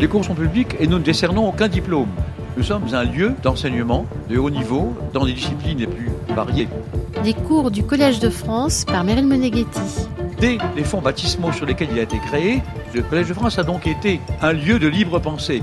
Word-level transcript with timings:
Les 0.00 0.08
cours 0.08 0.24
sont 0.24 0.34
publics 0.34 0.76
et 0.80 0.86
nous 0.86 0.98
ne 0.98 1.04
décernons 1.04 1.46
aucun 1.46 1.68
diplôme. 1.68 2.08
Nous 2.56 2.62
sommes 2.62 2.94
un 2.94 3.04
lieu 3.04 3.34
d'enseignement 3.42 4.06
de 4.30 4.38
haut 4.38 4.48
niveau 4.48 4.94
dans 5.12 5.26
des 5.26 5.34
disciplines 5.34 5.76
les 5.76 5.86
plus 5.86 6.08
variées. 6.34 6.68
Des 7.22 7.34
cours 7.34 7.70
du 7.70 7.84
Collège 7.84 8.18
de 8.18 8.30
France 8.30 8.86
par 8.86 9.04
Meryl 9.04 9.26
Meneghetti. 9.26 10.08
Dès 10.40 10.56
les 10.74 10.84
fonds 10.84 11.02
baptismaux 11.02 11.52
sur 11.52 11.66
lesquels 11.66 11.88
il 11.92 11.98
a 11.98 12.02
été 12.02 12.16
créé, 12.18 12.62
le 12.94 13.02
Collège 13.02 13.28
de 13.28 13.34
France 13.34 13.58
a 13.58 13.62
donc 13.62 13.86
été 13.86 14.20
un 14.40 14.54
lieu 14.54 14.78
de 14.78 14.88
libre 14.88 15.18
pensée. 15.18 15.62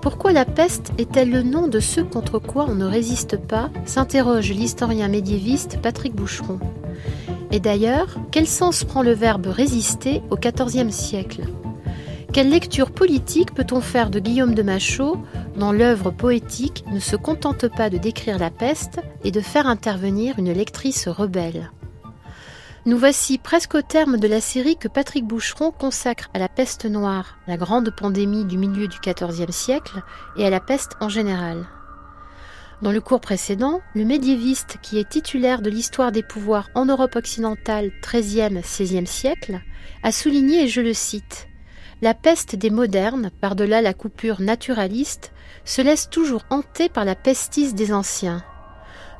Pourquoi 0.00 0.32
la 0.32 0.46
peste 0.46 0.92
est-elle 0.96 1.30
le 1.30 1.42
nom 1.42 1.68
de 1.68 1.78
ce 1.78 2.00
contre 2.00 2.38
quoi 2.38 2.64
on 2.70 2.74
ne 2.74 2.86
résiste 2.86 3.36
pas 3.36 3.68
s'interroge 3.84 4.50
l'historien 4.50 5.08
médiéviste 5.08 5.78
Patrick 5.82 6.14
Boucheron. 6.14 6.58
Et 7.50 7.60
d'ailleurs, 7.60 8.16
quel 8.30 8.46
sens 8.46 8.84
prend 8.84 9.02
le 9.02 9.12
verbe 9.12 9.46
résister 9.46 10.22
au 10.30 10.36
XIVe 10.36 10.90
siècle? 10.90 11.42
Quelle 12.32 12.50
lecture 12.50 12.92
politique 12.92 13.54
peut-on 13.54 13.80
faire 13.80 14.08
de 14.08 14.20
Guillaume 14.20 14.54
de 14.54 14.62
Machaut, 14.62 15.18
dont 15.56 15.72
l'œuvre 15.72 16.10
poétique 16.12 16.84
ne 16.92 17.00
se 17.00 17.16
contente 17.16 17.66
pas 17.66 17.90
de 17.90 17.98
décrire 17.98 18.38
la 18.38 18.50
peste 18.50 19.00
et 19.24 19.32
de 19.32 19.40
faire 19.40 19.66
intervenir 19.66 20.38
une 20.38 20.52
lectrice 20.52 21.08
rebelle 21.08 21.70
nous 22.86 22.96
voici 22.96 23.36
presque 23.36 23.74
au 23.74 23.82
terme 23.82 24.16
de 24.16 24.26
la 24.26 24.40
série 24.40 24.76
que 24.76 24.88
Patrick 24.88 25.26
Boucheron 25.26 25.70
consacre 25.70 26.30
à 26.32 26.38
la 26.38 26.48
peste 26.48 26.86
noire, 26.86 27.36
la 27.46 27.58
grande 27.58 27.90
pandémie 27.90 28.46
du 28.46 28.56
milieu 28.56 28.88
du 28.88 28.98
XIVe 28.98 29.50
siècle, 29.50 30.02
et 30.36 30.46
à 30.46 30.50
la 30.50 30.60
peste 30.60 30.92
en 31.00 31.10
général. 31.10 31.66
Dans 32.82 32.92
le 32.92 33.02
cours 33.02 33.20
précédent, 33.20 33.82
le 33.94 34.06
médiéviste 34.06 34.78
qui 34.80 34.98
est 34.98 35.08
titulaire 35.08 35.60
de 35.60 35.68
l'histoire 35.68 36.12
des 36.12 36.22
pouvoirs 36.22 36.70
en 36.74 36.86
Europe 36.86 37.14
occidentale 37.14 37.90
XIIIe-XVIe 38.00 39.06
siècle 39.06 39.60
a 40.02 40.12
souligné, 40.12 40.64
et 40.64 40.68
je 40.68 40.80
le 40.80 40.94
cite, 40.94 41.48
La 42.00 42.14
peste 42.14 42.56
des 42.56 42.70
modernes, 42.70 43.30
par-delà 43.42 43.82
la 43.82 43.92
coupure 43.92 44.40
naturaliste, 44.40 45.32
se 45.66 45.82
laisse 45.82 46.08
toujours 46.08 46.44
hanter 46.48 46.88
par 46.88 47.04
la 47.04 47.14
pestis 47.14 47.74
des 47.74 47.92
anciens. 47.92 48.42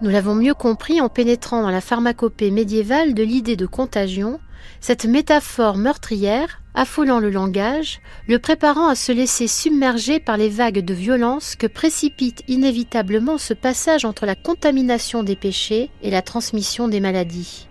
Nous 0.01 0.09
l'avons 0.09 0.35
mieux 0.35 0.55
compris 0.55 1.03
en 1.03 1.11
pénétrant 1.11 1.61
dans 1.61 1.71
la 1.71 1.83
pharmacopée 1.83 2.51
médiévale 2.51 3.13
de 3.13 3.23
l'idée 3.23 3.57
de 3.57 3.67
contagion, 3.67 4.41
cette 4.81 5.05
métaphore 5.05 5.77
meurtrière, 5.77 6.60
affolant 6.75 7.19
le 7.19 7.31
langage, 7.31 8.01
le 8.29 8.39
préparant 8.39 8.87
à 8.87 8.95
se 8.95 9.13
laisser 9.13 9.49
submerger 9.49 10.21
par 10.21 10.37
les 10.37 10.49
vagues 10.49 10.85
de 10.85 10.95
violence 10.95 11.57
que 11.57 11.67
précipite 11.67 12.43
inévitablement 12.49 13.39
ce 13.39 13.55
passage 13.55 14.05
entre 14.05 14.27
la 14.27 14.35
contamination 14.35 15.23
des 15.23 15.37
péchés 15.37 15.91
et 16.03 16.11
la 16.11 16.23
transmission 16.23 16.89
des 16.89 17.01
maladies. 17.01 17.67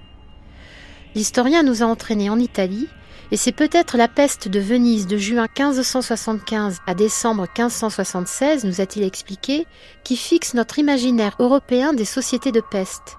L'historien 1.16 1.64
nous 1.64 1.82
a 1.82 1.86
entraînés 1.86 2.30
en 2.30 2.40
Italie, 2.40 2.88
et 3.32 3.38
c'est 3.38 3.52
peut-être 3.52 3.96
la 3.96 4.08
peste 4.08 4.48
de 4.48 4.60
Venise 4.60 5.06
de 5.06 5.18
juin 5.18 5.48
1575 5.58 6.80
à 6.88 6.96
décembre 6.96 7.44
1576, 7.44 8.66
nous 8.66 8.82
a-t-il 8.82 9.06
expliqué, 9.06 9.68
qui 10.04 10.18
fixe 10.18 10.56
notre 10.56 10.80
imaginaire 10.80 11.36
européen 11.40 11.94
des 11.94 12.06
sociétés 12.06 12.52
de 12.52 12.62
peste. 12.62 13.18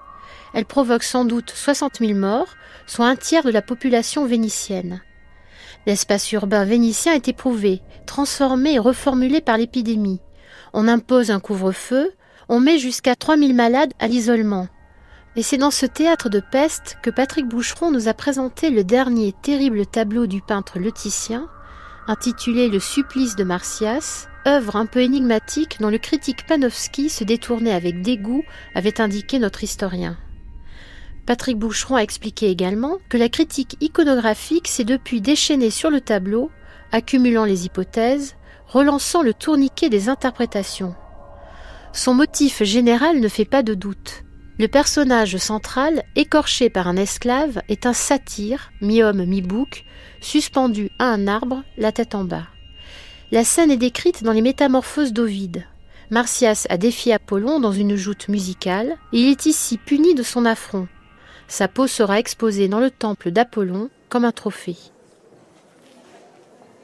Elle 0.53 0.65
provoque 0.65 1.03
sans 1.03 1.23
doute 1.23 1.51
60 1.55 1.99
000 1.99 2.13
morts, 2.13 2.55
soit 2.87 3.07
un 3.07 3.15
tiers 3.15 3.43
de 3.43 3.51
la 3.51 3.61
population 3.61 4.25
vénitienne. 4.25 5.01
L'espace 5.87 6.31
urbain 6.31 6.63
vénitien 6.63 7.13
est 7.13 7.27
éprouvé, 7.27 7.81
transformé 8.05 8.73
et 8.73 8.79
reformulé 8.79 9.41
par 9.41 9.57
l'épidémie. 9.57 10.19
On 10.73 10.87
impose 10.87 11.31
un 11.31 11.39
couvre-feu, 11.39 12.11
on 12.49 12.59
met 12.59 12.77
jusqu'à 12.77 13.15
3000 13.15 13.55
malades 13.55 13.93
à 13.99 14.07
l'isolement. 14.07 14.67
Et 15.35 15.43
c'est 15.43 15.57
dans 15.57 15.71
ce 15.71 15.85
théâtre 15.85 16.29
de 16.29 16.39
peste 16.39 16.97
que 17.01 17.09
Patrick 17.09 17.47
Boucheron 17.47 17.89
nous 17.89 18.07
a 18.07 18.13
présenté 18.13 18.69
le 18.69 18.83
dernier 18.83 19.33
terrible 19.41 19.85
tableau 19.85 20.27
du 20.27 20.41
peintre 20.41 20.77
Leticien, 20.77 21.47
intitulé 22.07 22.67
Le 22.67 22.79
supplice 22.79 23.35
de 23.35 23.43
Martias, 23.43 24.27
œuvre 24.45 24.75
un 24.75 24.85
peu 24.85 25.01
énigmatique 25.01 25.77
dont 25.79 25.89
le 25.89 25.97
critique 25.97 26.45
Panofsky 26.45 27.09
se 27.09 27.23
détournait 27.23 27.73
avec 27.73 28.01
dégoût, 28.01 28.43
avait 28.75 28.99
indiqué 28.99 29.39
notre 29.39 29.63
historien. 29.63 30.17
Patrick 31.25 31.57
Boucheron 31.57 31.95
a 31.95 32.03
expliqué 32.03 32.49
également 32.49 32.97
que 33.09 33.17
la 33.17 33.29
critique 33.29 33.77
iconographique 33.79 34.67
s'est 34.67 34.83
depuis 34.83 35.21
déchaînée 35.21 35.69
sur 35.69 35.89
le 35.89 36.01
tableau, 36.01 36.51
accumulant 36.91 37.45
les 37.45 37.65
hypothèses, 37.65 38.35
relançant 38.67 39.21
le 39.21 39.33
tourniquet 39.33 39.89
des 39.89 40.09
interprétations. 40.09 40.95
Son 41.93 42.13
motif 42.13 42.63
général 42.63 43.19
ne 43.19 43.27
fait 43.27 43.45
pas 43.45 43.63
de 43.63 43.73
doute. 43.73 44.23
Le 44.57 44.67
personnage 44.67 45.37
central, 45.37 46.03
écorché 46.15 46.69
par 46.69 46.87
un 46.87 46.95
esclave, 46.95 47.61
est 47.67 47.85
un 47.85 47.93
satyre, 47.93 48.71
mi-homme, 48.81 49.25
mi-bouc, 49.25 49.85
suspendu 50.21 50.89
à 50.99 51.05
un 51.05 51.27
arbre, 51.27 51.63
la 51.77 51.91
tête 51.91 52.15
en 52.15 52.23
bas. 52.23 52.47
La 53.31 53.43
scène 53.43 53.71
est 53.71 53.77
décrite 53.77 54.23
dans 54.23 54.33
les 54.33 54.41
Métamorphoses 54.41 55.13
d'Ovide. 55.13 55.65
Martias 56.09 56.65
a 56.69 56.77
défié 56.77 57.13
Apollon 57.13 57.59
dans 57.59 57.71
une 57.71 57.95
joute 57.95 58.27
musicale, 58.27 58.97
et 59.13 59.19
il 59.19 59.27
est 59.29 59.45
ici 59.45 59.77
puni 59.77 60.13
de 60.13 60.23
son 60.23 60.45
affront. 60.45 60.87
Sa 61.51 61.67
peau 61.67 61.85
sera 61.85 62.17
exposée 62.17 62.69
dans 62.69 62.79
le 62.79 62.89
temple 62.89 63.29
d'Apollon 63.29 63.89
comme 64.07 64.23
un 64.23 64.31
trophée. 64.31 64.77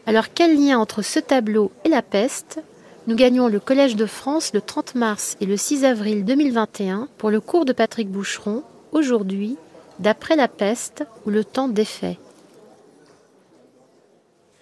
Alors 0.06 0.34
quel 0.36 0.62
lien 0.62 0.78
entre 0.78 1.02
ce 1.02 1.20
tableau 1.20 1.72
et 1.86 1.90
la 1.90 2.02
peste? 2.02 2.62
Nous 3.08 3.16
gagnons 3.16 3.48
le 3.48 3.62
Collège 3.62 3.96
de 3.96 4.06
France 4.06 4.52
le 4.54 4.60
30 4.60 4.96
mars 4.96 5.38
et 5.40 5.46
le 5.46 5.56
6 5.56 5.86
avril 5.86 6.26
2021 6.26 7.08
pour 7.18 7.30
le 7.30 7.40
cours 7.40 7.64
de 7.64 7.72
Patrick 7.72 8.10
Boucheron, 8.10 8.62
aujourd'hui, 8.92 9.56
d'après 10.00 10.36
la 10.36 10.50
peste 10.50 11.06
ou 11.26 11.30
le 11.30 11.46
temps 11.46 11.70
défait. 11.70 12.20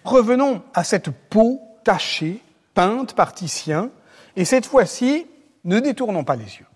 Revenons 0.04 0.62
à 0.72 0.84
cette 0.84 1.10
peau 1.10 1.60
tachée, 1.82 2.40
peinte 2.74 3.14
par 3.14 3.34
Titien, 3.34 3.90
et 4.36 4.44
cette 4.44 4.66
fois-ci, 4.66 5.26
ne 5.64 5.80
détournons 5.80 6.22
pas 6.22 6.36
les 6.36 6.44
yeux. 6.44 6.66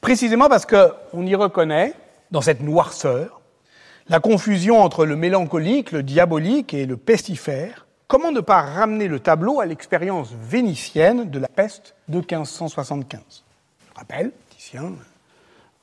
Précisément 0.00 0.48
parce 0.48 0.66
qu'on 0.66 1.24
y 1.24 1.36
reconnaît, 1.36 1.94
dans 2.30 2.40
cette 2.40 2.60
noirceur, 2.60 3.40
la 4.08 4.20
confusion 4.20 4.82
entre 4.82 5.06
le 5.06 5.16
mélancolique, 5.16 5.92
le 5.92 6.02
diabolique 6.02 6.74
et 6.74 6.86
le 6.86 6.96
pestifère, 6.96 7.84
Comment 8.06 8.32
ne 8.32 8.40
pas 8.40 8.60
ramener 8.60 9.08
le 9.08 9.18
tableau 9.18 9.60
à 9.60 9.66
l'expérience 9.66 10.30
vénitienne 10.32 11.30
de 11.30 11.38
la 11.38 11.48
peste 11.48 11.94
de 12.08 12.18
1575 12.18 13.20
Je 13.88 13.98
rappelle, 13.98 14.30
Titien 14.50 14.92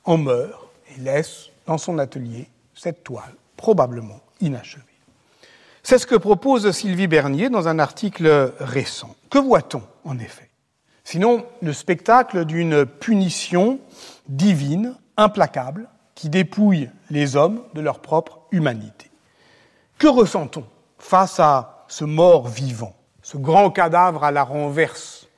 en 0.04 0.18
meurt 0.18 0.68
et 0.96 1.00
laisse 1.00 1.50
dans 1.66 1.78
son 1.78 1.98
atelier 1.98 2.48
cette 2.74 3.04
toile, 3.04 3.34
probablement 3.56 4.20
inachevée. 4.40 4.84
C'est 5.82 5.98
ce 5.98 6.06
que 6.06 6.14
propose 6.14 6.70
Sylvie 6.70 7.08
Bernier 7.08 7.50
dans 7.50 7.66
un 7.66 7.78
article 7.78 8.52
récent. 8.60 9.14
Que 9.28 9.38
voit-on 9.38 9.82
en 10.04 10.18
effet? 10.18 10.48
Sinon 11.02 11.44
le 11.60 11.72
spectacle 11.72 12.44
d'une 12.44 12.86
punition 12.86 13.80
divine, 14.28 14.96
implacable, 15.16 15.88
qui 16.14 16.28
dépouille 16.28 16.90
les 17.10 17.36
hommes 17.36 17.62
de 17.74 17.80
leur 17.80 18.00
propre 18.00 18.40
humanité. 18.50 19.10
Que 19.98 20.08
ressent-on 20.08 20.64
face 20.98 21.40
à 21.40 21.84
ce 21.88 22.04
mort 22.04 22.48
vivant, 22.48 22.94
ce 23.22 23.36
grand 23.36 23.70
cadavre 23.70 24.24
à 24.24 24.30
la 24.30 24.44
renverse, 24.44 25.28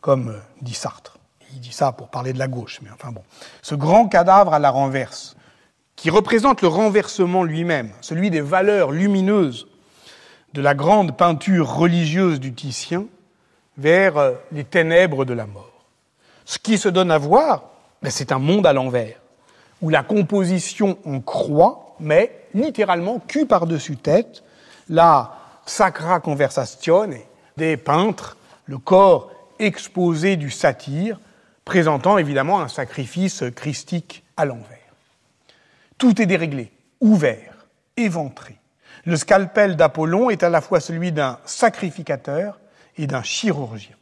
comme 0.00 0.28
euh, 0.28 0.40
dit 0.62 0.74
Sartre? 0.74 1.18
Il 1.52 1.60
dit 1.60 1.72
ça 1.72 1.92
pour 1.92 2.08
parler 2.08 2.32
de 2.32 2.38
la 2.38 2.48
gauche, 2.48 2.80
mais 2.82 2.90
enfin 2.90 3.10
bon. 3.10 3.22
Ce 3.62 3.74
grand 3.74 4.06
cadavre 4.08 4.52
à 4.52 4.58
la 4.58 4.70
renverse, 4.70 5.36
qui 5.96 6.10
représente 6.10 6.62
le 6.62 6.68
renversement 6.68 7.42
lui-même, 7.42 7.90
celui 8.00 8.30
des 8.30 8.40
valeurs 8.40 8.92
lumineuses 8.92 9.66
de 10.52 10.60
la 10.60 10.74
grande 10.74 11.16
peinture 11.16 11.74
religieuse 11.74 12.38
du 12.38 12.52
Titien 12.52 13.06
vers 13.76 14.16
euh, 14.16 14.32
les 14.52 14.64
ténèbres 14.64 15.24
de 15.24 15.34
la 15.34 15.46
mort. 15.46 15.86
Ce 16.44 16.58
qui 16.58 16.78
se 16.78 16.88
donne 16.88 17.10
à 17.10 17.18
voir, 17.18 17.64
ben, 18.02 18.10
c'est 18.10 18.32
un 18.32 18.38
monde 18.38 18.66
à 18.66 18.72
l'envers, 18.72 19.16
où 19.82 19.90
la 19.90 20.02
composition 20.02 20.98
en 21.04 21.20
croix, 21.20 21.96
mais 22.00 22.46
littéralement 22.54 23.20
cul 23.20 23.46
par-dessus 23.46 23.96
tête, 23.96 24.42
la 24.88 25.34
Sacra 25.66 26.20
Conversazione 26.20 27.16
des 27.56 27.76
peintres, 27.76 28.36
le 28.66 28.78
corps 28.78 29.30
exposé 29.58 30.36
du 30.36 30.50
satyre, 30.50 31.20
présentant 31.64 32.18
évidemment 32.18 32.60
un 32.60 32.68
sacrifice 32.68 33.44
christique 33.54 34.24
à 34.36 34.44
l'envers. 34.44 34.78
Tout 35.98 36.22
est 36.22 36.26
déréglé, 36.26 36.72
ouvert, 37.00 37.66
éventré. 37.96 38.56
Le 39.04 39.16
scalpel 39.16 39.76
d'Apollon 39.76 40.30
est 40.30 40.42
à 40.42 40.48
la 40.48 40.60
fois 40.60 40.80
celui 40.80 41.12
d'un 41.12 41.38
sacrificateur 41.44 42.58
et 42.96 43.06
d'un 43.06 43.22
chirurgien. 43.22 43.96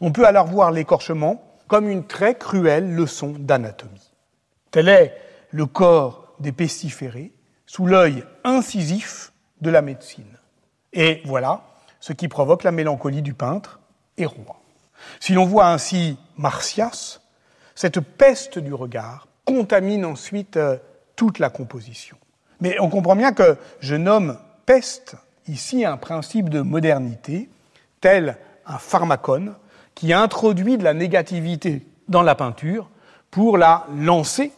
On 0.00 0.12
peut 0.12 0.26
alors 0.26 0.46
voir 0.46 0.70
l'écorchement 0.70 1.42
comme 1.68 1.88
une 1.88 2.06
très 2.06 2.34
cruelle 2.34 2.94
leçon 2.94 3.34
d'anatomie. 3.38 4.09
Tel 4.70 4.88
est 4.88 5.16
le 5.50 5.66
corps 5.66 6.34
des 6.38 6.52
pestiférés 6.52 7.32
sous 7.66 7.86
l'œil 7.86 8.24
incisif 8.44 9.32
de 9.60 9.70
la 9.70 9.82
médecine. 9.82 10.38
Et 10.92 11.22
voilà 11.24 11.62
ce 12.00 12.12
qui 12.12 12.28
provoque 12.28 12.64
la 12.64 12.72
mélancolie 12.72 13.22
du 13.22 13.34
peintre 13.34 13.80
et 14.16 14.26
roi. 14.26 14.60
Si 15.18 15.32
l'on 15.32 15.46
voit 15.46 15.68
ainsi 15.68 16.18
Martias, 16.36 17.20
cette 17.74 18.00
peste 18.00 18.58
du 18.58 18.74
regard 18.74 19.28
contamine 19.44 20.04
ensuite 20.04 20.56
euh, 20.56 20.76
toute 21.16 21.38
la 21.38 21.50
composition. 21.50 22.16
Mais 22.60 22.78
on 22.80 22.88
comprend 22.88 23.16
bien 23.16 23.32
que 23.32 23.56
je 23.80 23.94
nomme 23.94 24.38
peste 24.66 25.16
ici 25.48 25.84
un 25.84 25.96
principe 25.96 26.48
de 26.48 26.60
modernité, 26.60 27.48
tel 28.00 28.36
un 28.66 28.78
pharmacone, 28.78 29.54
qui 29.94 30.12
introduit 30.12 30.78
de 30.78 30.84
la 30.84 30.94
négativité 30.94 31.86
dans 32.08 32.22
la 32.22 32.34
peinture 32.34 32.88
pour 33.30 33.58
la 33.58 33.86
lancer 33.96 34.52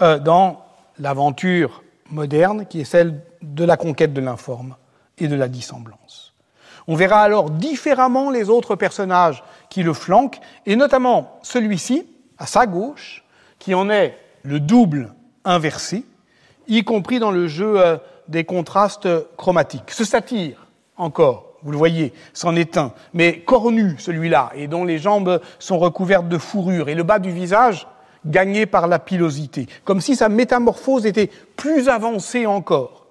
dans 0.00 0.64
l'aventure 0.98 1.82
moderne 2.10 2.66
qui 2.66 2.80
est 2.80 2.84
celle 2.84 3.20
de 3.42 3.64
la 3.64 3.76
conquête 3.76 4.12
de 4.12 4.20
l'informe 4.20 4.76
et 5.18 5.28
de 5.28 5.36
la 5.36 5.48
dissemblance. 5.48 6.34
On 6.86 6.96
verra 6.96 7.22
alors 7.22 7.50
différemment 7.50 8.30
les 8.30 8.48
autres 8.48 8.74
personnages 8.74 9.44
qui 9.68 9.82
le 9.82 9.92
flanquent, 9.92 10.40
et 10.66 10.76
notamment 10.76 11.38
celui-ci, 11.42 12.06
à 12.38 12.46
sa 12.46 12.66
gauche, 12.66 13.24
qui 13.58 13.74
en 13.74 13.90
est 13.90 14.16
le 14.42 14.58
double 14.58 15.14
inversé, 15.44 16.04
y 16.66 16.82
compris 16.84 17.18
dans 17.18 17.30
le 17.30 17.46
jeu 17.46 17.80
euh, 17.80 17.96
des 18.28 18.44
contrastes 18.44 19.08
chromatiques. 19.36 19.90
Ce 19.90 20.04
satire, 20.04 20.66
encore, 20.96 21.54
vous 21.62 21.72
le 21.72 21.78
voyez, 21.78 22.12
c'en 22.32 22.56
est 22.56 22.76
un, 22.76 22.92
mais 23.12 23.40
cornu 23.40 23.96
celui-là, 23.98 24.50
et 24.54 24.66
dont 24.66 24.84
les 24.84 24.98
jambes 24.98 25.40
sont 25.58 25.78
recouvertes 25.78 26.28
de 26.28 26.38
fourrure, 26.38 26.88
et 26.88 26.94
le 26.94 27.02
bas 27.02 27.18
du 27.18 27.30
visage 27.30 27.86
gagné 28.24 28.66
par 28.66 28.86
la 28.86 28.98
pilosité, 28.98 29.66
comme 29.84 30.00
si 30.00 30.16
sa 30.16 30.28
métamorphose 30.28 31.06
était 31.06 31.30
plus 31.56 31.88
avancée 31.88 32.46
encore, 32.46 33.06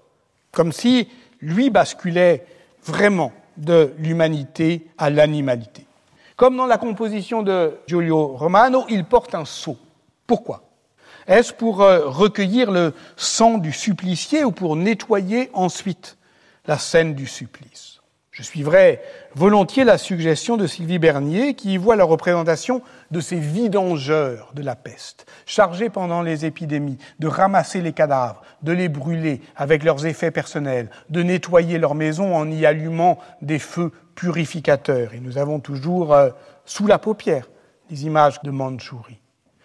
comme 0.51 0.71
si 0.71 1.07
lui 1.41 1.69
basculait 1.69 2.45
vraiment 2.83 3.31
de 3.57 3.93
l'humanité 3.97 4.87
à 4.97 5.09
l'animalité. 5.09 5.85
Comme 6.35 6.55
dans 6.55 6.65
la 6.65 6.77
composition 6.77 7.43
de 7.43 7.77
Giulio 7.87 8.27
Romano, 8.27 8.85
il 8.89 9.03
porte 9.03 9.35
un 9.35 9.45
sceau. 9.45 9.77
Pourquoi? 10.25 10.63
Est-ce 11.27 11.53
pour 11.53 11.81
euh, 11.81 12.07
recueillir 12.07 12.71
le 12.71 12.93
sang 13.17 13.57
du 13.57 13.71
supplicié 13.71 14.43
ou 14.43 14.51
pour 14.51 14.75
nettoyer 14.75 15.49
ensuite 15.53 16.17
la 16.65 16.77
scène 16.77 17.13
du 17.13 17.27
supplice? 17.27 17.98
Je 18.39 18.43
suivrai 18.45 19.01
volontiers 19.35 19.83
la 19.83 19.97
suggestion 19.97 20.55
de 20.55 20.65
Sylvie 20.65 20.97
Bernier 20.97 21.55
qui 21.55 21.73
y 21.73 21.77
voit 21.77 21.97
la 21.97 22.05
représentation 22.05 22.81
de 23.11 23.19
ces 23.19 23.35
vidangeurs 23.35 24.53
de 24.53 24.63
la 24.63 24.77
peste, 24.77 25.25
chargés 25.45 25.89
pendant 25.89 26.21
les 26.21 26.45
épidémies 26.45 26.97
de 27.19 27.27
ramasser 27.27 27.81
les 27.81 27.91
cadavres, 27.91 28.41
de 28.63 28.71
les 28.71 28.87
brûler 28.87 29.41
avec 29.57 29.83
leurs 29.83 30.05
effets 30.05 30.31
personnels, 30.31 30.89
de 31.09 31.21
nettoyer 31.21 31.79
leurs 31.79 31.95
maisons 31.95 32.33
en 32.33 32.49
y 32.49 32.65
allumant 32.65 33.19
des 33.41 33.59
feux 33.59 33.91
purificateurs. 34.15 35.13
Et 35.13 35.19
nous 35.19 35.37
avons 35.37 35.59
toujours 35.59 36.13
euh, 36.13 36.29
sous 36.63 36.87
la 36.87 36.97
paupière 36.97 37.49
les 37.89 38.05
images 38.05 38.41
de 38.41 38.51
Mandchourie. 38.51 39.19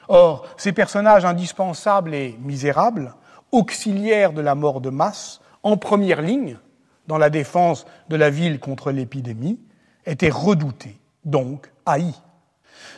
Or, 0.08 0.48
ces 0.56 0.72
personnages 0.72 1.24
indispensables 1.24 2.12
et 2.12 2.36
misérables, 2.40 3.14
auxiliaires 3.52 4.32
de 4.32 4.40
la 4.42 4.56
mort 4.56 4.80
de 4.80 4.90
masse, 4.90 5.40
en 5.62 5.76
première 5.76 6.22
ligne, 6.22 6.58
dans 7.06 7.18
la 7.18 7.30
défense 7.30 7.86
de 8.08 8.16
la 8.16 8.30
ville 8.30 8.60
contre 8.60 8.90
l'épidémie, 8.90 9.58
était 10.06 10.30
redouté, 10.30 10.98
donc 11.24 11.70
haï. 11.86 12.12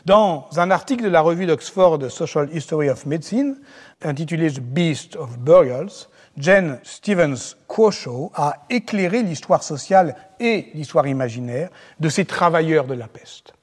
Dans 0.04 0.48
un 0.56 0.70
article 0.70 1.04
de 1.04 1.08
la 1.08 1.20
revue 1.20 1.46
d'Oxford 1.46 2.10
Social 2.10 2.48
History 2.52 2.90
of 2.90 3.06
Medicine, 3.06 3.58
intitulé 4.02 4.50
The 4.50 4.60
Beast 4.60 5.16
of 5.16 5.38
Burials, 5.38 6.08
Jane 6.38 6.78
Stevens 6.82 7.56
Quoshaw 7.66 8.30
a 8.34 8.64
éclairé 8.68 9.22
l'histoire 9.22 9.62
sociale 9.62 10.14
et 10.38 10.68
l'histoire 10.74 11.06
imaginaire 11.06 11.70
de 11.98 12.08
ces 12.08 12.24
travailleurs 12.24 12.86
de 12.86 12.94
la 12.94 13.08
peste. 13.08 13.54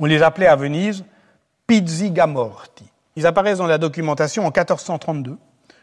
On 0.00 0.06
les 0.06 0.22
appelait 0.22 0.46
à 0.46 0.56
Venise 0.56 1.04
pizzigamorti. 1.66 2.84
Ils 3.16 3.26
apparaissent 3.26 3.58
dans 3.58 3.66
la 3.66 3.78
documentation 3.78 4.44
en 4.44 4.46
1432 4.46 5.36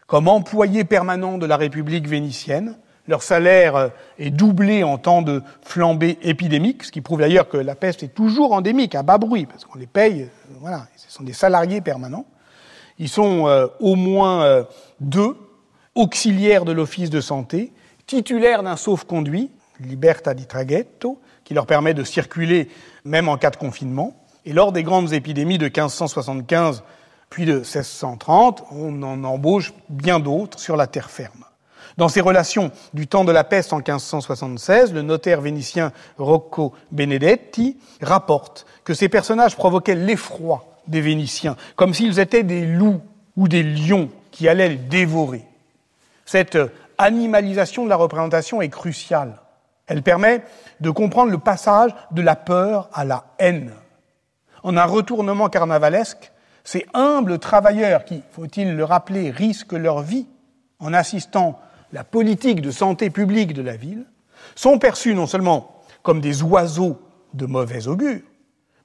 comme 0.07 0.27
employés 0.27 0.83
permanents 0.83 1.37
de 1.37 1.45
la 1.45 1.57
République 1.57 2.07
vénitienne 2.07 2.77
leur 3.07 3.23
salaire 3.23 3.75
euh, 3.75 3.89
est 4.19 4.31
doublé 4.31 4.83
en 4.83 4.97
temps 4.97 5.21
de 5.21 5.41
flambée 5.61 6.17
épidémique, 6.21 6.83
ce 6.83 6.91
qui 6.91 7.01
prouve 7.01 7.19
d'ailleurs 7.19 7.49
que 7.49 7.57
la 7.57 7.75
peste 7.75 8.03
est 8.03 8.13
toujours 8.13 8.53
endémique, 8.53 8.95
à 8.95 9.03
bas 9.03 9.17
bruit, 9.17 9.45
parce 9.45 9.65
qu'on 9.65 9.77
les 9.77 9.87
paye, 9.87 10.23
euh, 10.23 10.55
voilà, 10.59 10.87
ce 10.95 11.11
sont 11.11 11.23
des 11.23 11.33
salariés 11.33 11.81
permanents. 11.81 12.25
Ils 12.97 13.09
sont 13.09 13.47
euh, 13.47 13.67
au 13.79 13.95
moins 13.95 14.65
deux, 14.99 15.35
auxiliaires 15.95 16.65
de 16.65 16.71
l'office 16.71 17.09
de 17.09 17.21
santé, 17.21 17.73
titulaires 18.07 18.63
d'un 18.63 18.77
sauf-conduit, 18.77 19.51
libertà 19.81 20.33
di 20.33 20.45
traghetto, 20.45 21.19
qui 21.43 21.53
leur 21.53 21.65
permet 21.65 21.93
de 21.93 22.03
circuler 22.03 22.69
même 23.03 23.29
en 23.29 23.37
cas 23.37 23.51
de 23.51 23.57
confinement. 23.57 24.15
Et 24.45 24.53
lors 24.53 24.71
des 24.71 24.83
grandes 24.83 25.13
épidémies 25.13 25.57
de 25.57 25.65
1575 25.65 26.83
puis 27.29 27.45
de 27.45 27.55
1630, 27.55 28.63
on 28.71 29.03
en 29.03 29.23
embauche 29.23 29.73
bien 29.89 30.19
d'autres 30.19 30.59
sur 30.59 30.77
la 30.77 30.87
terre 30.87 31.09
ferme. 31.09 31.43
Dans 31.97 32.09
ses 32.09 32.21
relations 32.21 32.71
du 32.93 33.07
temps 33.07 33.23
de 33.23 33.31
la 33.31 33.45
peste 33.45 33.71
en 33.71 33.77
1576, 33.77 34.93
le 34.93 35.01
notaire 35.01 35.39
vénitien 35.39 35.93
Rocco 36.17 36.73
Benedetti 36.91 37.77
rapporte 38.01 38.65
que 38.83 38.93
ces 38.93 39.07
personnages 39.07 39.55
provoquaient 39.55 39.95
l'effroi 39.95 40.65
des 40.87 41.01
Vénitiens, 41.01 41.55
comme 41.75 41.93
s'ils 41.93 42.19
étaient 42.19 42.43
des 42.43 42.65
loups 42.65 43.01
ou 43.37 43.47
des 43.47 43.63
lions 43.63 44.09
qui 44.31 44.49
allaient 44.49 44.69
les 44.69 44.75
dévorer. 44.75 45.43
Cette 46.25 46.57
animalisation 46.97 47.85
de 47.85 47.89
la 47.89 47.95
représentation 47.95 48.61
est 48.61 48.69
cruciale. 48.69 49.39
Elle 49.87 50.03
permet 50.03 50.43
de 50.81 50.89
comprendre 50.89 51.31
le 51.31 51.37
passage 51.37 51.95
de 52.11 52.21
la 52.21 52.35
peur 52.35 52.89
à 52.93 53.05
la 53.05 53.25
haine. 53.39 53.71
En 54.63 54.75
un 54.77 54.85
retournement 54.85 55.47
carnavalesque, 55.47 56.31
ces 56.63 56.85
humbles 56.93 57.39
travailleurs 57.39 58.03
qui, 58.03 58.23
faut-il 58.31 58.75
le 58.75 58.83
rappeler, 58.83 59.29
risquent 59.29 59.73
leur 59.73 60.01
vie 60.01 60.27
en 60.79 60.93
assistant 60.93 61.59
la 61.91 62.03
politique 62.03 62.61
de 62.61 62.71
santé 62.71 63.09
publique 63.09 63.53
de 63.53 63.61
la 63.61 63.75
ville, 63.75 64.05
sont 64.55 64.79
perçus 64.79 65.13
non 65.13 65.27
seulement 65.27 65.83
comme 66.03 66.21
des 66.21 66.43
oiseaux 66.43 67.01
de 67.33 67.45
mauvais 67.45 67.87
augure, 67.87 68.21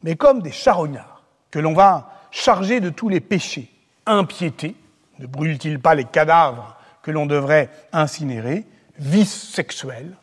mais 0.02 0.16
comme 0.16 0.42
des 0.42 0.52
charognards 0.52 1.22
que 1.50 1.58
l'on 1.58 1.74
va 1.74 2.12
charger 2.30 2.80
de 2.80 2.90
tous 2.90 3.08
les 3.08 3.20
péchés. 3.20 3.70
Impiété, 4.06 4.74
ne 5.18 5.26
brûle-t-il 5.26 5.78
pas 5.78 5.94
les 5.94 6.04
cadavres 6.04 6.76
que 7.02 7.10
l'on 7.10 7.26
devrait 7.26 7.70
incinérer 7.92 8.64
Vice 8.98 9.50
sexuel, 9.50 10.16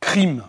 crime. 0.00 0.44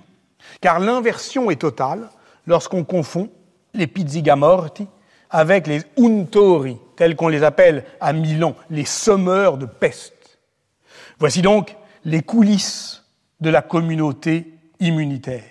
Car 0.61 0.79
l'inversion 0.79 1.49
est 1.49 1.61
totale 1.61 2.09
lorsqu'on 2.45 2.83
confond 2.83 3.29
les 3.73 3.87
pizzigamorti 3.87 4.87
avec 5.29 5.65
les 5.65 5.81
untori, 5.97 6.77
tels 6.95 7.15
qu'on 7.15 7.27
les 7.27 7.43
appelle 7.43 7.83
à 7.99 8.13
Milan, 8.13 8.55
les 8.69 8.85
sommeurs 8.85 9.57
de 9.57 9.65
peste. 9.65 10.22
Voici 11.19 11.41
donc 11.41 11.75
les 12.05 12.21
coulisses 12.21 13.03
de 13.39 13.49
la 13.49 13.61
communauté 13.61 14.53
immunitaire, 14.79 15.43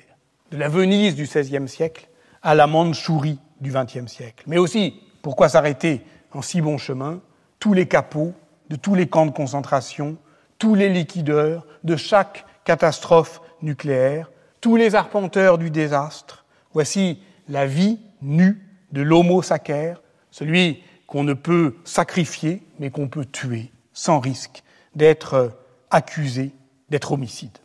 de 0.51 0.57
la 0.57 0.69
Venise 0.69 1.15
du 1.15 1.25
XVIe 1.25 1.69
siècle 1.69 2.09
à 2.43 2.55
la 2.55 2.67
Mandchourie 2.67 3.39
du 3.61 3.73
XXe 3.73 4.11
siècle. 4.11 4.45
Mais 4.47 4.59
aussi, 4.59 5.01
pourquoi 5.23 5.49
s'arrêter 5.49 6.03
en 6.33 6.43
si 6.43 6.61
bon 6.61 6.79
chemin, 6.79 7.21
tous 7.59 7.75
les 7.75 7.87
capots 7.87 8.33
de 8.71 8.77
tous 8.77 8.95
les 8.95 9.07
camps 9.07 9.27
de 9.27 9.31
concentration, 9.31 10.17
tous 10.59 10.75
les 10.75 10.89
liquideurs 10.89 11.67
de 11.85 11.97
chaque 11.97 12.45
catastrophe 12.65 13.41
nucléaire, 13.61 14.31
tous 14.61 14.77
les 14.77 14.95
arpenteurs 14.95 15.59
du 15.59 15.71
désastre. 15.71 16.45
Voici 16.73 17.21
la 17.49 17.67
vie 17.67 17.99
nue 18.21 18.67
de 18.93 19.03
l'homo 19.03 19.43
sacer, 19.43 19.95
celui 20.31 20.83
qu'on 21.07 21.25
ne 21.25 21.35
peut 21.35 21.77
sacrifier, 21.85 22.63
mais 22.79 22.91
qu'on 22.91 23.09
peut 23.09 23.27
tuer 23.27 23.71
sans 23.93 24.21
risque 24.21 24.63
d'être 24.95 25.53
accusé 25.91 26.53
d'être 26.89 27.13
homicide. 27.13 27.57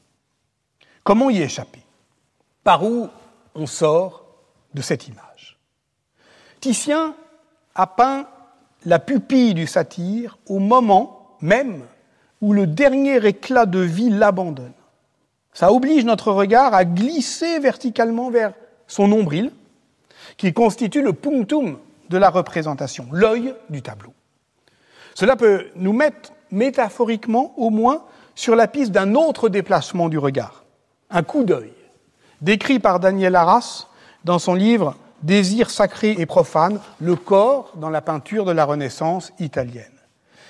Comment 1.03 1.29
y 1.29 1.41
échapper? 1.41 1.81
Par 2.63 2.83
où 2.83 3.09
on 3.55 3.65
sort 3.65 4.25
de 4.73 4.81
cette 4.81 5.07
image? 5.07 5.57
Titien 6.59 7.15
a 7.75 7.87
peint 7.87 8.27
la 8.85 8.99
pupille 8.99 9.53
du 9.53 9.67
satyre 9.67 10.37
au 10.47 10.59
moment 10.59 11.37
même 11.41 11.83
où 12.41 12.53
le 12.53 12.67
dernier 12.67 13.25
éclat 13.25 13.65
de 13.65 13.79
vie 13.79 14.09
l'abandonne. 14.09 14.73
Ça 15.53 15.71
oblige 15.71 16.05
notre 16.05 16.31
regard 16.31 16.73
à 16.73 16.85
glisser 16.85 17.59
verticalement 17.59 18.29
vers 18.29 18.53
son 18.87 19.07
nombril, 19.07 19.51
qui 20.37 20.53
constitue 20.53 21.01
le 21.01 21.13
punctum 21.13 21.79
de 22.09 22.17
la 22.17 22.29
représentation, 22.29 23.07
l'œil 23.11 23.53
du 23.69 23.81
tableau. 23.81 24.13
Cela 25.15 25.35
peut 25.35 25.67
nous 25.75 25.93
mettre 25.93 26.31
métaphoriquement 26.51 27.53
au 27.57 27.69
moins 27.69 28.03
sur 28.35 28.55
la 28.55 28.67
piste 28.67 28.91
d'un 28.91 29.15
autre 29.15 29.49
déplacement 29.49 30.09
du 30.09 30.17
regard, 30.17 30.63
un 31.09 31.23
coup 31.23 31.43
d'œil, 31.43 31.73
décrit 32.41 32.79
par 32.79 32.99
Daniel 32.99 33.35
Arras 33.35 33.87
dans 34.23 34.39
son 34.39 34.53
livre 34.53 34.95
Désir 35.23 35.71
sacré 35.71 36.15
et 36.17 36.27
profane, 36.27 36.79
le 36.99 37.15
corps 37.15 37.71
dans 37.75 37.89
la 37.89 38.01
peinture 38.01 38.45
de 38.45 38.51
la 38.51 38.65
Renaissance 38.65 39.33
italienne. 39.39 39.85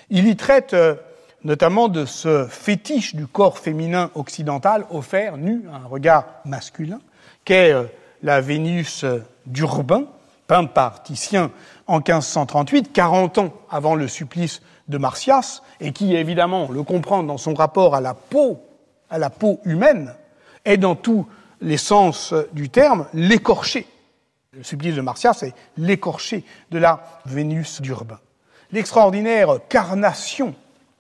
Il 0.10 0.28
y 0.28 0.36
traite 0.36 0.74
euh, 0.74 0.96
notamment 1.44 1.88
de 1.88 2.06
ce 2.06 2.46
fétiche 2.48 3.16
du 3.16 3.28
corps 3.28 3.60
féminin 3.60 4.12
occidental 4.16 4.86
offert 4.92 5.38
nu 5.38 5.64
à 5.72 5.78
un 5.78 5.88
regard 5.88 6.26
masculin, 6.44 7.00
qu'est 7.46 7.72
euh, 7.72 7.86
la 8.24 8.42
Vénus 8.42 9.06
d'Urbain, 9.46 10.04
peinte 10.48 10.74
par 10.74 11.04
Titien 11.04 11.52
en 11.88 11.98
1538, 11.98 12.92
40 12.92 13.38
ans 13.38 13.54
avant 13.70 13.96
le 13.96 14.08
supplice 14.08 14.62
de 14.88 14.98
Martias, 14.98 15.62
et 15.80 15.92
qui, 15.92 16.16
évidemment, 16.16 16.70
le 16.72 16.84
comprend 16.84 17.24
dans 17.24 17.38
son 17.38 17.54
rapport 17.54 17.96
à 17.96 18.02
la 18.02 18.14
peau, 18.14 18.60
humaine, 19.66 20.14
est 20.66 20.78
dans 20.78 20.96
tous 20.96 21.28
les 21.62 21.78
sens 21.78 22.34
du 22.54 22.70
terme 22.70 23.08
l'écorché. 23.14 23.88
Le 24.54 24.64
supplice 24.64 24.96
de 24.96 25.02
Martias, 25.02 25.34
c'est 25.34 25.54
l'écorché 25.78 26.44
de 26.72 26.80
la 26.80 27.22
Vénus 27.26 27.82
d'Urbain. 27.82 28.20
L'extraordinaire 28.72 29.60
carnation 29.70 30.56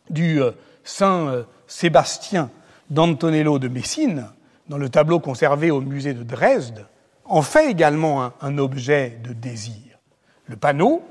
du 0.09 0.41
euh, 0.41 0.51
Saint 0.83 1.27
euh, 1.27 1.43
Sébastien 1.67 2.49
d'Antonello 2.89 3.59
de 3.59 3.67
Messine, 3.67 4.27
dans 4.69 4.77
le 4.77 4.89
tableau 4.89 5.19
conservé 5.19 5.71
au 5.71 5.81
musée 5.81 6.13
de 6.13 6.23
Dresde, 6.23 6.85
en 7.25 7.41
fait 7.41 7.69
également 7.69 8.31
un, 8.41 8.57
objet 8.57 9.19
de 9.23 9.33
désir. 9.33 9.99
Le 10.45 10.55
panneau, 10.55 11.03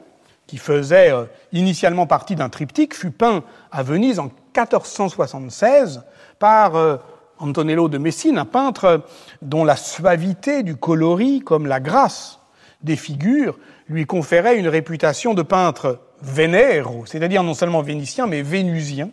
qui 0.46 0.58
faisait 0.58 1.12
euh, 1.12 1.24
initialement 1.52 2.06
partie 2.06 2.36
d'un 2.36 2.48
triptyque, 2.48 2.94
fut 2.94 3.10
peint 3.10 3.42
à 3.72 3.82
Venise 3.82 4.18
en 4.18 4.24
1476 4.24 6.02
par 6.38 6.76
euh, 6.76 6.96
Antonello 7.38 7.88
de 7.88 7.98
Messine, 7.98 8.38
un 8.38 8.44
peintre 8.44 9.04
dont 9.42 9.64
la 9.64 9.76
suavité 9.76 10.62
du 10.62 10.76
coloris 10.76 11.40
comme 11.40 11.66
la 11.66 11.80
grâce 11.80 12.40
des 12.82 12.96
figures 12.96 13.58
lui 13.88 14.06
conférait 14.06 14.58
une 14.58 14.68
réputation 14.68 15.34
de 15.34 15.42
peintre 15.42 16.00
vénéro, 16.22 17.04
c'est-à-dire 17.06 17.42
non 17.42 17.54
seulement 17.54 17.82
vénitien, 17.82 18.26
mais 18.26 18.42
vénusien, 18.42 19.10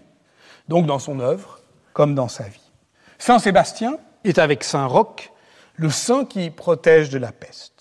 donc 0.67 0.85
dans 0.85 0.99
son 0.99 1.19
œuvre 1.19 1.59
comme 1.93 2.15
dans 2.15 2.27
sa 2.27 2.43
vie. 2.43 2.71
Saint 3.17 3.39
Sébastien 3.39 3.97
est 4.23 4.39
avec 4.39 4.63
Saint 4.63 4.85
Roch 4.85 5.31
le 5.75 5.89
saint 5.89 6.25
qui 6.25 6.49
protège 6.49 7.09
de 7.09 7.17
la 7.17 7.31
peste. 7.31 7.72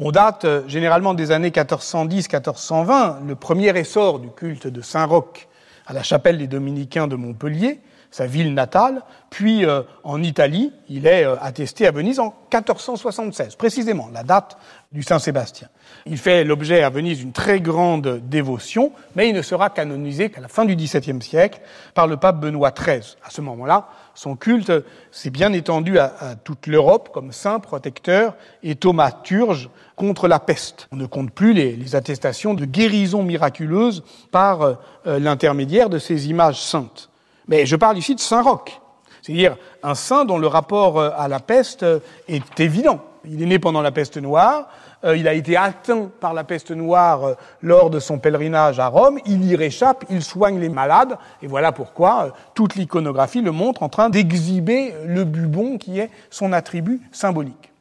On 0.00 0.12
date 0.12 0.44
euh, 0.44 0.62
généralement 0.68 1.12
des 1.12 1.32
années 1.32 1.50
1410-1420, 1.50 3.26
le 3.26 3.34
premier 3.34 3.76
essor 3.76 4.20
du 4.20 4.30
culte 4.30 4.68
de 4.68 4.80
Saint 4.80 5.06
Roch 5.06 5.48
à 5.88 5.92
la 5.92 6.04
chapelle 6.04 6.38
des 6.38 6.46
Dominicains 6.46 7.08
de 7.08 7.16
Montpellier, 7.16 7.80
sa 8.10 8.26
ville 8.26 8.54
natale, 8.54 9.02
puis 9.30 9.64
euh, 9.64 9.82
en 10.02 10.22
Italie, 10.22 10.72
il 10.88 11.06
est 11.06 11.24
euh, 11.24 11.36
attesté 11.40 11.86
à 11.86 11.90
Venise 11.90 12.18
en 12.18 12.34
1476, 12.52 13.56
précisément 13.56 14.08
la 14.12 14.22
date 14.22 14.56
du 14.92 15.02
Saint 15.02 15.18
Sébastien. 15.18 15.68
Il 16.06 16.16
fait 16.16 16.44
l'objet 16.44 16.82
à 16.82 16.88
Venise 16.88 17.18
d'une 17.18 17.32
très 17.32 17.60
grande 17.60 18.22
dévotion, 18.26 18.92
mais 19.14 19.28
il 19.28 19.34
ne 19.34 19.42
sera 19.42 19.68
canonisé 19.68 20.30
qu'à 20.30 20.40
la 20.40 20.48
fin 20.48 20.64
du 20.64 20.74
XVIIe 20.74 21.20
siècle 21.20 21.60
par 21.92 22.06
le 22.06 22.16
pape 22.16 22.40
Benoît 22.40 22.70
XIII. 22.70 23.16
À 23.22 23.30
ce 23.30 23.42
moment-là, 23.42 23.88
son 24.14 24.34
culte 24.34 24.72
s'est 25.10 25.30
bien 25.30 25.52
étendu 25.52 25.98
à, 25.98 26.10
toute 26.42 26.66
l'Europe 26.66 27.10
comme 27.12 27.32
saint 27.32 27.60
protecteur 27.60 28.34
et 28.62 28.74
thaumaturge 28.74 29.68
contre 29.94 30.26
la 30.26 30.38
peste. 30.40 30.88
On 30.90 30.96
ne 30.96 31.06
compte 31.06 31.30
plus 31.30 31.52
les, 31.52 31.94
attestations 31.94 32.54
de 32.54 32.64
guérison 32.64 33.22
miraculeuse 33.22 34.02
par 34.30 34.62
euh, 34.62 34.74
l'intermédiaire 35.06 35.90
de 35.90 35.98
ces 35.98 36.30
images 36.30 36.62
saintes. 36.62 37.07
Mais 37.48 37.64
je 37.64 37.76
parle 37.76 37.98
ici 37.98 38.14
de 38.14 38.20
Saint 38.20 38.42
Roch, 38.42 38.80
c'est-à-dire 39.22 39.56
un 39.82 39.94
saint 39.94 40.24
dont 40.24 40.38
le 40.38 40.46
rapport 40.46 40.98
euh, 40.98 41.10
à 41.16 41.28
la 41.28 41.40
peste 41.40 41.82
euh, 41.82 42.00
est 42.28 42.60
évident. 42.60 43.00
Il 43.24 43.42
est 43.42 43.46
né 43.46 43.58
pendant 43.58 43.80
la 43.80 43.90
peste 43.90 44.18
noire, 44.18 44.68
euh, 45.04 45.16
il 45.16 45.26
a 45.26 45.32
été 45.32 45.56
atteint 45.56 46.10
par 46.20 46.34
la 46.34 46.44
peste 46.44 46.70
noire 46.70 47.36
lors 47.62 47.90
de 47.90 48.00
son 48.00 48.18
pèlerinage 48.18 48.78
à 48.78 48.88
Rome, 48.88 49.18
il 49.26 49.44
y 49.44 49.56
réchappe, 49.56 50.04
il 50.10 50.22
soigne 50.22 50.60
les 50.60 50.68
malades, 50.68 51.18
et 51.42 51.46
voilà 51.46 51.72
pourquoi 51.72 52.34
toute 52.54 52.74
l'iconographie 52.76 53.40
le 53.40 53.50
montre 53.50 53.82
en 53.82 53.88
train 53.88 54.08
d'exhiber 54.10 54.94
le 55.04 55.24
bubon 55.24 55.78
qui 55.78 55.98
est 55.98 56.10
son 56.30 56.52
attribut 56.52 57.00
symbolique. 57.12 57.72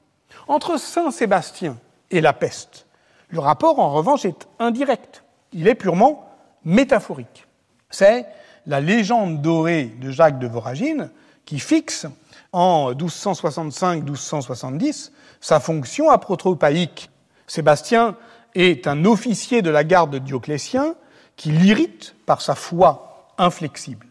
Entre 0.47 0.79
Saint 0.79 1.11
Sébastien 1.11 1.77
et 2.09 2.21
la 2.21 2.33
peste, 2.33 2.87
le 3.29 3.39
rapport 3.39 3.79
en 3.79 3.91
revanche 3.91 4.25
est 4.25 4.47
indirect, 4.59 5.23
il 5.53 5.67
est 5.67 5.75
purement 5.75 6.29
métaphorique. 6.63 7.47
C'est 7.89 8.25
la 8.67 8.81
légende 8.81 9.41
dorée 9.41 9.85
de 10.01 10.11
Jacques 10.11 10.39
de 10.39 10.47
Voragine 10.47 11.09
qui 11.45 11.59
fixe 11.59 12.05
en 12.51 12.91
1265-1270 12.91 15.11
sa 15.39 15.59
fonction 15.59 16.09
aprotropaïque. 16.09 17.11
Sébastien 17.47 18.15
est 18.53 18.87
un 18.87 19.05
officier 19.05 19.61
de 19.61 19.69
la 19.69 19.85
garde 19.85 20.11
de 20.11 20.19
Dioclétien 20.19 20.95
qui 21.37 21.51
l'irrite 21.51 22.15
par 22.25 22.41
sa 22.41 22.55
foi 22.55 23.29
inflexible. 23.37 24.07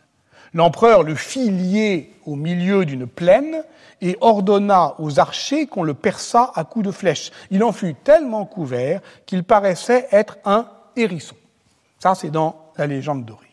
L'empereur 0.55 1.03
le 1.03 1.15
fit 1.15 1.51
lier 1.51 2.15
au 2.25 2.37
milieu 2.37 2.87
d'une 2.87 3.07
plaine 3.07 3.63
et 4.01 4.17
ordonna 4.23 4.95
aux 4.99 5.21
archers 5.21 5.67
qu'on 5.67 5.83
le 5.83 5.93
perçât 5.93 6.51
à 6.55 6.65
coups 6.65 6.87
de 6.87 6.93
flèche. 6.93 7.31
Il 7.51 7.63
en 7.63 7.73
fut 7.73 7.95
tellement 7.95 8.47
couvert 8.47 9.03
qu'il 9.27 9.45
paraissait 9.45 10.09
être 10.13 10.39
un 10.47 10.67
hérisson. 10.97 11.37
Ça, 11.99 12.15
c'est 12.15 12.31
dans 12.31 12.73
la 12.77 12.87
légende 12.87 13.27
dorée. 13.27 13.46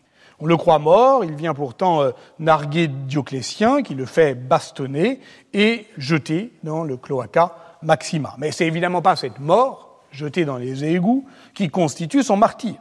On 0.43 0.45
le 0.45 0.57
croit 0.57 0.77
mort, 0.77 1.23
il 1.23 1.35
vient 1.35 1.53
pourtant 1.53 2.01
euh, 2.01 2.11
narguer 2.37 2.89
Dioclétien, 2.89 3.81
qui 3.81 3.95
le 3.95 4.05
fait 4.05 4.35
bastonner 4.35 5.21
et 5.53 5.87
jeter 5.97 6.51
dans 6.63 6.83
le 6.83 6.97
cloaca 6.97 7.55
Maxima. 7.81 8.35
Mais 8.37 8.51
c'est 8.51 8.67
évidemment 8.67 9.01
pas 9.01 9.15
cette 9.15 9.39
mort, 9.39 10.01
jetée 10.11 10.43
dans 10.43 10.57
les 10.57 10.83
égouts, 10.83 11.25
qui 11.53 11.69
constitue 11.69 12.23
son 12.23 12.35
martyr. 12.35 12.75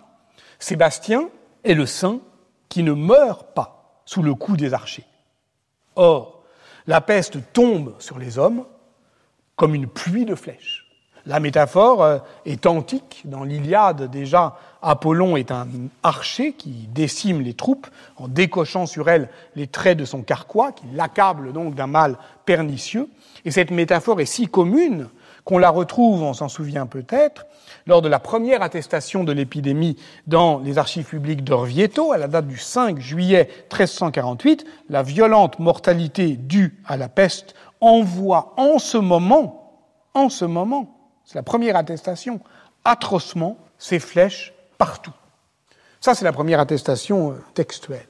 Sébastien 0.58 1.28
est 1.62 1.74
le 1.74 1.86
saint 1.86 2.18
qui 2.68 2.82
ne 2.82 2.94
meurt 2.94 3.54
pas 3.54 4.00
sous 4.06 4.24
le 4.24 4.34
coup 4.34 4.56
des 4.56 4.74
archers. 4.74 5.06
Or, 5.94 6.42
la 6.88 7.00
peste 7.00 7.52
tombe 7.52 7.94
sur 8.00 8.18
les 8.18 8.38
hommes 8.38 8.64
comme 9.54 9.76
une 9.76 9.86
pluie 9.86 10.24
de 10.24 10.34
flèches. 10.34 10.82
La 11.26 11.38
métaphore 11.38 12.02
euh, 12.02 12.18
est 12.44 12.66
antique. 12.66 13.22
Dans 13.24 13.44
l'Iliade, 13.44 14.10
déjà, 14.10 14.56
Apollon 14.82 15.36
est 15.36 15.52
un 15.52 15.68
archer 16.02 16.52
qui 16.52 16.88
décime 16.92 17.40
les 17.40 17.54
troupes 17.54 17.86
en 18.16 18.26
décochant 18.26 18.86
sur 18.86 19.08
elles 19.08 19.28
les 19.54 19.68
traits 19.68 19.96
de 19.96 20.04
son 20.04 20.22
carquois, 20.22 20.72
qui 20.72 20.84
l'accable 20.92 21.52
donc 21.52 21.74
d'un 21.74 21.86
mal 21.86 22.18
pernicieux. 22.44 23.08
Et 23.44 23.52
cette 23.52 23.70
métaphore 23.70 24.20
est 24.20 24.26
si 24.26 24.48
commune 24.48 25.08
qu'on 25.44 25.58
la 25.58 25.70
retrouve, 25.70 26.22
on 26.22 26.34
s'en 26.34 26.48
souvient 26.48 26.86
peut-être, 26.86 27.46
lors 27.86 28.02
de 28.02 28.08
la 28.08 28.18
première 28.18 28.62
attestation 28.62 29.24
de 29.24 29.32
l'épidémie 29.32 29.96
dans 30.26 30.58
les 30.58 30.78
archives 30.78 31.06
publiques 31.06 31.44
d'Orvieto, 31.44 32.12
à 32.12 32.18
la 32.18 32.28
date 32.28 32.46
du 32.46 32.58
5 32.58 32.98
juillet 32.98 33.48
1348, 33.72 34.64
la 34.88 35.02
violente 35.02 35.58
mortalité 35.58 36.36
due 36.36 36.80
à 36.86 36.96
la 36.96 37.08
peste 37.08 37.54
envoie 37.80 38.54
en 38.56 38.78
ce 38.78 38.98
moment, 38.98 39.80
en 40.14 40.28
ce 40.28 40.44
moment, 40.44 40.96
c'est 41.24 41.36
la 41.36 41.42
première 41.42 41.76
attestation, 41.76 42.40
atrocement 42.84 43.58
ses 43.78 43.98
flèches 43.98 44.54
partout. 44.78 45.12
Ça, 46.00 46.16
c'est 46.16 46.24
la 46.24 46.32
première 46.32 46.58
attestation 46.58 47.30
euh, 47.30 47.34
textuelle. 47.54 48.08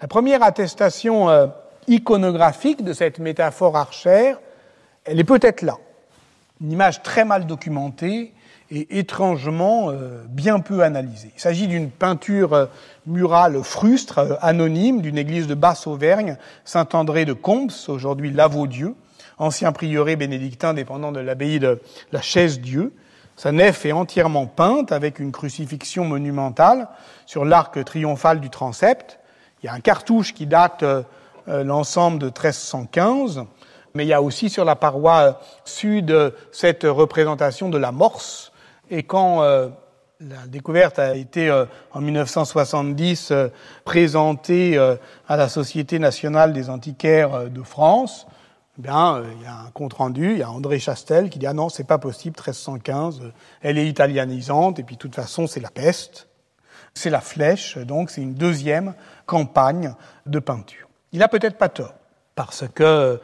La 0.00 0.06
première 0.06 0.44
attestation 0.44 1.28
euh, 1.28 1.48
iconographique 1.88 2.84
de 2.84 2.92
cette 2.92 3.18
métaphore 3.18 3.76
archère, 3.76 4.38
elle 5.04 5.18
est 5.18 5.24
peut-être 5.24 5.62
là. 5.62 5.76
Une 6.60 6.70
image 6.70 7.02
très 7.02 7.24
mal 7.24 7.46
documentée 7.46 8.32
et 8.70 8.98
étrangement 8.98 9.90
euh, 9.90 10.22
bien 10.28 10.60
peu 10.60 10.84
analysée. 10.84 11.32
Il 11.34 11.40
s'agit 11.40 11.66
d'une 11.66 11.90
peinture 11.90 12.68
murale 13.06 13.60
frustre, 13.64 14.38
anonyme, 14.40 15.00
d'une 15.00 15.18
église 15.18 15.48
de 15.48 15.54
Basse-Auvergne, 15.54 16.36
Saint-André 16.64 17.24
de 17.24 17.32
Combes, 17.32 17.72
aujourd'hui 17.88 18.30
Lavaudieu, 18.30 18.94
ancien 19.38 19.72
prieuré 19.72 20.14
bénédictin 20.14 20.74
dépendant 20.74 21.10
de 21.10 21.18
l'abbaye 21.18 21.58
de 21.58 21.80
la 22.12 22.22
Chaise-Dieu. 22.22 22.92
Sa 23.42 23.50
nef 23.50 23.84
est 23.86 23.90
entièrement 23.90 24.46
peinte 24.46 24.92
avec 24.92 25.18
une 25.18 25.32
crucifixion 25.32 26.04
monumentale 26.04 26.86
sur 27.26 27.44
l'arc 27.44 27.84
triomphal 27.84 28.38
du 28.38 28.50
transept. 28.50 29.18
Il 29.60 29.66
y 29.66 29.68
a 29.68 29.72
un 29.72 29.80
cartouche 29.80 30.32
qui 30.32 30.46
date 30.46 30.84
euh, 30.84 31.02
l'ensemble 31.48 32.20
de 32.20 32.26
1315, 32.26 33.42
mais 33.94 34.04
il 34.04 34.06
y 34.06 34.12
a 34.12 34.22
aussi 34.22 34.48
sur 34.48 34.64
la 34.64 34.76
paroi 34.76 35.40
sud 35.64 36.32
cette 36.52 36.84
représentation 36.84 37.68
de 37.68 37.78
la 37.78 37.90
morse. 37.90 38.52
Et 38.92 39.02
quand 39.02 39.42
euh, 39.42 39.70
la 40.20 40.46
découverte 40.46 41.00
a 41.00 41.16
été 41.16 41.48
euh, 41.48 41.64
en 41.90 42.00
1970 42.00 43.32
présentée 43.84 44.78
à 45.26 45.36
la 45.36 45.48
Société 45.48 45.98
nationale 45.98 46.52
des 46.52 46.70
antiquaires 46.70 47.50
de 47.50 47.62
France, 47.64 48.28
eh 48.78 48.82
bien, 48.82 49.16
euh, 49.16 49.24
il 49.36 49.42
y 49.42 49.46
a 49.46 49.60
un 49.60 49.70
compte 49.70 49.92
rendu, 49.94 50.32
il 50.32 50.38
y 50.38 50.42
a 50.42 50.50
André 50.50 50.78
Chastel 50.78 51.30
qui 51.30 51.38
dit 51.38 51.46
ah 51.46 51.52
non, 51.52 51.68
c'est 51.68 51.86
pas 51.86 51.98
possible, 51.98 52.36
1315, 52.36 53.20
euh, 53.20 53.32
elle 53.60 53.78
est 53.78 53.86
italianisante 53.86 54.78
et 54.78 54.82
puis 54.82 54.96
de 54.96 55.00
toute 55.00 55.14
façon 55.14 55.46
c'est 55.46 55.60
la 55.60 55.70
peste, 55.70 56.28
c'est 56.94 57.10
la 57.10 57.20
flèche, 57.20 57.78
donc 57.78 58.10
c'est 58.10 58.22
une 58.22 58.34
deuxième 58.34 58.94
campagne 59.26 59.94
de 60.26 60.38
peinture. 60.38 60.88
Il 61.12 61.22
a 61.22 61.28
peut-être 61.28 61.58
pas 61.58 61.68
tort 61.68 61.94
parce 62.34 62.64
que 62.74 63.20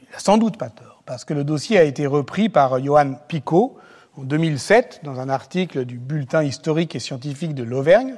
il 0.00 0.14
a 0.14 0.18
sans 0.18 0.36
doute 0.36 0.58
pas 0.58 0.68
tort 0.68 1.02
parce 1.06 1.24
que 1.24 1.34
le 1.34 1.44
dossier 1.44 1.78
a 1.78 1.82
été 1.82 2.06
repris 2.06 2.48
par 2.48 2.82
Johan 2.82 3.14
Picot 3.26 3.78
en 4.16 4.22
2007 4.22 5.00
dans 5.02 5.18
un 5.18 5.28
article 5.28 5.84
du 5.84 5.98
bulletin 5.98 6.42
historique 6.42 6.94
et 6.94 7.00
scientifique 7.00 7.54
de 7.54 7.62
l'Auvergne 7.62 8.16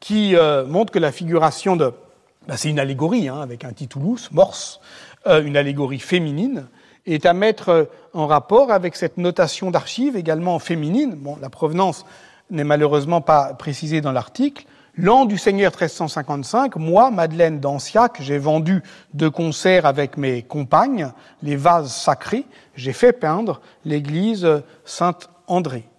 qui 0.00 0.36
euh, 0.36 0.66
montre 0.66 0.92
que 0.92 0.98
la 0.98 1.12
figuration 1.12 1.76
de 1.76 1.92
bah, 2.48 2.56
c'est 2.56 2.70
une 2.70 2.78
allégorie 2.78 3.28
hein, 3.28 3.40
avec 3.40 3.64
un 3.64 3.72
titulus, 3.72 4.30
morse, 4.32 4.80
une 5.26 5.56
allégorie 5.56 5.98
féminine, 5.98 6.66
est 7.06 7.26
à 7.26 7.32
mettre 7.32 7.88
en 8.12 8.26
rapport 8.26 8.70
avec 8.70 8.96
cette 8.96 9.16
notation 9.16 9.70
d'archives 9.70 10.16
également 10.16 10.58
féminine. 10.58 11.14
Bon, 11.16 11.36
la 11.40 11.50
provenance 11.50 12.04
n'est 12.50 12.64
malheureusement 12.64 13.20
pas 13.20 13.54
précisée 13.54 14.00
dans 14.00 14.12
l'article. 14.12 14.64
L'an 14.96 15.24
du 15.24 15.38
Seigneur 15.38 15.70
1355, 15.72 16.76
moi, 16.76 17.10
Madeleine 17.10 17.60
d'Anciac, 17.60 18.18
j'ai 18.20 18.38
vendu 18.38 18.82
de 19.14 19.28
concert 19.28 19.86
avec 19.86 20.16
mes 20.16 20.42
compagnes 20.42 21.12
les 21.42 21.56
vases 21.56 21.94
sacrés. 21.94 22.44
J'ai 22.74 22.92
fait 22.92 23.12
peindre 23.12 23.60
l'église 23.84 24.46
Saint-André. 24.84 25.89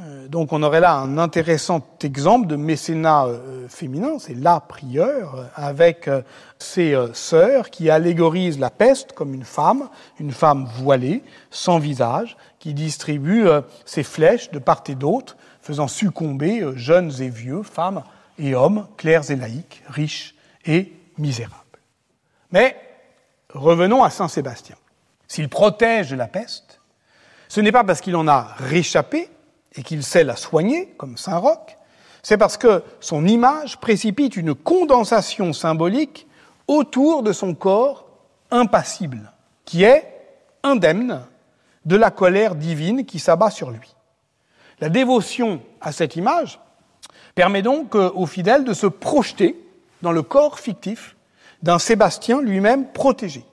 Euh, 0.00 0.26
donc 0.26 0.54
on 0.54 0.62
aurait 0.62 0.80
là 0.80 0.94
un 0.94 1.18
intéressant 1.18 1.86
exemple 2.00 2.46
de 2.46 2.56
mécénat 2.56 3.26
euh, 3.26 3.68
féminin, 3.68 4.18
c'est 4.18 4.34
la 4.34 4.58
prieure, 4.58 5.34
euh, 5.34 5.44
avec 5.54 6.08
ses 6.58 6.96
sœurs 7.12 7.70
qui 7.70 7.90
allégorisent 7.90 8.58
la 8.58 8.70
peste 8.70 9.12
comme 9.12 9.34
une 9.34 9.44
femme, 9.44 9.88
une 10.18 10.32
femme 10.32 10.66
voilée, 10.76 11.22
sans 11.50 11.78
visage, 11.78 12.36
qui 12.58 12.72
distribue 12.72 13.46
ses 13.84 14.04
flèches 14.04 14.50
de 14.50 14.60
part 14.60 14.84
et 14.86 14.94
d'autre, 14.94 15.36
faisant 15.60 15.88
succomber 15.88 16.64
jeunes 16.76 17.12
et 17.20 17.28
vieux, 17.28 17.62
femmes 17.62 18.04
et 18.38 18.54
hommes, 18.54 18.86
clairs 18.96 19.30
et 19.30 19.36
laïcs, 19.36 19.82
riches 19.88 20.36
et 20.64 20.92
misérables. 21.18 21.56
Mais 22.52 22.76
revenons 23.50 24.04
à 24.04 24.10
Saint 24.10 24.28
Sébastien. 24.28 24.76
S'il 25.26 25.48
protège 25.48 26.14
la 26.14 26.28
peste, 26.28 26.80
ce 27.48 27.60
n'est 27.60 27.72
pas 27.72 27.84
parce 27.84 28.00
qu'il 28.00 28.14
en 28.14 28.28
a 28.28 28.54
réchappé, 28.58 29.28
et 29.74 29.82
qu'il 29.82 30.02
sait 30.02 30.24
la 30.24 30.36
soigner, 30.36 30.94
comme 30.98 31.16
Saint 31.16 31.38
Roch, 31.38 31.78
c'est 32.22 32.38
parce 32.38 32.56
que 32.56 32.82
son 33.00 33.26
image 33.26 33.78
précipite 33.78 34.36
une 34.36 34.54
condensation 34.54 35.52
symbolique 35.52 36.26
autour 36.68 37.22
de 37.22 37.32
son 37.32 37.54
corps 37.54 38.06
impassible, 38.50 39.32
qui 39.64 39.82
est 39.82 40.08
indemne 40.62 41.22
de 41.84 41.96
la 41.96 42.10
colère 42.10 42.54
divine 42.54 43.04
qui 43.04 43.18
s'abat 43.18 43.50
sur 43.50 43.70
lui. 43.70 43.94
La 44.80 44.88
dévotion 44.88 45.60
à 45.80 45.90
cette 45.90 46.16
image 46.16 46.60
permet 47.34 47.62
donc 47.62 47.94
aux 47.94 48.26
fidèles 48.26 48.64
de 48.64 48.74
se 48.74 48.86
projeter 48.86 49.58
dans 50.02 50.12
le 50.12 50.22
corps 50.22 50.58
fictif 50.60 51.16
d'un 51.62 51.78
Sébastien 51.78 52.40
lui-même 52.40 52.92
protégé. 52.92 53.44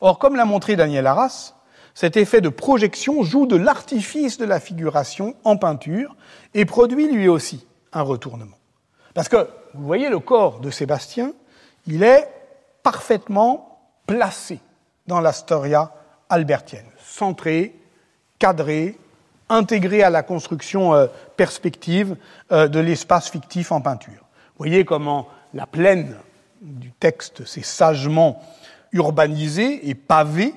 Or, 0.00 0.18
comme 0.18 0.36
l'a 0.36 0.44
montré 0.44 0.76
Daniel 0.76 1.06
Arras, 1.06 1.54
cet 1.96 2.18
effet 2.18 2.42
de 2.42 2.50
projection 2.50 3.22
joue 3.22 3.46
de 3.46 3.56
l'artifice 3.56 4.36
de 4.36 4.44
la 4.44 4.60
figuration 4.60 5.34
en 5.44 5.56
peinture 5.56 6.14
et 6.52 6.66
produit 6.66 7.10
lui 7.10 7.26
aussi 7.26 7.66
un 7.94 8.02
retournement. 8.02 8.58
Parce 9.14 9.30
que, 9.30 9.48
vous 9.72 9.86
voyez, 9.86 10.10
le 10.10 10.18
corps 10.18 10.60
de 10.60 10.70
Sébastien, 10.70 11.32
il 11.86 12.02
est 12.02 12.28
parfaitement 12.82 13.80
placé 14.06 14.60
dans 15.06 15.20
la 15.20 15.32
storia 15.32 15.94
albertienne, 16.28 16.84
centré, 17.02 17.74
cadré, 18.38 18.98
intégré 19.48 20.02
à 20.02 20.10
la 20.10 20.22
construction 20.22 20.92
euh, 20.92 21.06
perspective 21.38 22.16
euh, 22.52 22.68
de 22.68 22.78
l'espace 22.78 23.30
fictif 23.30 23.72
en 23.72 23.80
peinture. 23.80 24.12
Vous 24.12 24.58
voyez 24.66 24.84
comment 24.84 25.28
la 25.54 25.66
plaine 25.66 26.14
du 26.60 26.92
texte 26.92 27.46
s'est 27.46 27.62
sagement 27.62 28.42
urbanisée 28.92 29.88
et 29.88 29.94
pavée 29.94 30.52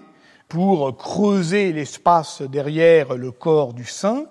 pour 0.50 0.98
creuser 0.98 1.72
l'espace 1.72 2.42
derrière 2.42 3.14
le 3.14 3.32
corps 3.32 3.74
du 3.74 3.86
saint. 3.86 4.26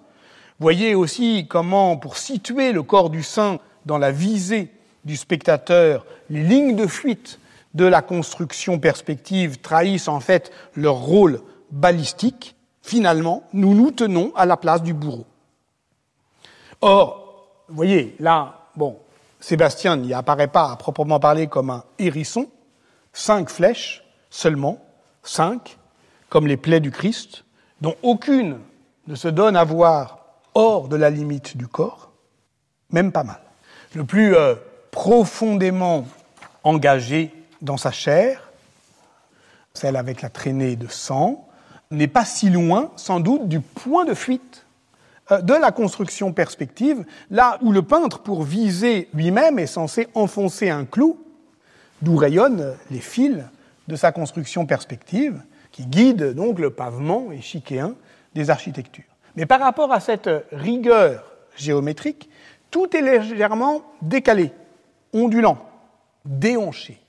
Voyez 0.58 0.96
aussi 0.96 1.46
comment, 1.48 1.96
pour 1.96 2.16
situer 2.16 2.72
le 2.72 2.82
corps 2.82 3.08
du 3.08 3.22
saint 3.22 3.58
dans 3.86 3.98
la 3.98 4.10
visée 4.10 4.70
du 5.04 5.16
spectateur, 5.16 6.04
les 6.28 6.42
lignes 6.42 6.76
de 6.76 6.88
fuite 6.88 7.38
de 7.74 7.84
la 7.84 8.02
construction 8.02 8.80
perspective 8.80 9.58
trahissent 9.60 10.08
en 10.08 10.18
fait 10.18 10.50
leur 10.74 10.96
rôle 10.96 11.40
balistique. 11.70 12.56
Finalement, 12.82 13.44
nous 13.52 13.74
nous 13.74 13.92
tenons 13.92 14.32
à 14.34 14.44
la 14.44 14.56
place 14.56 14.82
du 14.82 14.94
bourreau. 14.94 15.26
Or, 16.80 17.46
vous 17.68 17.76
voyez, 17.76 18.16
là, 18.18 18.66
bon, 18.74 18.98
Sébastien 19.38 19.96
n'y 19.96 20.14
apparaît 20.14 20.48
pas 20.48 20.72
à 20.72 20.76
proprement 20.76 21.20
parler 21.20 21.46
comme 21.46 21.70
un 21.70 21.84
hérisson, 21.98 22.48
cinq 23.12 23.50
flèches 23.50 24.02
seulement, 24.30 24.84
cinq, 25.22 25.77
comme 26.28 26.46
les 26.46 26.56
plaies 26.56 26.80
du 26.80 26.90
Christ, 26.90 27.44
dont 27.80 27.94
aucune 28.02 28.58
ne 29.06 29.14
se 29.14 29.28
donne 29.28 29.56
à 29.56 29.64
voir 29.64 30.18
hors 30.54 30.88
de 30.88 30.96
la 30.96 31.10
limite 31.10 31.56
du 31.56 31.66
corps, 31.66 32.10
même 32.90 33.12
pas 33.12 33.24
mal. 33.24 33.40
Le 33.94 34.04
plus 34.04 34.34
euh, 34.34 34.54
profondément 34.90 36.06
engagé 36.64 37.32
dans 37.62 37.76
sa 37.76 37.90
chair, 37.90 38.50
celle 39.72 39.96
avec 39.96 40.22
la 40.22 40.28
traînée 40.28 40.76
de 40.76 40.88
sang, 40.88 41.48
n'est 41.90 42.08
pas 42.08 42.24
si 42.24 42.50
loin, 42.50 42.90
sans 42.96 43.20
doute, 43.20 43.48
du 43.48 43.60
point 43.60 44.04
de 44.04 44.14
fuite 44.14 44.66
euh, 45.30 45.40
de 45.40 45.54
la 45.54 45.72
construction 45.72 46.32
perspective, 46.32 47.04
là 47.30 47.58
où 47.62 47.72
le 47.72 47.82
peintre, 47.82 48.18
pour 48.18 48.42
viser 48.42 49.08
lui-même, 49.14 49.58
est 49.58 49.66
censé 49.66 50.08
enfoncer 50.14 50.68
un 50.68 50.84
clou, 50.84 51.18
d'où 52.02 52.16
rayonnent 52.16 52.74
les 52.90 53.00
fils 53.00 53.38
de 53.88 53.96
sa 53.96 54.12
construction 54.12 54.66
perspective, 54.66 55.40
qui 55.78 55.86
guide 55.86 56.34
donc 56.34 56.58
le 56.58 56.70
pavement 56.70 57.30
échiquéen 57.30 57.94
des 58.34 58.50
architectures. 58.50 59.04
Mais 59.36 59.46
par 59.46 59.60
rapport 59.60 59.92
à 59.92 60.00
cette 60.00 60.28
rigueur 60.50 61.22
géométrique, 61.54 62.28
tout 62.72 62.96
est 62.96 63.00
légèrement 63.00 63.84
décalé, 64.02 64.50
ondulant, 65.12 65.64
déhanché. 66.24 67.00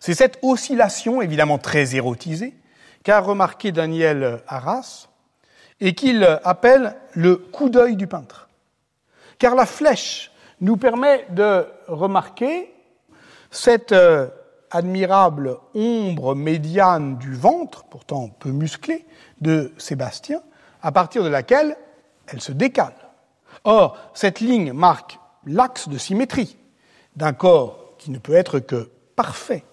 C'est 0.00 0.12
cette 0.12 0.38
oscillation, 0.42 1.22
évidemment 1.22 1.56
très 1.56 1.96
érotisée, 1.96 2.52
qu'a 3.04 3.20
remarqué 3.20 3.72
Daniel 3.72 4.42
Arras 4.48 5.08
et 5.80 5.94
qu'il 5.94 6.24
appelle 6.44 6.96
le 7.14 7.36
coup 7.36 7.70
d'œil 7.70 7.96
du 7.96 8.06
peintre. 8.06 8.50
Car 9.38 9.54
la 9.54 9.64
flèche 9.64 10.30
nous 10.60 10.76
permet 10.76 11.24
de 11.30 11.64
remarquer 11.88 12.70
cette 13.50 13.92
euh, 13.92 14.28
admirable 14.74 15.56
ombre 15.74 16.34
médiane 16.34 17.16
du 17.16 17.34
ventre, 17.34 17.84
pourtant 17.84 18.28
peu 18.28 18.50
musclé, 18.50 19.06
de 19.40 19.72
Sébastien, 19.78 20.40
à 20.82 20.90
partir 20.92 21.22
de 21.22 21.28
laquelle 21.28 21.76
elle 22.26 22.40
se 22.40 22.52
décale. 22.52 22.94
Or, 23.62 23.96
cette 24.14 24.40
ligne 24.40 24.72
marque 24.72 25.18
l'axe 25.46 25.88
de 25.88 25.96
symétrie 25.96 26.56
d'un 27.14 27.32
corps 27.32 27.94
qui 27.98 28.10
ne 28.10 28.18
peut 28.18 28.34
être 28.34 28.58
que 28.58 28.90
parfait. 29.14 29.64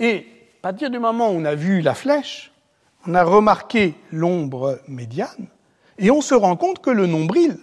Et 0.00 0.26
à 0.58 0.62
partir 0.62 0.90
du 0.90 0.98
moment 0.98 1.28
où 1.28 1.34
on 1.34 1.44
a 1.44 1.54
vu 1.54 1.80
la 1.80 1.94
flèche, 1.94 2.52
on 3.06 3.14
a 3.14 3.22
remarqué 3.22 3.94
l'ombre 4.10 4.80
médiane, 4.88 5.46
et 5.98 6.10
on 6.10 6.20
se 6.20 6.34
rend 6.34 6.56
compte 6.56 6.80
que 6.80 6.90
le 6.90 7.06
nombril, 7.06 7.56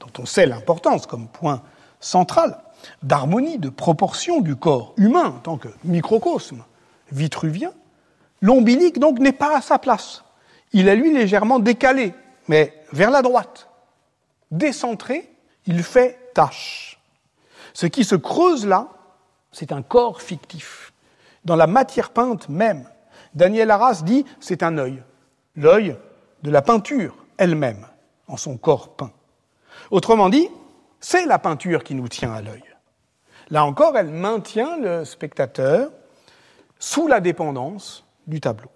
dont 0.00 0.10
on 0.18 0.26
sait 0.26 0.46
l'importance 0.46 1.06
comme 1.06 1.28
point 1.28 1.62
central, 2.00 2.58
d'harmonie, 3.02 3.58
de 3.58 3.68
proportion 3.68 4.40
du 4.40 4.56
corps 4.56 4.94
humain 4.96 5.26
en 5.36 5.38
tant 5.38 5.56
que 5.56 5.68
microcosme 5.84 6.64
vitruvien, 7.10 7.72
l'ombilique 8.40 8.98
donc 8.98 9.18
n'est 9.18 9.32
pas 9.32 9.56
à 9.56 9.60
sa 9.60 9.78
place. 9.78 10.24
Il 10.72 10.88
est 10.88 10.96
lui 10.96 11.12
légèrement 11.12 11.58
décalé, 11.58 12.14
mais 12.48 12.82
vers 12.92 13.10
la 13.10 13.22
droite. 13.22 13.68
Décentré, 14.50 15.30
il 15.66 15.82
fait 15.82 16.32
tache. 16.34 16.98
Ce 17.74 17.86
qui 17.86 18.04
se 18.04 18.16
creuse 18.16 18.66
là, 18.66 18.88
c'est 19.52 19.72
un 19.72 19.82
corps 19.82 20.22
fictif. 20.22 20.92
Dans 21.44 21.56
la 21.56 21.66
matière 21.66 22.10
peinte 22.10 22.48
même, 22.48 22.88
Daniel 23.34 23.70
Arras 23.70 24.02
dit 24.02 24.24
c'est 24.40 24.62
un 24.62 24.78
œil, 24.78 25.02
l'œil 25.56 25.96
de 26.42 26.50
la 26.50 26.62
peinture 26.62 27.16
elle-même, 27.38 27.86
en 28.28 28.36
son 28.36 28.56
corps 28.56 28.96
peint. 28.96 29.12
Autrement 29.90 30.28
dit, 30.28 30.48
c'est 31.00 31.26
la 31.26 31.38
peinture 31.38 31.82
qui 31.82 31.94
nous 31.94 32.08
tient 32.08 32.32
à 32.32 32.40
l'œil. 32.40 32.62
Là 33.52 33.66
encore, 33.66 33.98
elle 33.98 34.08
maintient 34.08 34.78
le 34.78 35.04
spectateur 35.04 35.90
sous 36.78 37.06
la 37.06 37.20
dépendance 37.20 38.02
du 38.26 38.40
tableau. 38.40 38.70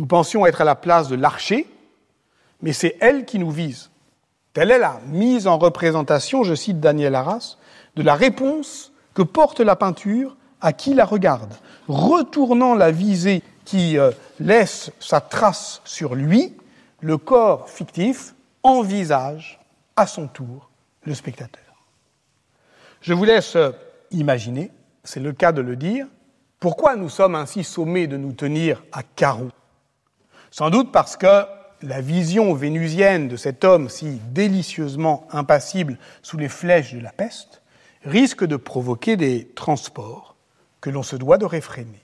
Nous 0.00 0.06
pensions 0.06 0.44
être 0.46 0.60
à 0.60 0.64
la 0.64 0.74
place 0.74 1.06
de 1.06 1.14
l'archer, 1.14 1.68
mais 2.60 2.72
c'est 2.72 2.96
elle 3.00 3.24
qui 3.24 3.38
nous 3.38 3.52
vise. 3.52 3.92
Telle 4.52 4.72
est 4.72 4.80
la 4.80 5.00
mise 5.06 5.46
en 5.46 5.58
représentation, 5.58 6.42
je 6.42 6.56
cite 6.56 6.80
Daniel 6.80 7.14
Arras, 7.14 7.56
de 7.94 8.02
la 8.02 8.16
réponse 8.16 8.92
que 9.14 9.22
porte 9.22 9.60
la 9.60 9.76
peinture 9.76 10.36
à 10.60 10.72
qui 10.72 10.92
la 10.92 11.04
regarde, 11.04 11.54
retournant 11.86 12.74
la 12.74 12.90
visée 12.90 13.44
qui 13.64 13.96
euh, 13.96 14.10
laisse 14.40 14.90
sa 14.98 15.20
trace 15.20 15.82
sur 15.84 16.16
lui, 16.16 16.56
le 16.98 17.16
corps 17.16 17.70
fictif 17.70 18.34
envisage 18.64 19.60
à 19.94 20.08
son 20.08 20.26
tour 20.26 20.68
le 21.04 21.14
spectateur. 21.14 21.62
Je 23.02 23.14
vous 23.14 23.24
laisse 23.24 23.54
euh, 23.54 23.70
imaginer, 24.10 24.70
c'est 25.04 25.20
le 25.20 25.32
cas 25.32 25.52
de 25.52 25.60
le 25.60 25.76
dire, 25.76 26.06
pourquoi 26.58 26.96
nous 26.96 27.08
sommes 27.08 27.34
ainsi 27.34 27.64
sommés 27.64 28.06
de 28.06 28.16
nous 28.16 28.32
tenir 28.32 28.82
à 28.92 29.02
carreau 29.02 29.50
Sans 30.50 30.70
doute 30.70 30.92
parce 30.92 31.16
que 31.16 31.44
la 31.82 32.00
vision 32.00 32.52
vénusienne 32.52 33.28
de 33.28 33.36
cet 33.36 33.64
homme 33.64 33.88
si 33.88 34.20
délicieusement 34.32 35.26
impassible 35.30 35.96
sous 36.22 36.36
les 36.36 36.48
flèches 36.48 36.94
de 36.94 37.00
la 37.00 37.12
peste 37.12 37.62
risque 38.04 38.44
de 38.44 38.56
provoquer 38.56 39.16
des 39.16 39.48
transports 39.54 40.36
que 40.80 40.90
l'on 40.90 41.02
se 41.02 41.16
doit 41.16 41.38
de 41.38 41.44
réfréner. 41.44 42.02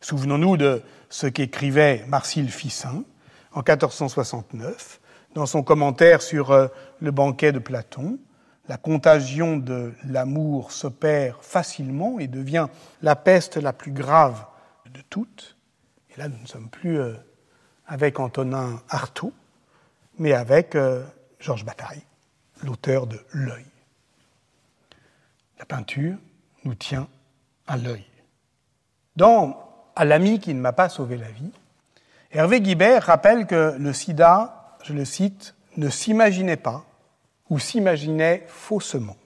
Souvenons-nous 0.00 0.56
de 0.56 0.82
ce 1.08 1.26
qu'écrivait 1.26 2.04
Marcille 2.08 2.50
Fissin 2.50 3.04
en 3.52 3.60
1469, 3.60 5.00
dans 5.34 5.46
son 5.46 5.62
commentaire 5.62 6.22
sur 6.22 6.50
euh, 6.50 6.68
le 7.00 7.10
banquet 7.10 7.52
de 7.52 7.58
Platon. 7.58 8.18
La 8.68 8.76
contagion 8.76 9.56
de 9.56 9.92
l'amour 10.04 10.72
s'opère 10.72 11.42
facilement 11.44 12.18
et 12.18 12.26
devient 12.26 12.66
la 13.02 13.14
peste 13.14 13.56
la 13.56 13.72
plus 13.72 13.92
grave 13.92 14.44
de 14.92 15.00
toutes. 15.08 15.56
Et 16.10 16.18
là, 16.18 16.28
nous 16.28 16.40
ne 16.40 16.46
sommes 16.46 16.68
plus 16.68 16.98
euh, 16.98 17.14
avec 17.86 18.18
Antonin 18.18 18.82
Artaud, 18.88 19.32
mais 20.18 20.32
avec 20.32 20.74
euh, 20.74 21.04
Georges 21.38 21.64
Bataille, 21.64 22.02
l'auteur 22.64 23.06
de 23.06 23.20
L'œil. 23.32 23.66
La 25.58 25.64
peinture 25.64 26.16
nous 26.64 26.74
tient 26.74 27.06
à 27.66 27.76
l'œil. 27.76 28.04
Dans 29.14 29.62
À 29.94 30.04
l'ami 30.04 30.40
qui 30.40 30.52
ne 30.52 30.60
m'a 30.60 30.72
pas 30.72 30.88
sauvé 30.88 31.16
la 31.16 31.30
vie, 31.30 31.52
Hervé 32.32 32.60
Guibert 32.60 33.04
rappelle 33.04 33.46
que 33.46 33.76
le 33.78 33.92
sida, 33.92 34.76
je 34.82 34.92
le 34.92 35.04
cite, 35.04 35.54
ne 35.76 35.88
s'imaginait 35.88 36.56
pas 36.56 36.84
ou 37.50 37.58
s'imaginait 37.58 38.46
faussement. 38.48 39.16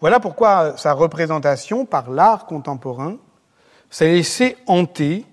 Voilà 0.00 0.20
pourquoi 0.20 0.76
sa 0.76 0.92
représentation 0.92 1.86
par 1.86 2.10
l'art 2.10 2.44
contemporain 2.46 3.16
s'est 3.90 4.12
laissée 4.12 4.56
hanter 4.66 5.24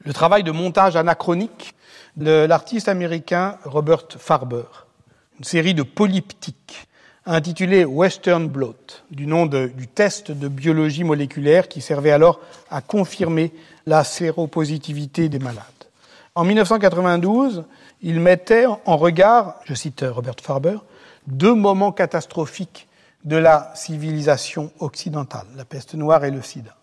le 0.00 0.12
travail 0.12 0.42
de 0.42 0.50
montage 0.50 0.96
anachronique 0.96 1.74
de 2.16 2.44
l'artiste 2.44 2.88
américain 2.88 3.58
Robert 3.64 4.06
Farber, 4.18 4.64
une 5.38 5.44
série 5.44 5.74
de 5.74 5.82
polyptiques 5.82 6.86
intitulé 7.26 7.84
Western 7.84 8.48
Blot, 8.48 8.76
du 9.10 9.26
nom 9.26 9.46
du 9.46 9.88
test 9.88 10.30
de 10.30 10.48
biologie 10.48 11.04
moléculaire 11.04 11.68
qui 11.68 11.80
servait 11.80 12.10
alors 12.10 12.40
à 12.70 12.82
confirmer 12.82 13.52
la 13.86 14.04
séropositivité 14.04 15.28
des 15.28 15.38
malades. 15.38 15.64
En 16.34 16.44
1992, 16.44 17.64
il 18.02 18.20
mettait 18.20 18.66
en 18.66 18.96
regard, 18.96 19.60
je 19.64 19.74
cite 19.74 20.04
Robert 20.06 20.36
Farber, 20.42 20.76
deux 21.26 21.54
moments 21.54 21.92
catastrophiques 21.92 22.88
de 23.24 23.36
la 23.36 23.72
civilisation 23.74 24.70
occidentale, 24.80 25.46
la 25.56 25.64
peste 25.64 25.94
noire 25.94 26.24
et 26.24 26.30
le 26.30 26.42
sida. 26.42 26.76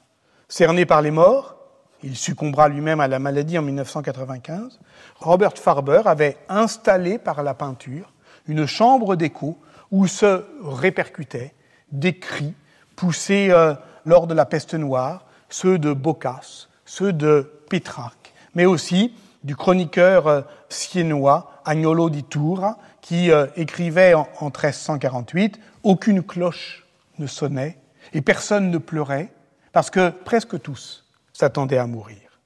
Cerné 0.49 0.86
par 0.86 1.04
les 1.04 1.12
morts, 1.12 1.56
il 2.01 2.15
succombera 2.15 2.67
lui-même 2.67 2.99
à 2.99 3.08
la 3.08 3.19
maladie 3.19 3.60
en 3.60 3.62
1995, 3.62 4.80
Robert 5.19 5.58
Farber 5.58 6.01
avait 6.06 6.38
installé 6.49 7.19
par 7.19 7.43
la 7.43 7.54
peinture 7.54 8.12
une 8.47 8.65
chambre 8.65 9.15
d'écho 9.15 9.58
où 9.91 10.08
se 10.08 10.45
répercutaient 10.63 11.54
des 11.91 12.17
cris 12.17 12.54
poussés 12.95 13.49
euh, 13.51 13.75
lors 14.06 14.27
de 14.27 14.34
la 14.34 14.45
peste 14.45 14.73
noire, 14.73 15.25
ceux 15.49 15.77
de 15.77 15.93
Boccace, 15.93 16.69
ceux 16.86 17.13
de 17.13 17.51
Pétrarque, 17.69 18.34
mais 18.56 18.65
aussi 18.65 19.13
du 19.43 19.56
chroniqueur 19.56 20.27
euh, 20.27 20.41
siennois 20.69 21.51
Agnolo 21.65 22.10
di 22.10 22.23
Tura, 22.23 22.77
qui 23.01 23.32
euh, 23.32 23.47
écrivait 23.56 24.13
en, 24.13 24.27
en 24.39 24.45
1348 24.45 25.60
Aucune 25.84 26.23
cloche 26.23 26.86
ne 27.19 27.27
sonnait 27.27 27.77
et 28.13 28.21
personne 28.21 28.71
ne 28.71 28.77
pleurait, 28.77 29.34
parce 29.71 29.89
que 29.89 30.10
presque 30.10 30.62
tous 30.62 31.06
s'attendaient 31.34 31.77
à 31.77 31.88
mourir. 31.88 32.39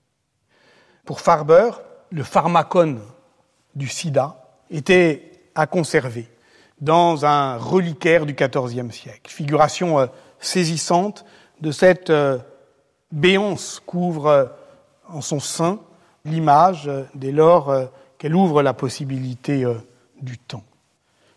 Pour 1.06 1.22
Farber, 1.22 1.72
le 2.12 2.24
pharmacone 2.24 3.02
du 3.76 3.88
sida 3.88 4.38
était 4.70 5.32
à 5.54 5.68
conserver 5.68 6.30
dans 6.82 7.26
un 7.26 7.58
reliquaire 7.58 8.26
du 8.26 8.34
XIVe 8.34 8.92
siècle. 8.92 9.32
Figuration 9.32 10.00
euh, 10.00 10.08
saisissante 10.40 11.26
de 11.62 11.72
cette 11.72 12.10
euh, 12.10 12.38
béance 13.12 13.82
qu'ouvre 13.86 14.28
euh, 14.28 14.46
en 15.08 15.22
son 15.22 15.40
sein 15.40 15.80
l'image 16.26 16.90
dès 17.14 17.32
lors 17.32 17.72
qu'elle 18.18 18.34
ouvre 18.34 18.64
la 18.64 18.74
possibilité 18.74 19.64
du 20.20 20.40
temps. 20.40 20.64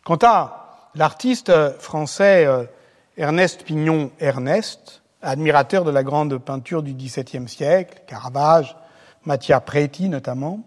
Quant 0.03 0.17
à 0.23 0.89
l'artiste 0.95 1.53
français 1.79 2.49
Ernest 3.19 3.65
Pignon 3.65 4.11
Ernest, 4.19 5.03
admirateur 5.21 5.85
de 5.85 5.91
la 5.91 6.03
grande 6.03 6.39
peinture 6.39 6.83
du 6.83 6.95
XVIIe 6.95 7.47
siècle, 7.51 8.03
Caravage, 8.07 8.79
Mattia 9.27 9.61
Preti 9.61 10.09
notamment, 10.09 10.61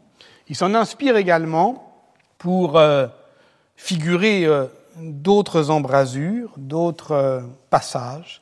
il 0.48 0.56
s'en 0.56 0.76
inspire 0.76 1.16
également 1.16 1.92
pour 2.38 2.80
figurer 3.82 4.46
euh, 4.46 4.68
d'autres 4.98 5.72
embrasures, 5.72 6.54
d'autres 6.56 7.14
euh, 7.14 7.42
passages, 7.72 8.42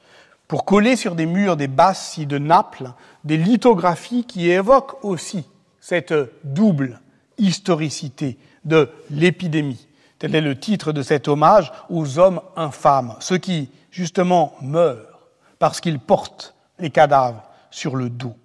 pour 0.49 0.65
coller 0.65 0.97
sur 0.97 1.15
des 1.15 1.25
murs 1.25 1.55
des 1.55 1.69
basses 1.69 2.19
de 2.19 2.37
Naples 2.37 2.91
des 3.23 3.37
lithographies 3.37 4.25
qui 4.25 4.49
évoquent 4.49 5.03
aussi 5.03 5.45
cette 5.79 6.13
double 6.43 6.99
historicité 7.37 8.37
de 8.65 8.89
l'épidémie. 9.09 9.87
Tel 10.17 10.35
est 10.35 10.41
le 10.41 10.59
titre 10.59 10.91
de 10.91 11.01
cet 11.01 11.29
hommage 11.29 11.71
aux 11.89 12.19
hommes 12.19 12.41
infâmes, 12.57 13.15
ceux 13.21 13.37
qui, 13.37 13.69
justement, 13.91 14.55
meurent 14.61 15.29
parce 15.57 15.79
qu'ils 15.79 15.99
portent 15.99 16.53
les 16.79 16.89
cadavres 16.89 17.43
sur 17.71 17.95
le 17.95 18.09
dos. 18.09 18.35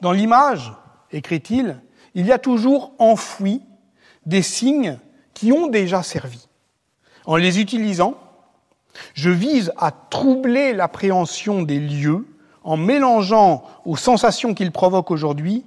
Dans 0.00 0.12
l'image, 0.12 0.72
écrit-il, 1.10 1.80
il 2.14 2.26
y 2.26 2.32
a 2.32 2.38
toujours 2.38 2.92
enfoui 2.98 3.62
des 4.24 4.42
signes 4.42 4.98
qui 5.38 5.52
ont 5.52 5.68
déjà 5.68 6.02
servi. 6.02 6.48
En 7.24 7.36
les 7.36 7.60
utilisant, 7.60 8.14
je 9.14 9.30
vise 9.30 9.72
à 9.76 9.92
troubler 9.92 10.72
l'appréhension 10.72 11.62
des 11.62 11.78
lieux 11.78 12.26
en 12.64 12.76
mélangeant 12.76 13.62
aux 13.84 13.96
sensations 13.96 14.52
qu'ils 14.52 14.72
provoquent 14.72 15.12
aujourd'hui 15.12 15.64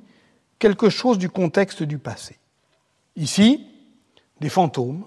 quelque 0.60 0.90
chose 0.90 1.18
du 1.18 1.30
contexte 1.30 1.84
du 1.84 2.00
passé. 2.00 2.38
Ici, 3.16 3.66
des 4.42 4.50
fantômes, 4.50 5.06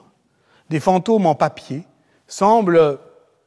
des 0.70 0.80
fantômes 0.80 1.26
en 1.26 1.34
papier, 1.34 1.84
semblent 2.26 2.98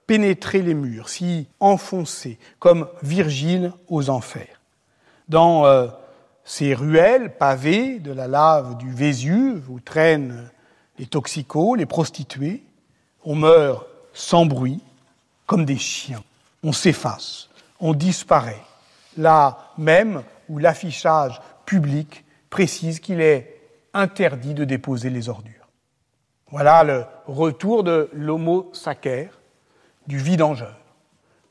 pénétrer 0.06 0.62
les 0.62 0.76
murs, 0.76 1.10
s'y 1.10 1.48
enfoncer, 1.60 2.38
comme 2.60 2.88
Virgile 3.02 3.74
aux 3.88 4.12
enfers. 4.12 4.62
Dans 5.30 5.66
euh, 5.66 5.88
ces 6.46 6.76
ruelles 6.76 7.36
pavées 7.38 7.98
de 7.98 8.12
la 8.12 8.28
lave 8.28 8.78
du 8.78 8.92
Vésuve 8.92 9.68
où 9.72 9.80
traînent 9.80 10.52
les 10.98 11.06
toxicos, 11.06 11.78
les 11.78 11.86
prostituées. 11.86 12.64
On 13.24 13.36
meurt 13.36 13.86
sans 14.14 14.46
bruit, 14.46 14.82
comme 15.46 15.66
des 15.66 15.78
chiens. 15.78 16.24
On 16.64 16.72
s'efface, 16.72 17.50
on 17.80 17.94
disparaît. 17.94 18.62
Là 19.18 19.72
même 19.78 20.24
où 20.50 20.58
l'affichage 20.60 21.42
public 21.66 22.24
précise 22.50 23.00
qu'il 23.00 23.22
est 23.22 23.62
interdit 23.94 24.54
de 24.54 24.64
déposer 24.64 25.10
les 25.10 25.30
ordures. 25.30 25.54
Voilà 26.50 26.84
le 26.84 27.06
retour 27.26 27.84
de 27.84 28.10
l'homo 28.14 28.70
sacer, 28.74 29.30
du 30.08 30.18
vidangeur, 30.18 30.78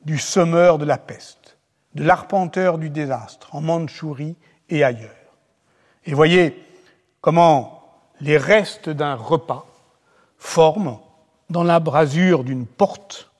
du 0.03 0.17
semeur 0.17 0.79
de 0.79 0.85
la 0.85 0.97
peste, 0.97 1.57
de 1.93 2.03
l'arpenteur 2.03 2.77
du 2.77 2.89
désastre 2.89 3.53
en 3.53 3.61
Mandchourie 3.61 4.35
et 4.69 4.83
ailleurs. 4.83 5.11
Et 6.05 6.13
voyez 6.13 6.63
comment 7.21 7.76
les 8.21 8.37
restes 8.37 8.89
d'un 8.89 9.15
repas 9.15 9.65
forment, 10.37 10.99
dans 11.49 11.63
la 11.63 11.79
brasure 11.79 12.43
d'une 12.43 12.65
porte, 12.65 13.31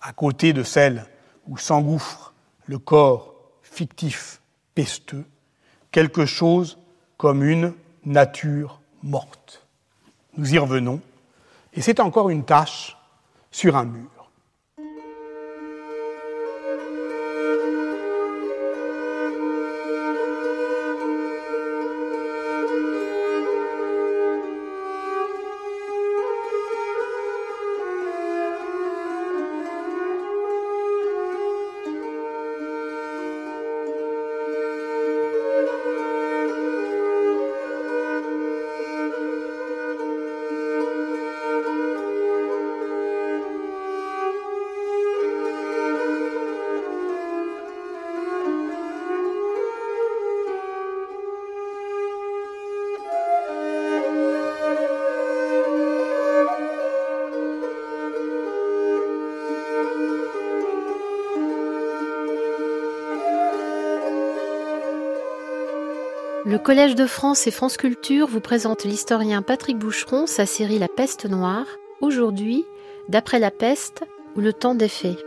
à 0.00 0.12
côté 0.12 0.52
de 0.52 0.62
celle 0.62 1.06
où 1.48 1.58
s'engouffre 1.58 2.32
le 2.66 2.78
corps 2.78 3.34
fictif 3.62 4.40
pesteux, 4.74 5.24
quelque 5.90 6.26
chose 6.26 6.78
comme 7.16 7.42
une 7.42 7.74
nature 8.04 8.80
morte. 9.02 9.66
Nous 10.36 10.54
y 10.54 10.58
revenons, 10.58 11.00
et 11.72 11.80
c'est 11.80 12.00
encore 12.00 12.30
une 12.30 12.44
tâche 12.44 12.96
sur 13.50 13.76
un 13.76 13.84
mur. 13.84 14.15
Collège 66.66 66.96
de 66.96 67.06
France 67.06 67.46
et 67.46 67.52
France 67.52 67.76
Culture 67.76 68.26
vous 68.26 68.40
présente 68.40 68.82
l'historien 68.82 69.40
Patrick 69.40 69.78
Boucheron, 69.78 70.26
sa 70.26 70.46
série 70.46 70.80
La 70.80 70.88
peste 70.88 71.24
noire, 71.24 71.64
aujourd'hui, 72.00 72.64
d'après 73.08 73.38
la 73.38 73.52
peste 73.52 74.02
ou 74.34 74.40
le 74.40 74.52
temps 74.52 74.74
des 74.74 74.88
faits. 74.88 75.25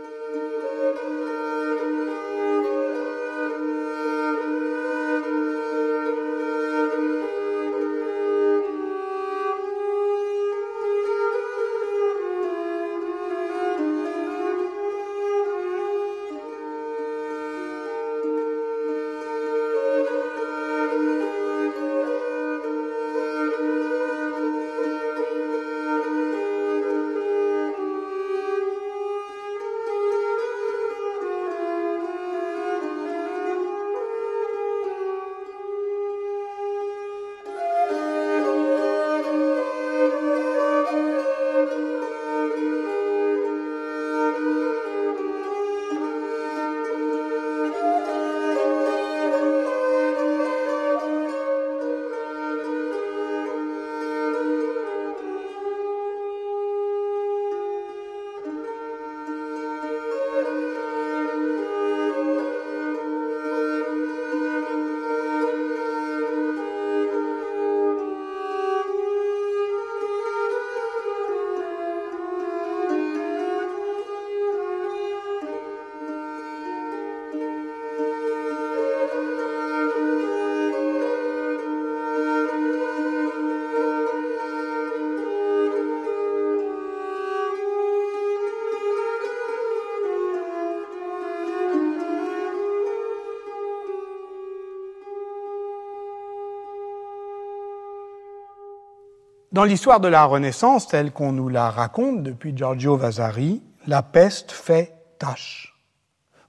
Dans 99.60 99.66
l'histoire 99.66 100.00
de 100.00 100.08
la 100.08 100.24
Renaissance, 100.24 100.88
telle 100.88 101.12
qu'on 101.12 101.32
nous 101.32 101.50
la 101.50 101.68
raconte 101.68 102.22
depuis 102.22 102.56
Giorgio 102.56 102.96
Vasari, 102.96 103.62
la 103.86 104.02
peste 104.02 104.52
fait 104.52 104.94
tâche. 105.18 105.76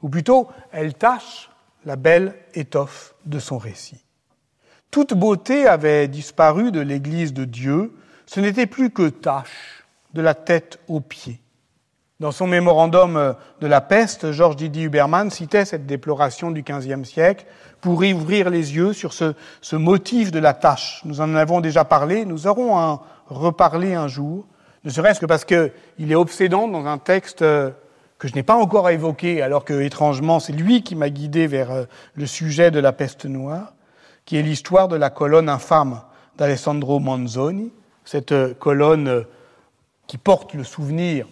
Ou 0.02 0.08
plutôt, 0.08 0.47
elle 0.71 0.93
tâche 0.93 1.50
la 1.84 1.97
belle 1.97 2.34
étoffe 2.54 3.13
de 3.26 3.38
son 3.38 3.58
récit. 3.58 4.06
Toute 4.91 5.13
beauté 5.13 5.67
avait 5.67 6.08
disparu 6.08 6.71
de 6.71 6.80
l'Église 6.80 7.34
de 7.34 7.43
Dieu, 7.43 7.93
ce 8.26 8.39
n'était 8.39 8.65
plus 8.65 8.91
que 8.91 9.10
tâche, 9.10 9.84
de 10.13 10.21
la 10.21 10.34
tête 10.34 10.80
aux 10.88 11.02
pieds. 11.02 11.41
Dans 12.22 12.32
son 12.32 12.46
mémorandum 12.46 13.34
de 13.62 13.66
la 13.66 13.82
peste, 13.82 14.32
Georges 14.32 14.56
Didier 14.56 14.84
Huberman 14.84 15.32
citait 15.32 15.66
cette 15.66 15.88
déploration 15.88 16.52
du 16.52 16.62
XVe 16.62 17.04
siècle 17.04 17.48
pour 17.82 18.06
y 18.06 18.14
ouvrir 18.14 18.52
les 18.52 18.76
yeux 18.76 18.94
sur 18.94 19.12
ce, 19.12 19.34
ce, 19.60 19.76
motif 19.76 20.30
de 20.30 20.38
la 20.38 20.54
tâche. 20.54 21.02
Nous 21.04 21.20
en 21.20 21.34
avons 21.34 21.62
déjà 21.62 21.84
parlé, 21.84 22.26
nous 22.26 22.46
aurons 22.46 22.78
en 22.78 23.02
reparler 23.26 23.96
un 23.96 24.08
jour, 24.08 24.46
ne 24.84 24.92
serait-ce 24.92 25.20
que 25.20 25.26
parce 25.26 25.46
qu'il 25.46 26.12
est 26.12 26.14
obsédant 26.14 26.68
dans 26.68 26.86
un 26.86 27.00
texte 27.00 27.40
que 27.40 28.28
je 28.28 28.36
n'ai 28.36 28.44
pas 28.44 28.56
encore 28.56 28.92
évoqué, 28.92 29.42
alors 29.42 29.66
que, 29.66 29.82
étrangement, 29.82 30.40
c'est 30.40 30.54
lui 30.54 30.84
qui 30.84 30.96
m'a 30.96 31.10
guidé 31.10 31.48
vers 31.48 31.72
euh, 31.72 31.86
le 32.14 32.28
sujet 32.28 32.70
de 32.70 32.80
la 32.80 32.94
peste 32.94 33.26
noire, 33.26 33.74
qui 34.26 34.38
est 34.38 34.44
l'histoire 34.44 34.88
de 34.88 34.96
la 34.96 35.10
colonne 35.10 35.50
infâme 35.50 36.02
d'Alessandro 36.38 37.00
Manzoni, 37.00 37.74
cette 38.06 38.32
euh, 38.32 38.54
colonne 38.54 39.08
euh, 39.08 39.24
qui 40.06 40.20
porte 40.20 40.54
le 40.54 40.64
souvenir 40.64 41.26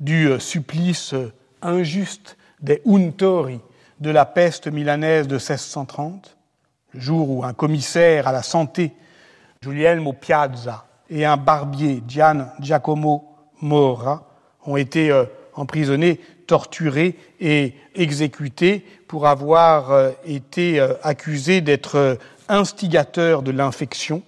du 0.00 0.28
euh, 0.28 0.38
supplice 0.38 1.14
euh, 1.14 1.32
injuste 1.62 2.36
des 2.60 2.82
Untori 2.86 3.60
de 4.00 4.10
la 4.10 4.24
peste 4.24 4.66
milanaise 4.66 5.28
de 5.28 5.36
1630, 5.36 6.36
le 6.92 7.00
jour 7.00 7.30
où 7.30 7.44
un 7.44 7.52
commissaire 7.52 8.28
à 8.28 8.32
la 8.32 8.42
santé, 8.42 8.92
Guglielmo 9.62 10.12
Piazza, 10.12 10.86
et 11.10 11.24
un 11.24 11.36
barbier, 11.36 12.02
Gian 12.08 12.48
Giacomo 12.60 13.24
Mora, 13.60 14.28
ont 14.66 14.76
été 14.76 15.10
euh, 15.10 15.24
emprisonnés, 15.54 16.20
torturés 16.46 17.16
et 17.40 17.74
exécutés 17.94 18.84
pour 19.06 19.26
avoir 19.26 20.10
été 20.26 20.78
accusés 21.02 21.62
d'être 21.62 22.18
instigateurs 22.48 23.42
de 23.42 23.50
l'infection, 23.50 24.22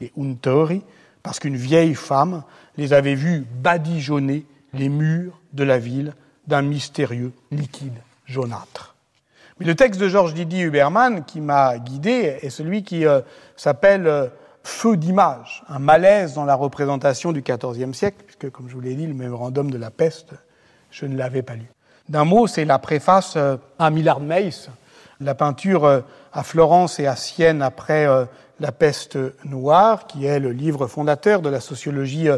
les 0.00 0.12
Untori, 0.16 0.82
parce 1.24 1.40
qu'une 1.40 1.56
vieille 1.56 1.94
femme 1.94 2.44
les 2.76 2.92
avait 2.92 3.16
vus 3.16 3.44
badigeonner 3.62 4.44
les 4.72 4.88
murs 4.88 5.40
de 5.52 5.64
la 5.64 5.78
ville 5.78 6.14
d'un 6.46 6.62
mystérieux 6.62 7.32
liquide 7.50 7.98
jaunâtre. 8.26 8.96
Mais 9.58 9.66
le 9.66 9.74
texte 9.74 10.00
de 10.00 10.08
Georges 10.08 10.34
Didier 10.34 10.64
Huberman 10.64 11.24
qui 11.24 11.40
m'a 11.40 11.78
guidé 11.78 12.38
est 12.42 12.50
celui 12.50 12.82
qui 12.82 13.06
euh, 13.06 13.20
s'appelle 13.56 14.06
euh, 14.06 14.26
Feu 14.62 14.96
d'image, 14.96 15.62
un 15.68 15.78
malaise 15.78 16.34
dans 16.34 16.44
la 16.44 16.54
représentation 16.54 17.32
du 17.32 17.40
XIVe 17.40 17.94
siècle, 17.94 18.24
puisque, 18.26 18.50
comme 18.50 18.68
je 18.68 18.74
vous 18.74 18.80
l'ai 18.80 18.94
dit, 18.94 19.06
le 19.06 19.14
mémorandum 19.14 19.70
de 19.70 19.78
la 19.78 19.90
peste, 19.90 20.30
je 20.90 21.06
ne 21.06 21.16
l'avais 21.16 21.42
pas 21.42 21.54
lu. 21.54 21.70
D'un 22.08 22.24
mot, 22.24 22.46
c'est 22.46 22.64
la 22.64 22.78
préface 22.78 23.34
euh, 23.36 23.56
à 23.78 23.90
Millard 23.90 24.20
Mace, 24.20 24.68
la 25.20 25.34
peinture 25.34 26.02
à 26.32 26.42
Florence 26.42 27.00
et 27.00 27.06
à 27.06 27.16
Sienne 27.16 27.62
après 27.62 28.06
la 28.60 28.70
peste 28.70 29.16
noire, 29.46 30.06
qui 30.06 30.26
est 30.26 30.38
le 30.38 30.52
livre 30.52 30.88
fondateur 30.88 31.40
de 31.40 31.48
la 31.48 31.60
sociologie 31.60 32.28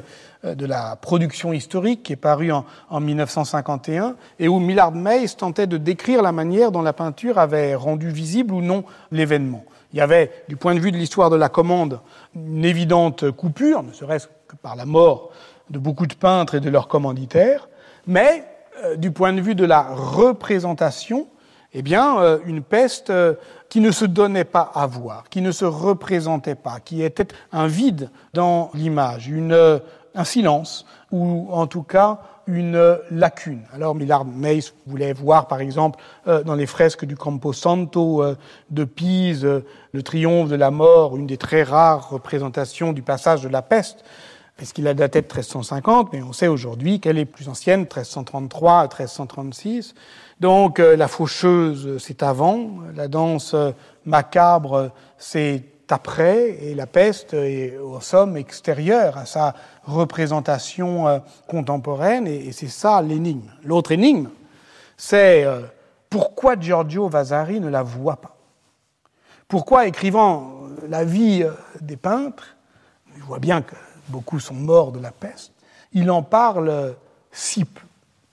de 0.44 0.66
la 0.66 0.96
production 0.96 1.53
historique, 1.53 2.03
qui 2.05 2.12
est 2.12 2.16
paru 2.16 2.53
en, 2.53 2.64
en 2.90 3.01
1951, 3.01 4.14
et 4.38 4.48
où 4.48 4.61
Millard 4.61 4.92
Mays 4.92 5.29
tentait 5.37 5.66
de 5.66 5.77
décrire 5.77 6.22
la 6.22 6.33
manière 6.33 6.70
dont 6.70 6.83
la 6.83 6.92
peinture 6.92 7.38
avait 7.38 7.74
rendu 7.74 8.11
visible 8.11 8.55
ou 8.55 8.62
non 8.62 8.85
l'événement. 9.11 9.64
Il 9.92 9.98
y 9.98 10.03
avait, 10.03 10.31
du 10.48 10.57
point 10.57 10.74
de 10.74 10.81
vue 10.81 10.92
de 10.92 10.98
l'histoire 10.98 11.31
de 11.31 11.37
la 11.37 11.48
commande, 11.48 12.01
une 12.37 12.64
évidente 12.64 13.31
coupure, 13.31 13.83
ne 13.83 13.92
serait-ce 13.92 14.29
que 14.46 14.57
par 14.57 14.77
la 14.77 14.85
mort 14.85 15.31
de 15.70 15.79
beaucoup 15.79 16.07
de 16.07 16.14
peintres 16.14 16.55
et 16.55 16.61
de 16.61 16.70
leurs 16.70 16.88
commanditaires, 16.88 17.68
mais 18.07 18.44
euh, 18.85 18.96
du 18.96 19.11
point 19.11 19.33
de 19.33 19.40
vue 19.40 19.55
de 19.55 19.64
la 19.64 19.83
représentation, 19.83 21.27
eh 21.72 21.83
bien, 21.83 22.20
euh, 22.20 22.38
une 22.46 22.62
peste 22.62 23.11
euh, 23.11 23.35
qui 23.68 23.81
ne 23.81 23.90
se 23.90 24.05
donnait 24.05 24.44
pas 24.44 24.70
à 24.74 24.87
voir, 24.87 25.24
qui 25.31 25.40
ne 25.40 25.53
se 25.53 25.64
représentait 25.64 26.55
pas, 26.55 26.81
qui 26.81 27.03
était 27.03 27.29
un 27.53 27.66
vide 27.66 28.11
dans 28.35 28.70
l'image, 28.74 29.29
une, 29.29 29.81
un 30.14 30.25
silence, 30.25 30.87
ou 31.12 31.49
en 31.51 31.66
tout 31.66 31.83
cas 31.83 32.21
une 32.47 32.99
lacune. 33.11 33.62
Alors 33.75 33.94
Millard 33.94 34.25
Mays 34.25 34.73
voulait 34.87 35.12
voir, 35.12 35.49
par 35.49 35.61
exemple, 35.61 36.01
euh, 36.27 36.42
dans 36.42 36.55
les 36.55 36.66
fresques 36.66 37.05
du 37.05 37.16
Camposanto 37.16 38.25
de 38.71 38.85
Pise, 38.85 39.47
le 39.92 40.03
triomphe 40.03 40.49
de 40.49 40.57
la 40.57 40.71
mort, 40.71 41.16
une 41.16 41.27
des 41.27 41.37
très 41.37 41.62
rares 41.62 42.09
représentations 42.11 42.92
du 42.92 43.03
passage 43.03 43.42
de 43.42 43.49
la 43.49 43.62
peste, 43.62 44.05
puisqu'il 44.57 44.88
a 44.88 44.94
daté 44.94 45.21
de 45.21 45.27
1350, 45.27 46.12
mais 46.12 46.23
on 46.23 46.33
sait 46.33 46.49
aujourd'hui 46.49 47.01
qu'elle 47.01 47.18
est 47.18 47.25
plus 47.25 47.49
ancienne, 47.49 47.81
1333 47.81 48.79
à 48.81 48.83
1336. 48.83 49.94
Donc 50.40 50.81
euh, 50.81 50.97
la 50.97 51.09
faucheuse, 51.09 51.99
c'est 51.99 52.23
avant, 52.23 52.71
la 52.94 53.09
danse 53.09 53.55
macabre, 54.05 54.90
c'est 55.16 55.64
après, 55.92 56.51
et 56.62 56.74
la 56.74 56.87
peste 56.87 57.35
est 57.35 57.77
au 57.79 58.01
somme 58.01 58.37
extérieure 58.37 59.16
à 59.18 59.27
sa 59.27 59.55
représentation 59.85 61.09
euh, 61.09 61.18
contemporaine, 61.46 62.27
et 62.27 62.53
c'est 62.53 62.68
ça 62.68 63.03
l'énigme. 63.03 63.51
L'autre 63.64 63.92
énigme, 63.92 64.29
c'est 64.96 65.44
euh, 65.44 65.62
pourquoi 66.11 66.59
Giorgio 66.59 67.09
Vasari 67.09 67.61
ne 67.61 67.68
la 67.68 67.83
voit 67.83 68.16
pas? 68.16 68.37
Pourquoi, 69.46 69.87
écrivant 69.87 70.61
la 70.88 71.05
vie 71.05 71.44
des 71.81 71.96
peintres, 71.96 72.57
il 73.16 73.22
voit 73.22 73.38
bien 73.38 73.62
que 73.62 73.74
beaucoup 74.09 74.40
sont 74.40 74.55
morts 74.55 74.92
de 74.92 75.01
la 75.01 75.11
peste, 75.11 75.53
il 75.92 76.11
en 76.11 76.22
parle 76.22 76.94
si 77.33 77.64
peu 77.64 77.87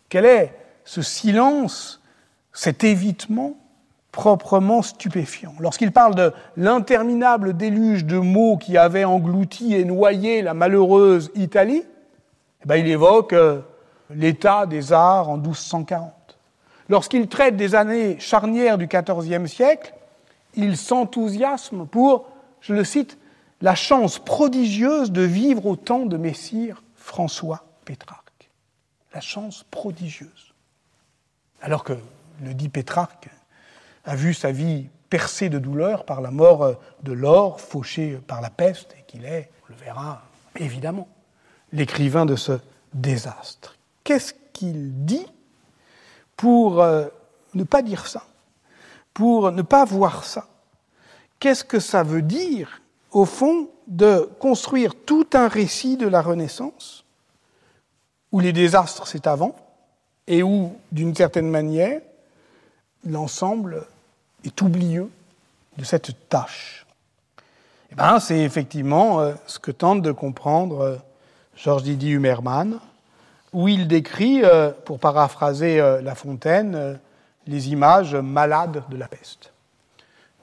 Quel 0.09 0.25
est 0.25 0.53
ce 0.83 1.01
silence, 1.01 2.01
cet 2.53 2.83
évitement 2.83 3.57
proprement 4.15 4.81
stupéfiant. 4.81 5.53
Lorsqu'il 5.59 5.91
parle 5.91 6.15
de 6.15 6.31
l'interminable 6.55 7.57
déluge 7.57 8.05
de 8.05 8.17
mots 8.17 8.55
qui 8.55 8.77
avait 8.77 9.03
englouti 9.03 9.75
et 9.75 9.83
noyé 9.83 10.41
la 10.41 10.53
malheureuse 10.53 11.31
Italie, 11.35 11.83
eh 11.83 12.65
ben, 12.65 12.77
il 12.77 12.87
évoque 12.87 13.33
euh, 13.33 13.59
l'état 14.09 14.67
des 14.67 14.93
arts 14.93 15.29
en 15.29 15.35
1240. 15.35 16.13
Lorsqu'il 16.87 17.27
traite 17.27 17.57
des 17.57 17.75
années 17.75 18.17
charnières 18.17 18.77
du 18.77 18.87
XIVe 18.87 19.47
siècle, 19.47 19.93
il 20.53 20.77
s'enthousiasme 20.77 21.85
pour, 21.85 22.29
je 22.61 22.73
le 22.73 22.85
cite, 22.85 23.17
la 23.59 23.75
chance 23.75 24.17
prodigieuse 24.17 25.11
de 25.11 25.23
vivre 25.23 25.65
au 25.65 25.75
temps 25.75 26.05
de 26.05 26.15
Messire 26.15 26.83
François 26.95 27.65
Pétrarque. 27.83 28.49
La 29.13 29.19
chance 29.19 29.65
prodigieuse. 29.69 30.53
Alors 31.61 31.83
que 31.83 31.97
le 32.41 32.53
dit 32.53 32.69
Pétrarque 32.69 33.27
a 34.05 34.15
vu 34.15 34.33
sa 34.33 34.51
vie 34.51 34.87
percée 35.09 35.49
de 35.49 35.59
douleur 35.59 36.05
par 36.05 36.21
la 36.21 36.31
mort 36.31 36.75
de 37.03 37.11
l'or, 37.11 37.61
fauché 37.61 38.19
par 38.27 38.41
la 38.41 38.49
peste, 38.49 38.95
et 38.99 39.03
qu'il 39.07 39.25
est, 39.25 39.49
on 39.63 39.73
le 39.73 39.79
verra 39.79 40.23
évidemment, 40.59 41.07
l'écrivain 41.71 42.25
de 42.25 42.35
ce 42.35 42.59
désastre. 42.93 43.75
Qu'est-ce 44.03 44.33
qu'il 44.53 45.05
dit 45.05 45.25
pour 46.37 46.81
euh, 46.81 47.07
ne 47.53 47.63
pas 47.63 47.81
dire 47.81 48.07
ça, 48.07 48.23
pour 49.13 49.51
ne 49.51 49.61
pas 49.61 49.85
voir 49.85 50.23
ça? 50.23 50.47
Qu'est-ce 51.39 51.63
que 51.63 51.79
ça 51.79 52.03
veut 52.03 52.21
dire, 52.21 52.81
au 53.11 53.25
fond, 53.25 53.69
de 53.87 54.29
construire 54.39 54.95
tout 54.95 55.27
un 55.33 55.47
récit 55.47 55.97
de 55.97 56.07
la 56.07 56.21
Renaissance, 56.21 57.05
où 58.31 58.39
les 58.39 58.53
désastres 58.53 59.07
c'est 59.07 59.27
avant, 59.27 59.55
et 60.27 60.41
où, 60.41 60.75
d'une 60.91 61.15
certaine 61.15 61.49
manière, 61.49 62.01
l'ensemble 63.05 63.85
est 64.45 64.61
oublieux 64.61 65.09
de 65.77 65.83
cette 65.83 66.29
tâche. 66.29 66.85
Eh 67.91 67.95
ben, 67.95 68.19
C'est 68.19 68.39
effectivement 68.39 69.19
euh, 69.19 69.33
ce 69.45 69.59
que 69.59 69.71
tente 69.71 70.01
de 70.01 70.11
comprendre 70.11 70.81
euh, 70.81 70.95
Georges 71.55 71.83
Didier 71.83 72.11
Humerman, 72.11 72.79
où 73.53 73.67
il 73.67 73.87
décrit, 73.87 74.41
euh, 74.43 74.71
pour 74.85 74.99
paraphraser 74.99 75.77
La 76.01 76.15
Fontaine, 76.15 76.99
les 77.47 77.69
images 77.69 78.15
malades 78.15 78.83
de 78.89 78.97
la 78.97 79.07
peste, 79.07 79.53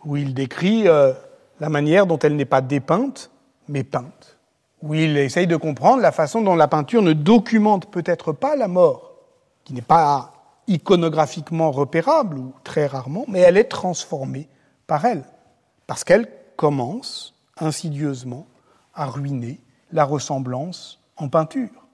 où 0.05 0.17
il 0.17 0.33
décrit 0.33 0.85
la 0.85 1.69
manière 1.69 2.07
dont 2.07 2.19
elle 2.19 2.37
n'est 2.37 2.47
pas 2.47 2.63
dépeinte, 2.63 3.31
mais 3.69 3.85
peinte, 3.85 4.39
où 4.81 4.95
il 4.95 5.19
essaye 5.19 5.47
de 5.47 5.57
comprendre 5.57 6.01
la 6.01 6.13
façon 6.13 6.41
dont 6.41 6.55
la 6.55 6.69
peinture 6.69 7.03
ne 7.03 7.13
documente 7.13 7.91
peut-être 7.91 8.33
pas 8.33 8.57
la 8.57 8.69
mort, 8.69 9.13
qui 9.65 9.75
n'est 9.75 9.83
pas 9.83 10.32
iconographiquement 10.67 11.71
repérable, 11.71 12.39
ou 12.39 12.55
très 12.65 12.87
rarement, 12.87 13.25
mais 13.29 13.41
elle 13.41 13.57
est 13.57 13.65
transformée 13.65 14.49
par 14.87 15.05
elle, 15.05 15.25
parce 15.87 16.05
qu'elle 16.05 16.29
commence 16.57 17.35
insidieusement 17.59 18.47
à 18.95 19.07
ruiner 19.07 19.61
la 19.93 20.05
ressemblance 20.05 21.01
en 21.17 21.29
peinture. 21.29 21.87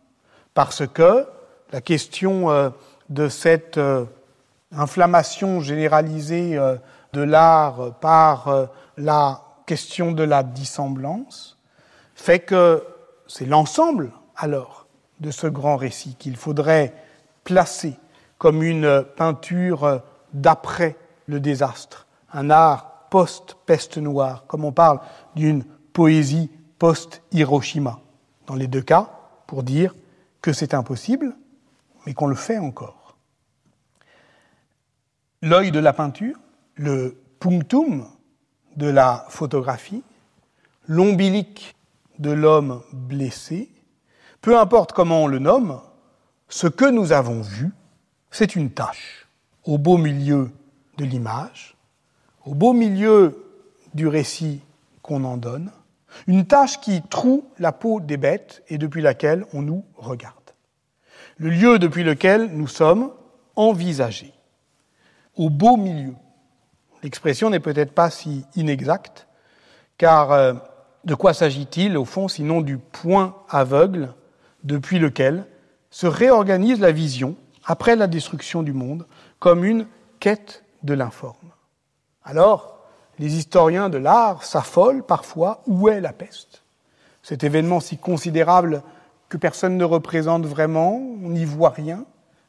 Parce 0.54 0.86
que 0.86 1.26
la 1.72 1.80
question 1.80 2.50
euh, 2.50 2.70
de 3.08 3.28
cette 3.28 3.78
euh, 3.78 4.04
inflammation 4.72 5.60
généralisée 5.60 6.56
euh, 6.56 6.76
de 7.12 7.22
l'art 7.22 7.94
par 8.00 8.68
la 8.98 9.42
question 9.64 10.12
de 10.12 10.22
la 10.22 10.42
dissemblance 10.42 11.56
fait 12.14 12.40
que 12.40 12.84
c'est 13.26 13.46
l'ensemble 13.46 14.12
alors 14.36 14.86
de 15.20 15.30
ce 15.30 15.46
grand 15.46 15.76
récit 15.76 16.16
qu'il 16.18 16.36
faudrait 16.36 16.92
placer 17.44 17.96
comme 18.38 18.62
une 18.62 19.04
peinture 19.16 20.02
d'après 20.32 20.96
le 21.26 21.40
désastre, 21.40 22.06
un 22.32 22.50
art 22.50 23.08
post-peste 23.10 23.98
noire, 23.98 24.44
comme 24.46 24.64
on 24.64 24.72
parle 24.72 25.00
d'une 25.34 25.64
poésie 25.92 26.50
post-Hiroshima. 26.78 28.00
Dans 28.46 28.54
les 28.54 28.66
deux 28.66 28.82
cas, 28.82 29.10
pour 29.46 29.62
dire 29.62 29.94
que 30.40 30.52
c'est 30.52 30.74
impossible, 30.74 31.34
mais 32.06 32.14
qu'on 32.14 32.26
le 32.26 32.36
fait 32.36 32.58
encore. 32.58 33.16
L'œil 35.42 35.70
de 35.70 35.78
la 35.78 35.92
peinture, 35.92 36.36
le 36.74 37.20
punctum 37.40 38.06
de 38.76 38.86
la 38.88 39.26
photographie, 39.28 40.02
l'ombilic 40.86 41.74
de 42.18 42.30
l'homme 42.30 42.82
blessé, 42.92 43.70
peu 44.40 44.58
importe 44.58 44.92
comment 44.92 45.24
on 45.24 45.26
le 45.26 45.38
nomme, 45.38 45.80
ce 46.48 46.66
que 46.66 46.88
nous 46.88 47.12
avons 47.12 47.42
vu 47.42 47.72
c'est 48.38 48.54
une 48.54 48.70
tâche 48.70 49.26
au 49.64 49.78
beau 49.78 49.98
milieu 49.98 50.52
de 50.96 51.04
l'image, 51.04 51.76
au 52.46 52.54
beau 52.54 52.72
milieu 52.72 53.44
du 53.94 54.06
récit 54.06 54.60
qu'on 55.02 55.24
en 55.24 55.36
donne, 55.36 55.72
une 56.28 56.46
tâche 56.46 56.80
qui 56.80 57.02
troue 57.02 57.48
la 57.58 57.72
peau 57.72 57.98
des 57.98 58.16
bêtes 58.16 58.62
et 58.68 58.78
depuis 58.78 59.02
laquelle 59.02 59.44
on 59.54 59.62
nous 59.62 59.84
regarde. 59.96 60.36
Le 61.38 61.50
lieu 61.50 61.80
depuis 61.80 62.04
lequel 62.04 62.52
nous 62.52 62.68
sommes 62.68 63.10
envisagés, 63.56 64.32
au 65.34 65.50
beau 65.50 65.76
milieu. 65.76 66.14
L'expression 67.02 67.50
n'est 67.50 67.58
peut-être 67.58 67.92
pas 67.92 68.08
si 68.08 68.44
inexacte, 68.54 69.26
car 69.96 70.30
euh, 70.30 70.54
de 71.04 71.16
quoi 71.16 71.34
s'agit-il 71.34 71.98
au 71.98 72.04
fond 72.04 72.28
sinon 72.28 72.60
du 72.60 72.78
point 72.78 73.34
aveugle 73.48 74.14
depuis 74.62 75.00
lequel 75.00 75.44
se 75.90 76.06
réorganise 76.06 76.78
la 76.78 76.92
vision 76.92 77.34
après 77.68 77.96
la 77.96 78.06
destruction 78.06 78.62
du 78.62 78.72
monde, 78.72 79.06
comme 79.38 79.62
une 79.62 79.86
quête 80.20 80.64
de 80.82 80.94
l'informe. 80.94 81.36
Alors, 82.24 82.78
les 83.18 83.36
historiens 83.36 83.90
de 83.90 83.98
l'art 83.98 84.42
s'affolent 84.42 85.04
parfois 85.04 85.60
où 85.66 85.88
est 85.90 86.00
la 86.00 86.14
peste? 86.14 86.62
Cet 87.22 87.44
événement 87.44 87.80
si 87.80 87.98
considérable 87.98 88.82
que 89.28 89.36
personne 89.36 89.76
ne 89.76 89.84
représente 89.84 90.46
vraiment, 90.46 90.94
on 90.94 91.28
n'y 91.28 91.44
voit 91.44 91.68
rien, 91.68 92.06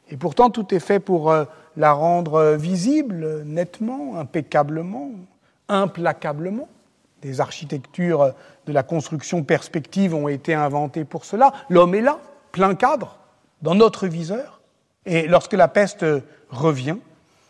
et 0.08 0.16
pourtant 0.16 0.48
tout 0.48 0.74
est 0.74 0.80
fait 0.80 1.00
pour 1.00 1.30
euh, 1.30 1.44
la 1.76 1.92
rendre 1.92 2.54
visible 2.54 3.42
nettement, 3.44 4.18
impeccablement, 4.18 5.10
implacablement. 5.68 6.68
Des 7.20 7.42
architectures 7.42 8.32
de 8.66 8.72
la 8.72 8.82
construction 8.82 9.44
perspective 9.44 10.14
ont 10.14 10.28
été 10.28 10.54
inventées 10.54 11.04
pour 11.04 11.26
cela. 11.26 11.52
L'homme 11.68 11.94
est 11.94 12.00
là, 12.00 12.18
plein 12.52 12.74
cadre, 12.74 13.18
dans 13.60 13.74
notre 13.74 14.06
viseur. 14.06 14.59
Et 15.10 15.26
lorsque 15.26 15.54
la 15.54 15.66
peste 15.66 16.06
revient, 16.50 16.96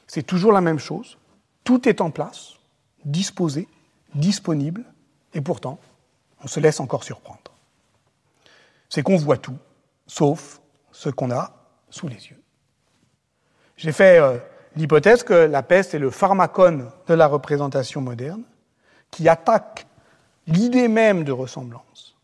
c'est 0.06 0.22
toujours 0.22 0.50
la 0.50 0.62
même 0.62 0.78
chose. 0.78 1.18
Tout 1.62 1.86
est 1.86 2.00
en 2.00 2.10
place, 2.10 2.54
disposé, 3.04 3.68
disponible, 4.14 4.82
et 5.34 5.42
pourtant, 5.42 5.78
on 6.42 6.46
se 6.46 6.58
laisse 6.58 6.80
encore 6.80 7.04
surprendre. 7.04 7.52
C'est 8.88 9.02
qu'on 9.02 9.18
voit 9.18 9.36
tout, 9.36 9.58
sauf 10.06 10.62
ce 10.90 11.10
qu'on 11.10 11.30
a 11.30 11.52
sous 11.90 12.08
les 12.08 12.28
yeux. 12.28 12.42
J'ai 13.76 13.92
fait 13.92 14.18
euh, 14.18 14.38
l'hypothèse 14.74 15.22
que 15.22 15.34
la 15.34 15.62
peste 15.62 15.92
est 15.92 15.98
le 15.98 16.10
pharmacone 16.10 16.90
de 17.08 17.14
la 17.14 17.26
représentation 17.26 18.00
moderne, 18.00 18.44
qui 19.10 19.28
attaque 19.28 19.86
l'idée 20.46 20.88
même 20.88 21.24
de 21.24 21.32
ressemblance. 21.32 22.16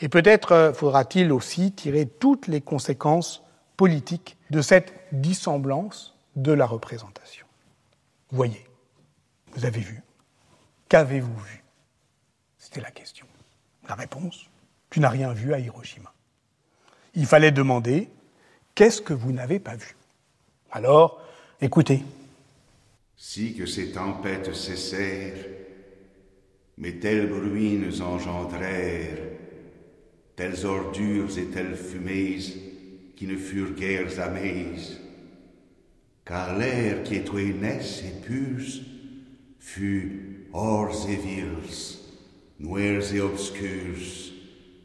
Et 0.00 0.08
peut-être 0.08 0.50
euh, 0.50 0.72
faudra-t-il 0.72 1.30
aussi 1.30 1.70
tirer 1.70 2.06
toutes 2.06 2.48
les 2.48 2.60
conséquences 2.60 3.44
politique 3.76 4.35
de 4.50 4.62
cette 4.62 4.92
dissemblance 5.12 6.14
de 6.36 6.52
la 6.52 6.66
représentation. 6.66 7.46
Voyez, 8.30 8.66
vous 9.52 9.64
avez 9.64 9.80
vu. 9.80 10.02
Qu'avez-vous 10.88 11.36
vu? 11.36 11.64
C'était 12.58 12.80
la 12.80 12.90
question. 12.90 13.26
La 13.88 13.94
réponse, 13.94 14.46
tu 14.90 15.00
n'as 15.00 15.08
rien 15.08 15.32
vu 15.32 15.54
à 15.54 15.58
Hiroshima. 15.58 16.12
Il 17.14 17.26
fallait 17.26 17.52
demander, 17.52 18.08
qu'est-ce 18.74 19.00
que 19.00 19.14
vous 19.14 19.32
n'avez 19.32 19.58
pas 19.58 19.76
vu? 19.76 19.96
Alors, 20.70 21.22
écoutez. 21.60 22.02
Si 23.16 23.54
que 23.54 23.66
ces 23.66 23.92
tempêtes 23.92 24.54
cessèrent, 24.54 25.46
mais 26.76 26.98
telles 26.98 27.28
bruines 27.28 27.90
engendrèrent, 28.02 29.18
telles 30.36 30.66
ordures 30.66 31.38
et 31.38 31.46
telles 31.46 31.76
fumées, 31.76 32.38
qui 33.16 33.26
ne 33.26 33.36
furent 33.36 33.72
guères 33.72 34.20
amaises, 34.20 35.00
car 36.24 36.58
l'air 36.58 37.02
qui 37.02 37.16
étoit 37.16 37.40
naisse 37.40 38.04
et 38.04 38.26
puce 38.26 38.82
fut 39.58 40.46
hors 40.52 41.08
et 41.08 41.16
vils, 41.16 41.98
noirs 42.60 43.14
et 43.14 43.20
obscurs, 43.20 44.32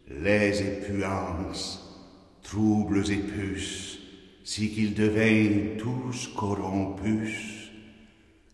laids 0.10 0.62
et 0.62 0.82
puances, 0.86 2.08
troubles 2.42 3.12
et 3.12 3.18
puces, 3.18 4.00
si 4.44 4.72
qu'ils 4.72 4.94
deviennent 4.94 5.78
tous 5.78 6.28
corrompus, 6.36 7.70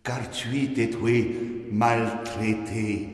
car 0.02 0.30
tu 0.30 0.56
étois 0.56 1.24
maltraité, 1.70 3.08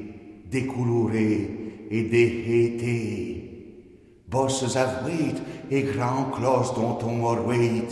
décoloré 0.50 1.50
et 1.90 2.02
déhété, 2.04 3.53
bosses 4.34 4.76
avouées 4.76 5.34
et 5.70 5.82
grand 5.82 6.24
clos 6.34 6.74
dont 6.74 6.98
on 7.08 7.24
orweit, 7.24 7.90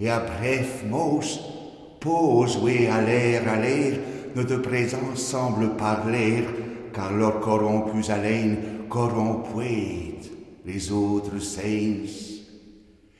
et 0.00 0.08
à 0.08 0.20
bref 0.20 0.84
mos, 0.88 1.40
pose, 2.00 2.58
oui, 2.62 2.86
à 2.86 3.02
l'air, 3.02 3.42
à 3.46 3.56
l'air, 3.56 3.98
ne 4.34 4.42
de 4.42 4.60
semble 5.14 5.76
parler, 5.76 6.44
car 6.94 7.12
leur 7.12 7.40
corrompus 7.40 8.08
haleine 8.08 8.56
corrompuit 8.88 10.14
les 10.64 10.92
autres 10.92 11.38
saints. 11.40 12.08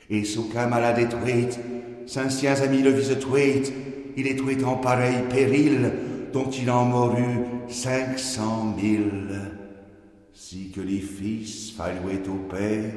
Et 0.09 0.23
sous 0.23 0.49
est 0.97 1.09
tuit, 1.09 1.59
saint 2.07 2.29
amis 2.63 2.81
le 2.81 2.91
vise 2.91 3.17
tuit, 3.19 3.71
il 4.17 4.27
est 4.27 4.35
tuit 4.35 4.63
en 4.63 4.77
pareil 4.77 5.21
péril, 5.29 5.91
dont 6.33 6.49
il 6.49 6.69
en 6.71 6.85
mourut 6.85 7.45
cinq 7.67 8.17
cent 8.17 8.73
mille. 8.75 9.58
Si 10.41 10.71
que 10.71 10.79
les 10.79 11.01
fils 11.01 11.71
fallouaient 11.71 12.25
au 12.29 12.47
père, 12.47 12.93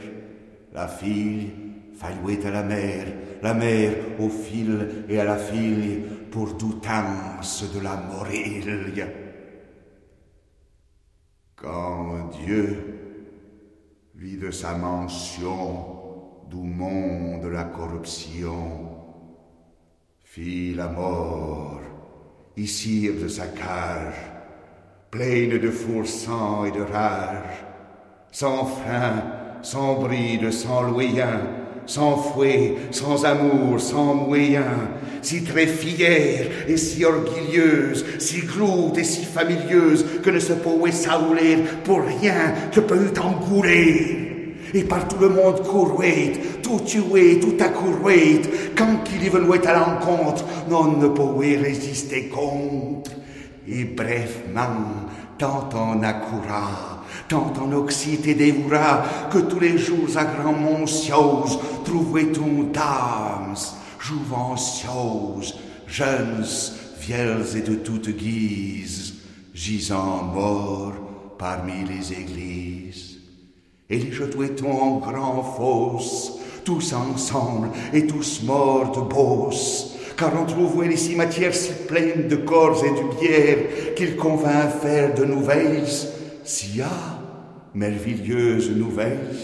la 0.72 0.86
fille 0.86 1.50
fallouait 1.96 2.46
à 2.46 2.52
la 2.52 2.62
mère, 2.62 3.08
la 3.42 3.52
mère 3.52 3.94
au 4.20 4.28
fil 4.28 5.04
et 5.08 5.18
à 5.18 5.24
la 5.24 5.36
fille 5.36 6.04
pour 6.30 6.54
doutance 6.54 7.64
de 7.74 7.80
la 7.80 7.96
morille. 7.96 9.04
Quand 11.56 12.30
Dieu 12.44 12.76
vit 14.14 14.36
de 14.36 14.52
sa 14.52 14.76
mention 14.76 16.44
d'où 16.48 16.62
monde 16.62 17.44
la 17.46 17.64
corruption, 17.64 18.88
fit 20.22 20.74
la 20.74 20.88
mort 20.88 21.80
ici 22.56 23.10
de 23.12 23.26
sa 23.26 23.48
cage, 23.48 24.31
pleine 25.12 25.58
de 25.58 25.70
sang 26.06 26.64
et 26.64 26.70
de 26.70 26.80
rage, 26.80 27.66
sans 28.30 28.64
frein, 28.64 29.22
sans 29.60 30.00
bride, 30.00 30.50
sans 30.50 30.80
loyen, 30.80 31.38
sans 31.84 32.16
fouet, 32.16 32.76
sans 32.92 33.22
amour, 33.26 33.78
sans 33.78 34.14
moyen, 34.14 34.88
si 35.20 35.44
très 35.44 35.66
fière 35.66 36.46
et 36.66 36.78
si 36.78 37.04
orgueilleuse, 37.04 38.06
si 38.18 38.40
gloute 38.40 38.96
et 38.96 39.04
si 39.04 39.26
familieuse, 39.26 40.06
que 40.22 40.30
ne 40.30 40.38
se 40.38 40.54
pouvait 40.54 40.92
s'auler 40.92 41.58
pour 41.84 42.00
rien 42.00 42.54
que 42.72 42.80
peut 42.80 43.12
engouler. 43.22 44.56
Et 44.72 44.84
par 44.84 45.06
tout 45.08 45.20
le 45.20 45.28
monde 45.28 45.60
courait, 45.60 46.32
tout 46.62 46.80
tué, 46.86 47.38
tout 47.38 47.62
accourait, 47.62 48.40
quand 48.74 49.04
qu'il 49.04 49.22
y 49.22 49.28
venait 49.28 49.66
à 49.66 49.78
l'encontre, 49.78 50.46
non 50.70 50.96
ne 50.96 51.08
pouvait 51.08 51.58
résister 51.58 52.28
contre. 52.28 53.10
Et 53.68 53.84
brefement, 53.84 55.06
tant 55.38 55.68
on 55.74 56.02
accoura, 56.02 57.04
tant 57.28 57.52
on 57.60 57.72
oxyte 57.72 58.26
et 58.26 58.34
dévoura, 58.34 59.04
que 59.30 59.38
tous 59.38 59.60
les 59.60 59.78
jours 59.78 60.16
à 60.16 60.24
grand 60.24 60.52
monsiose, 60.52 61.58
trouvait-on 61.84 62.64
dames, 62.72 63.54
jouvencieuses, 64.00 65.58
jeunes, 65.86 66.44
vieilles 67.00 67.56
et 67.56 67.62
de 67.62 67.74
toutes 67.76 68.10
guises, 68.10 69.14
gisant 69.54 70.24
morts 70.24 70.94
parmi 71.38 71.84
les 71.84 72.12
églises. 72.12 73.18
Et 73.88 73.98
les 73.98 74.12
jetait-on 74.12 74.72
en 74.72 74.96
grand 74.98 75.42
fosse, 75.42 76.38
tous 76.64 76.92
ensemble 76.92 77.70
et 77.92 78.06
tous 78.06 78.42
morts 78.44 78.92
de 78.92 79.00
bosse, 79.00 79.91
car 80.16 80.32
on 80.40 80.46
trouvait 80.46 80.88
les 80.88 80.96
cimetières 80.96 81.54
si 81.54 81.72
pleines 81.86 82.28
de 82.28 82.36
corps 82.36 82.84
et 82.84 82.90
de 82.90 83.20
bière 83.20 83.94
qu'il 83.96 84.16
convint 84.16 84.68
faire 84.68 85.14
de 85.14 85.24
nouvelles, 85.24 85.86
si 86.44 86.80
à 86.80 87.22
merveilleuses 87.74 88.70
nouvelles. 88.70 89.36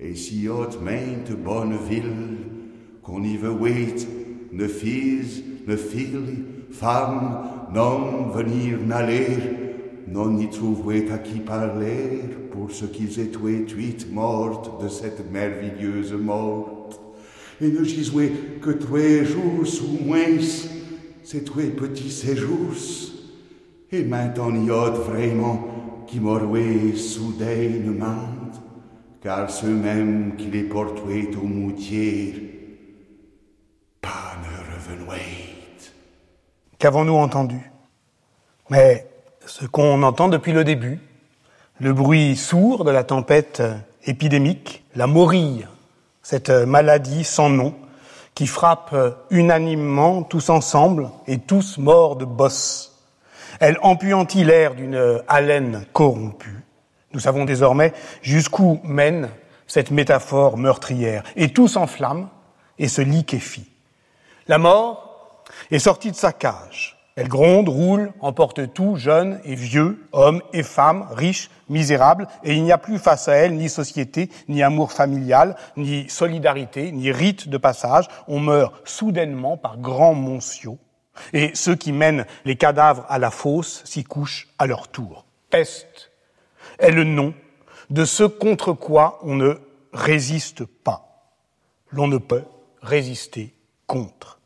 Et 0.00 0.14
si 0.14 0.48
haute 0.48 0.80
mainte 0.80 1.32
bonne 1.32 1.76
ville, 1.88 2.38
qu'on 3.02 3.22
y 3.22 3.36
veut 3.36 3.56
ne 4.52 4.68
fils, 4.68 5.42
ne 5.66 5.76
fille, 5.76 6.44
femme, 6.70 7.68
non 7.74 8.28
venir 8.28 8.78
n'aller, 8.86 9.28
non 10.06 10.38
y 10.38 10.48
trouverait 10.48 11.10
à 11.10 11.18
qui 11.18 11.40
parler 11.40 12.22
pour 12.50 12.70
ce 12.70 12.86
qu'ils 12.86 13.20
étaient 13.20 13.38
huit 13.38 14.10
mortes 14.12 14.82
de 14.82 14.88
cette 14.88 15.30
merveilleuse 15.30 16.12
morte. 16.12 16.77
Et 17.60 17.68
ne 17.68 17.82
gisouait 17.82 18.32
que 18.62 18.70
trois 18.70 19.24
jours 19.24 19.66
sous 19.66 19.98
moins, 20.04 20.38
ces 21.24 21.44
trois 21.44 21.64
petits 21.76 22.10
séjours. 22.10 22.74
Et 23.90 24.04
maintenant 24.04 24.54
y 24.54 24.70
a 24.70 24.90
vraiment 24.90 26.04
qui 26.06 26.20
m'aurait 26.20 26.94
soudainement, 26.94 28.28
car 29.22 29.50
ceux-mêmes 29.50 30.36
qui 30.36 30.46
les 30.46 30.62
portaient 30.62 31.30
au 31.36 31.46
moutier, 31.46 32.84
pas 34.00 34.36
ne 34.42 34.74
revenaient. 34.74 35.54
Qu'avons-nous 36.78 37.16
entendu? 37.16 37.60
Mais 38.70 39.06
ce 39.46 39.66
qu'on 39.66 40.02
entend 40.02 40.28
depuis 40.28 40.52
le 40.52 40.64
début, 40.64 41.00
le 41.80 41.92
bruit 41.92 42.36
sourd 42.36 42.84
de 42.84 42.90
la 42.90 43.04
tempête 43.04 43.62
épidémique, 44.04 44.84
la 44.94 45.06
morille, 45.06 45.66
cette 46.22 46.50
maladie 46.50 47.24
sans 47.24 47.48
nom 47.48 47.74
qui 48.34 48.46
frappe 48.46 48.94
unanimement 49.30 50.22
tous 50.22 50.50
ensemble 50.50 51.10
et 51.26 51.38
tous 51.38 51.78
morts 51.78 52.16
de 52.16 52.24
bosse. 52.24 53.04
Elle 53.60 53.78
empuantit 53.82 54.44
l'air 54.44 54.74
d'une 54.74 55.22
haleine 55.26 55.84
corrompue. 55.92 56.62
Nous 57.12 57.20
savons 57.20 57.44
désormais 57.44 57.92
jusqu'où 58.22 58.80
mène 58.84 59.30
cette 59.66 59.90
métaphore 59.90 60.56
meurtrière. 60.56 61.22
Et 61.36 61.52
tout 61.52 61.68
s'enflamme 61.68 62.28
et 62.78 62.88
se 62.88 63.02
liquéfie. 63.02 63.70
La 64.46 64.58
mort 64.58 65.44
est 65.70 65.78
sortie 65.78 66.10
de 66.10 66.16
sa 66.16 66.32
cage. 66.32 66.97
Elle 67.18 67.26
gronde, 67.26 67.68
roule, 67.68 68.12
emporte 68.20 68.72
tout, 68.72 68.94
jeunes 68.94 69.40
et 69.42 69.56
vieux, 69.56 70.06
hommes 70.12 70.40
et 70.52 70.62
femmes, 70.62 71.04
riches, 71.10 71.50
misérables, 71.68 72.28
et 72.44 72.54
il 72.54 72.62
n'y 72.62 72.70
a 72.70 72.78
plus 72.78 72.98
face 72.98 73.26
à 73.26 73.32
elle 73.32 73.56
ni 73.56 73.68
société, 73.68 74.30
ni 74.46 74.62
amour 74.62 74.92
familial, 74.92 75.56
ni 75.76 76.08
solidarité, 76.08 76.92
ni 76.92 77.10
rite 77.10 77.48
de 77.48 77.58
passage. 77.58 78.06
On 78.28 78.38
meurt 78.38 78.72
soudainement 78.84 79.56
par 79.56 79.78
grands 79.78 80.14
monciaux, 80.14 80.78
et 81.32 81.50
ceux 81.54 81.74
qui 81.74 81.90
mènent 81.90 82.24
les 82.44 82.54
cadavres 82.54 83.04
à 83.08 83.18
la 83.18 83.32
fosse 83.32 83.82
s'y 83.84 84.04
couchent 84.04 84.46
à 84.56 84.68
leur 84.68 84.86
tour. 84.86 85.24
Peste 85.50 86.12
est 86.78 86.92
le 86.92 87.02
nom 87.02 87.34
de 87.90 88.04
ce 88.04 88.22
contre 88.22 88.72
quoi 88.72 89.18
on 89.24 89.34
ne 89.34 89.58
résiste 89.92 90.64
pas. 90.64 91.32
L'on 91.90 92.06
ne 92.06 92.18
peut 92.18 92.44
résister 92.80 93.56
contre. 93.88 94.37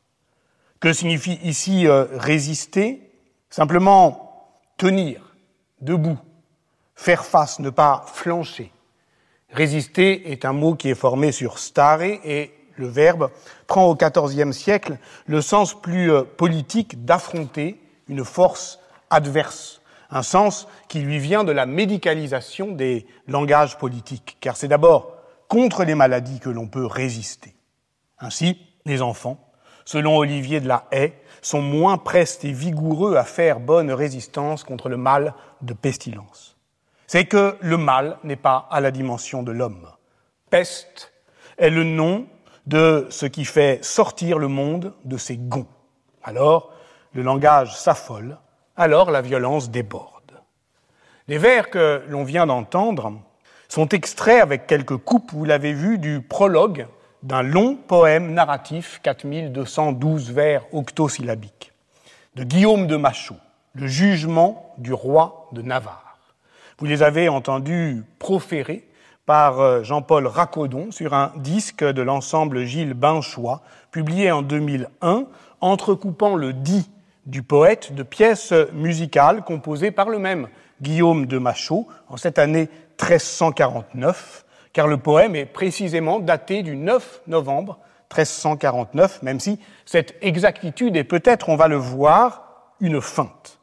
Que 0.82 0.92
signifie 0.92 1.38
ici 1.44 1.86
euh, 1.86 2.06
résister? 2.10 3.08
Simplement 3.50 4.50
tenir 4.76 5.36
debout, 5.80 6.18
faire 6.96 7.24
face, 7.24 7.60
ne 7.60 7.70
pas 7.70 8.04
flancher. 8.12 8.72
Résister 9.50 10.32
est 10.32 10.44
un 10.44 10.52
mot 10.52 10.74
qui 10.74 10.90
est 10.90 10.96
formé 10.96 11.30
sur 11.30 11.60
stare 11.60 12.02
et 12.02 12.52
le 12.74 12.88
verbe 12.88 13.30
prend 13.68 13.86
au 13.86 13.94
XIVe 13.94 14.50
siècle 14.50 14.98
le 15.26 15.40
sens 15.40 15.80
plus 15.80 16.10
euh, 16.10 16.24
politique 16.24 17.04
d'affronter 17.04 17.80
une 18.08 18.24
force 18.24 18.80
adverse, 19.08 19.82
un 20.10 20.24
sens 20.24 20.66
qui 20.88 20.98
lui 20.98 21.20
vient 21.20 21.44
de 21.44 21.52
la 21.52 21.64
médicalisation 21.64 22.72
des 22.72 23.06
langages 23.28 23.78
politiques, 23.78 24.36
car 24.40 24.56
c'est 24.56 24.66
d'abord 24.66 25.14
contre 25.46 25.84
les 25.84 25.94
maladies 25.94 26.40
que 26.40 26.50
l'on 26.50 26.66
peut 26.66 26.86
résister. 26.86 27.54
Ainsi, 28.18 28.58
les 28.84 29.00
enfants 29.00 29.51
selon 29.84 30.16
Olivier 30.16 30.60
de 30.60 30.68
la 30.68 30.86
Haye, 30.90 31.12
sont 31.40 31.62
moins 31.62 31.98
prestes 31.98 32.44
et 32.44 32.52
vigoureux 32.52 33.16
à 33.16 33.24
faire 33.24 33.60
bonne 33.60 33.90
résistance 33.90 34.64
contre 34.64 34.88
le 34.88 34.96
mal 34.96 35.34
de 35.60 35.74
pestilence. 35.74 36.56
C'est 37.06 37.24
que 37.24 37.56
le 37.60 37.76
mal 37.76 38.18
n'est 38.24 38.36
pas 38.36 38.68
à 38.70 38.80
la 38.80 38.90
dimension 38.90 39.42
de 39.42 39.52
l'homme. 39.52 39.88
Peste 40.50 41.12
est 41.58 41.70
le 41.70 41.84
nom 41.84 42.26
de 42.66 43.06
ce 43.10 43.26
qui 43.26 43.44
fait 43.44 43.84
sortir 43.84 44.38
le 44.38 44.48
monde 44.48 44.94
de 45.04 45.16
ses 45.16 45.36
gonds. 45.36 45.66
Alors, 46.22 46.72
le 47.12 47.22
langage 47.22 47.76
s'affole, 47.76 48.38
alors 48.76 49.10
la 49.10 49.20
violence 49.20 49.70
déborde. 49.70 50.12
Les 51.28 51.38
vers 51.38 51.70
que 51.70 52.02
l'on 52.08 52.24
vient 52.24 52.46
d'entendre 52.46 53.20
sont 53.68 53.88
extraits 53.88 54.40
avec 54.40 54.66
quelques 54.66 54.96
coupes, 54.96 55.32
vous 55.32 55.44
l'avez 55.44 55.72
vu, 55.72 55.98
du 55.98 56.20
prologue 56.20 56.86
d'un 57.22 57.42
long 57.42 57.76
poème 57.76 58.32
narratif, 58.32 59.00
4212 59.02 60.32
vers 60.32 60.64
octosyllabiques, 60.72 61.72
de 62.34 62.44
Guillaume 62.44 62.86
de 62.86 62.96
Machaut, 62.96 63.36
Le 63.74 63.86
jugement 63.86 64.74
du 64.78 64.92
roi 64.92 65.48
de 65.52 65.62
Navarre. 65.62 66.18
Vous 66.78 66.86
les 66.86 67.02
avez 67.02 67.28
entendus 67.28 68.04
proférer 68.18 68.86
par 69.24 69.60
euh, 69.60 69.82
Jean-Paul 69.82 70.26
Racodon 70.26 70.90
sur 70.90 71.14
un 71.14 71.32
disque 71.36 71.84
de 71.84 72.02
l'ensemble 72.02 72.64
Gilles 72.64 72.94
Binchois, 72.94 73.62
publié 73.90 74.32
en 74.32 74.42
2001, 74.42 75.24
entrecoupant 75.60 76.34
le 76.34 76.52
dit 76.52 76.90
du 77.26 77.42
poète 77.42 77.94
de 77.94 78.02
pièces 78.02 78.52
musicales 78.72 79.42
composées 79.42 79.92
par 79.92 80.08
le 80.08 80.18
même 80.18 80.48
Guillaume 80.80 81.26
de 81.26 81.38
Machaut 81.38 81.86
en 82.08 82.16
cette 82.16 82.38
année 82.38 82.68
1349 83.00 84.41
car 84.72 84.86
le 84.86 84.96
poème 84.96 85.36
est 85.36 85.46
précisément 85.46 86.20
daté 86.20 86.62
du 86.62 86.76
9 86.76 87.22
novembre 87.26 87.78
1349, 88.10 89.22
même 89.22 89.40
si 89.40 89.58
cette 89.86 90.14
exactitude 90.20 90.96
est 90.96 91.04
peut-être, 91.04 91.48
on 91.48 91.56
va 91.56 91.68
le 91.68 91.76
voir, 91.76 92.74
une 92.80 93.00
feinte. 93.00 93.58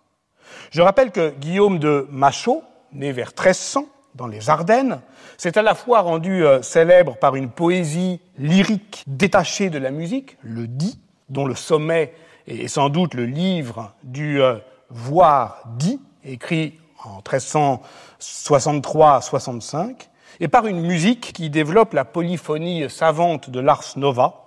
Je 0.71 0.81
rappelle 0.81 1.11
que 1.11 1.31
Guillaume 1.31 1.79
de 1.79 2.07
Machaut, 2.09 2.63
né 2.91 3.11
vers 3.11 3.29
1300 3.29 3.85
dans 4.15 4.27
les 4.27 4.49
Ardennes, 4.49 5.01
s'est 5.37 5.57
à 5.57 5.61
la 5.61 5.75
fois 5.75 6.01
rendu 6.01 6.45
euh, 6.45 6.61
célèbre 6.61 7.15
par 7.17 7.35
une 7.35 7.49
poésie 7.49 8.21
lyrique 8.37 9.03
détachée 9.07 9.69
de 9.69 9.77
la 9.77 9.91
musique, 9.91 10.37
le 10.41 10.67
dit, 10.67 10.99
dont 11.29 11.45
le 11.45 11.55
sommet 11.55 12.13
est 12.47 12.67
sans 12.67 12.89
doute 12.89 13.13
le 13.13 13.25
livre 13.25 13.93
du 14.03 14.41
euh, 14.41 14.57
Voir 14.91 15.61
dit, 15.77 16.01
écrit 16.25 16.79
en 17.03 17.19
1363-65, 17.19 20.09
et 20.39 20.47
par 20.47 20.67
une 20.67 20.81
musique 20.81 21.33
qui 21.33 21.49
développe 21.49 21.93
la 21.93 22.05
polyphonie 22.05 22.89
savante 22.89 23.49
de 23.49 23.59
l'ars 23.59 23.93
nova 23.97 24.45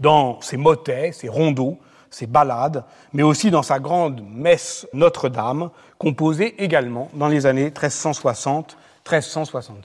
dans 0.00 0.40
ses 0.40 0.56
motets, 0.56 1.12
ses 1.12 1.28
rondeaux, 1.28 1.78
ses 2.10 2.26
ballades, 2.26 2.84
mais 3.12 3.22
aussi 3.22 3.50
dans 3.50 3.62
sa 3.62 3.78
grande 3.78 4.22
messe 4.28 4.88
Notre-Dame, 4.92 5.70
composée 5.98 6.62
également 6.62 7.10
dans 7.14 7.28
les 7.28 7.46
années 7.46 7.70
1360-1365. 7.70 9.84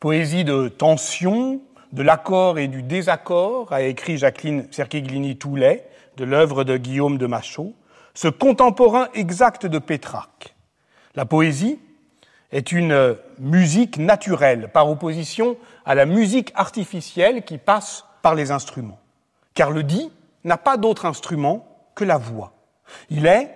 Poésie 0.00 0.44
de 0.44 0.68
tension, 0.68 1.60
de 1.92 2.02
l'accord 2.02 2.58
et 2.58 2.68
du 2.68 2.82
désaccord, 2.82 3.72
a 3.72 3.82
écrit 3.82 4.18
Jacqueline 4.18 4.66
Cerchiglini-Toulet, 4.70 5.88
de 6.16 6.24
l'œuvre 6.24 6.64
de 6.64 6.76
Guillaume 6.76 7.18
de 7.18 7.26
Machaut, 7.26 7.74
ce 8.14 8.28
contemporain 8.28 9.08
exact 9.14 9.66
de 9.66 9.78
Pétrarque. 9.78 10.54
La 11.14 11.26
poésie 11.26 11.78
est 12.52 12.72
une 12.72 13.16
musique 13.38 13.98
naturelle, 13.98 14.70
par 14.72 14.88
opposition 14.88 15.56
à 15.84 15.94
la 15.94 16.06
musique 16.06 16.52
artificielle 16.54 17.44
qui 17.44 17.58
passe 17.58 18.04
par 18.22 18.34
les 18.34 18.50
instruments. 18.50 19.00
Car 19.54 19.70
le 19.70 19.82
dit 19.82 20.10
n'a 20.44 20.56
pas 20.56 20.76
d'autre 20.76 21.06
instrument 21.06 21.90
que 21.94 22.04
la 22.04 22.18
voix. 22.18 22.52
Il 23.10 23.26
est, 23.26 23.50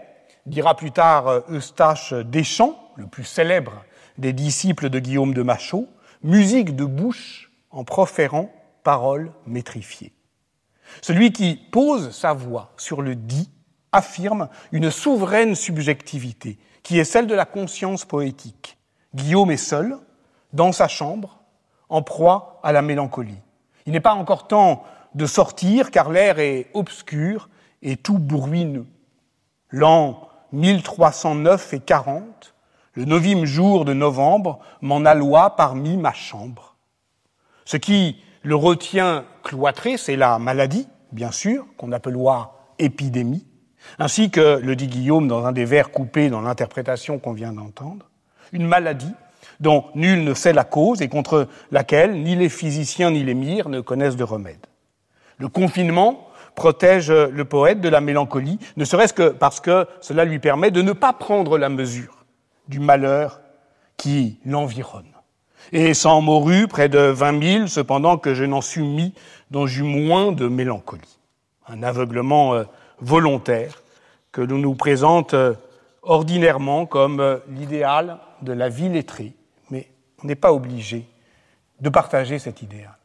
dira 0.47 0.77
plus 0.77 0.91
tard 0.91 1.29
euh, 1.29 1.41
Eustache 1.51 2.13
Deschamps, 2.13 2.93
le 2.97 3.07
plus 3.07 3.25
célèbre 3.25 3.85
des 4.19 4.33
disciples 4.33 4.91
de 4.91 4.99
Guillaume 4.99 5.35
de 5.35 5.43
Machaut, 5.43 5.87
musique 6.23 6.75
de 6.77 6.85
bouche 6.85 7.51
en 7.71 7.85
proférant 7.85 8.51
paroles 8.83 9.33
métrifiées. 9.47 10.13
Celui 11.03 11.33
qui 11.33 11.55
pose 11.55 12.11
sa 12.11 12.33
voix 12.33 12.73
sur 12.77 13.03
le 13.03 13.15
dit 13.15 13.51
affirme 13.93 14.49
une 14.73 14.91
souveraine 14.91 15.55
subjectivité 15.55 16.59
qui 16.83 16.99
est 16.99 17.05
celle 17.05 17.27
de 17.27 17.35
la 17.35 17.45
conscience 17.45 18.05
poétique. 18.05 18.79
Guillaume 19.15 19.51
est 19.51 19.57
seul, 19.57 19.99
dans 20.53 20.73
sa 20.73 20.89
chambre, 20.89 21.41
en 21.89 22.03
proie 22.03 22.61
à 22.63 22.73
la 22.73 22.83
mélancolie. 22.83 23.41
Il 23.87 23.93
n'est 23.93 24.01
pas 24.01 24.15
encore 24.15 24.47
temps 24.47 24.85
de 25.15 25.27
sortir 25.27 25.91
car 25.91 26.11
l'air 26.11 26.39
est 26.39 26.69
obscur 26.75 27.49
et 27.83 27.97
tout 27.97 28.19
bruineux. 28.19 28.87
L'an 29.71 30.29
1309 30.53 31.75
et 31.75 31.81
40, 31.81 32.55
le 32.95 33.05
neuvième 33.05 33.45
jour 33.45 33.85
de 33.85 33.93
novembre, 33.93 34.59
m'en 34.81 35.05
alloie 35.05 35.57
parmi 35.57 35.97
ma 35.97 36.13
chambre. 36.13 36.77
Ce 37.65 37.77
qui 37.77 38.23
le 38.43 38.57
retient 38.57 39.25
cloîtré, 39.43 39.97
c'est 39.97 40.17
la 40.17 40.39
maladie, 40.39 40.89
bien 41.13 41.31
sûr, 41.31 41.67
qu'on 41.77 41.93
appelloit 41.93 42.75
épidémie, 42.79 43.47
ainsi 43.99 44.31
que 44.31 44.59
le 44.59 44.77
dit 44.77 44.89
Guillaume 44.89 45.29
dans 45.29 45.45
un 45.45 45.53
des 45.53 45.65
vers 45.65 45.91
coupés 45.91 46.31
dans 46.31 46.41
l'interprétation 46.41 47.19
qu'on 47.19 47.33
vient 47.33 47.53
d'entendre, 47.53 48.10
une 48.53 48.67
maladie 48.67 49.15
dont 49.61 49.85
nul 49.95 50.25
ne 50.25 50.35
sait 50.35 50.53
la 50.53 50.65
cause 50.65 51.03
et 51.03 51.09
contre 51.09 51.49
laquelle 51.71 52.23
ni 52.23 52.35
les 52.35 52.49
physiciens 52.49 53.11
ni 53.11 53.23
les 53.23 53.35
mires 53.35 53.69
ne 53.69 53.81
connaissent 53.81 54.17
de 54.17 54.25
remède. 54.25 54.67
Le 55.39 55.49
confinement 55.49 56.29
protège 56.55 57.11
le 57.11 57.45
poète 57.45 57.81
de 57.81 57.89
la 57.89 58.01
mélancolie, 58.01 58.59
ne 58.77 58.85
serait-ce 58.85 59.13
que 59.13 59.29
parce 59.29 59.61
que 59.61 59.87
cela 60.01 60.25
lui 60.25 60.39
permet 60.39 60.71
de 60.71 60.83
ne 60.83 60.93
pas 60.93 61.13
prendre 61.13 61.59
la 61.59 61.69
mesure 61.69 62.25
du 62.69 62.81
malheur 62.81 63.41
qui 63.97 64.39
l'environne. 64.45 65.05
Et 65.73 65.95
sans 65.95 66.21
morue, 66.21 66.67
près 66.67 66.89
de 66.89 66.99
vingt 66.99 67.33
mille, 67.33 67.69
cependant 67.69 68.19
que 68.19 68.35
je 68.35 68.45
n'en 68.45 68.61
suis 68.61 68.83
mis, 68.83 69.15
dont 69.51 69.67
j'eus 69.67 69.83
moins 69.83 70.33
de 70.33 70.49
mélancolie. 70.49 71.19
Un 71.69 71.83
aveuglement 71.83 72.55
euh, 72.55 72.65
volontaire 73.01 73.83
que 74.33 74.41
l'on 74.41 74.59
nous 74.59 74.75
présente 74.75 75.35
euh, 75.35 75.55
ordinairement 76.03 76.87
comme 76.87 77.21
euh, 77.21 77.39
l'idéal 77.49 78.19
de 78.43 78.53
la 78.53 78.69
vie 78.69 78.89
lettrée, 78.89 79.35
mais 79.71 79.89
on 80.23 80.27
n'est 80.27 80.35
pas 80.35 80.53
obligé 80.53 81.07
de 81.81 81.89
partager 81.89 82.39
cet 82.39 82.63
idéal. 82.63 82.97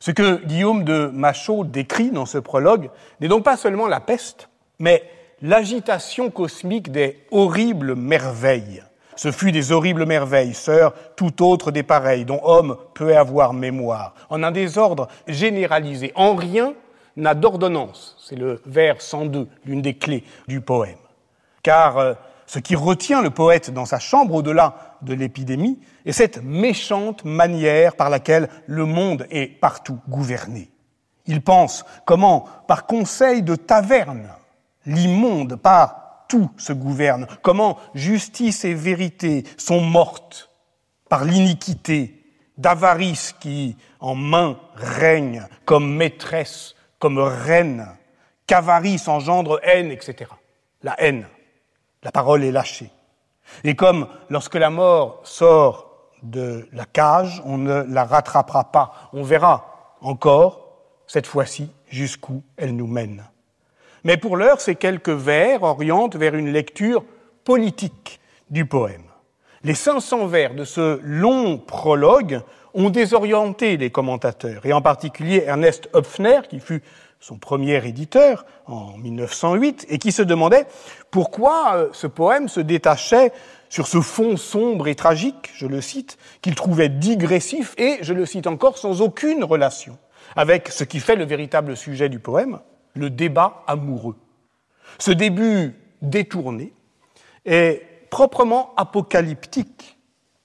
Ce 0.00 0.10
que 0.10 0.44
Guillaume 0.44 0.84
de 0.84 1.10
Machaut 1.12 1.64
décrit 1.64 2.10
dans 2.10 2.26
ce 2.26 2.38
prologue 2.38 2.90
n'est 3.20 3.28
donc 3.28 3.44
pas 3.44 3.56
seulement 3.56 3.86
la 3.86 4.00
peste, 4.00 4.48
mais 4.78 5.02
l'agitation 5.42 6.30
cosmique 6.30 6.90
des 6.90 7.18
horribles 7.30 7.94
merveilles. 7.94 8.82
Ce 9.14 9.30
fut 9.30 9.52
des 9.52 9.72
horribles 9.72 10.06
merveilles, 10.06 10.54
sœurs 10.54 10.94
tout 11.16 11.44
autre 11.44 11.70
des 11.70 11.82
pareilles, 11.82 12.24
dont 12.24 12.40
homme 12.42 12.78
peut 12.94 13.14
avoir 13.14 13.52
mémoire, 13.52 14.14
en 14.30 14.42
un 14.42 14.50
désordre 14.50 15.08
généralisé. 15.28 16.12
En 16.14 16.34
rien 16.34 16.72
n'a 17.16 17.34
d'ordonnance. 17.34 18.16
C'est 18.26 18.36
le 18.36 18.62
vers 18.64 19.02
102, 19.02 19.46
l'une 19.66 19.82
des 19.82 19.94
clés 19.94 20.24
du 20.48 20.62
poème. 20.62 20.96
Car 21.62 21.98
euh, 21.98 22.14
ce 22.50 22.58
qui 22.58 22.74
retient 22.74 23.22
le 23.22 23.30
poète 23.30 23.70
dans 23.70 23.84
sa 23.84 24.00
chambre, 24.00 24.34
au-delà 24.34 24.96
de 25.02 25.14
l'épidémie 25.14 25.78
et 26.04 26.12
cette 26.12 26.42
méchante 26.42 27.24
manière 27.24 27.94
par 27.94 28.10
laquelle 28.10 28.48
le 28.66 28.86
monde 28.86 29.28
est 29.30 29.46
partout 29.46 30.00
gouverné. 30.08 30.68
Il 31.26 31.42
pense 31.42 31.84
comment, 32.06 32.48
par 32.66 32.86
conseil 32.86 33.44
de 33.44 33.54
taverne, 33.54 34.30
l'immonde 34.84 35.54
par 35.54 36.24
tout 36.28 36.50
se 36.56 36.72
gouverne, 36.72 37.28
comment 37.40 37.78
justice 37.94 38.64
et 38.64 38.74
vérité 38.74 39.44
sont 39.56 39.80
mortes 39.80 40.50
par 41.08 41.24
l'iniquité 41.24 42.20
d'avarice 42.58 43.32
qui 43.38 43.76
en 44.00 44.16
main 44.16 44.58
règne 44.74 45.46
comme 45.66 45.94
maîtresse, 45.94 46.74
comme 46.98 47.20
reine, 47.20 47.86
qu'avarice 48.48 49.06
engendre 49.06 49.60
haine, 49.62 49.92
etc. 49.92 50.32
La 50.82 51.00
haine, 51.00 51.26
la 52.02 52.12
parole 52.12 52.44
est 52.44 52.52
lâchée. 52.52 52.90
Et 53.64 53.74
comme 53.74 54.06
lorsque 54.28 54.54
la 54.54 54.70
mort 54.70 55.20
sort 55.24 55.90
de 56.22 56.68
la 56.72 56.84
cage, 56.84 57.42
on 57.44 57.58
ne 57.58 57.82
la 57.82 58.04
rattrapera 58.04 58.64
pas. 58.70 59.10
On 59.12 59.22
verra 59.22 59.96
encore, 60.00 60.78
cette 61.06 61.26
fois-ci, 61.26 61.70
jusqu'où 61.88 62.42
elle 62.56 62.76
nous 62.76 62.86
mène. 62.86 63.24
Mais 64.04 64.16
pour 64.16 64.36
l'heure, 64.36 64.60
ces 64.60 64.76
quelques 64.76 65.10
vers 65.10 65.62
orientent 65.62 66.16
vers 66.16 66.34
une 66.34 66.52
lecture 66.52 67.04
politique 67.44 68.20
du 68.48 68.66
poème. 68.66 69.04
Les 69.62 69.74
500 69.74 70.26
vers 70.26 70.54
de 70.54 70.64
ce 70.64 71.00
long 71.02 71.58
prologue 71.58 72.40
ont 72.72 72.88
désorienté 72.88 73.76
les 73.76 73.90
commentateurs, 73.90 74.64
et 74.64 74.72
en 74.72 74.80
particulier 74.80 75.44
Ernest 75.46 75.90
Hopfner, 75.92 76.40
qui 76.48 76.60
fut 76.60 76.82
son 77.20 77.36
premier 77.36 77.86
éditeur 77.86 78.46
en 78.66 78.96
1908, 78.96 79.86
et 79.90 79.98
qui 79.98 80.10
se 80.10 80.22
demandait 80.22 80.66
pourquoi 81.10 81.74
euh, 81.74 81.88
ce 81.92 82.06
poème 82.06 82.48
se 82.48 82.60
détachait 82.60 83.32
sur 83.68 83.86
ce 83.86 84.00
fond 84.00 84.36
sombre 84.36 84.88
et 84.88 84.94
tragique, 84.94 85.50
je 85.54 85.66
le 85.66 85.80
cite, 85.80 86.18
qu'il 86.40 86.54
trouvait 86.54 86.88
digressif 86.88 87.74
et, 87.78 87.98
je 88.00 88.14
le 88.14 88.26
cite 88.26 88.46
encore, 88.46 88.78
sans 88.78 89.02
aucune 89.02 89.44
relation 89.44 89.98
avec 90.34 90.68
ce 90.68 90.84
qui 90.84 90.98
fait 90.98 91.16
le 91.16 91.24
véritable 91.24 91.76
sujet 91.76 92.08
du 92.08 92.18
poème, 92.18 92.60
le 92.94 93.10
débat 93.10 93.62
amoureux. 93.66 94.16
Ce 94.98 95.10
début 95.10 95.74
détourné 96.02 96.72
est 97.44 97.82
proprement 98.10 98.72
apocalyptique, 98.76 99.98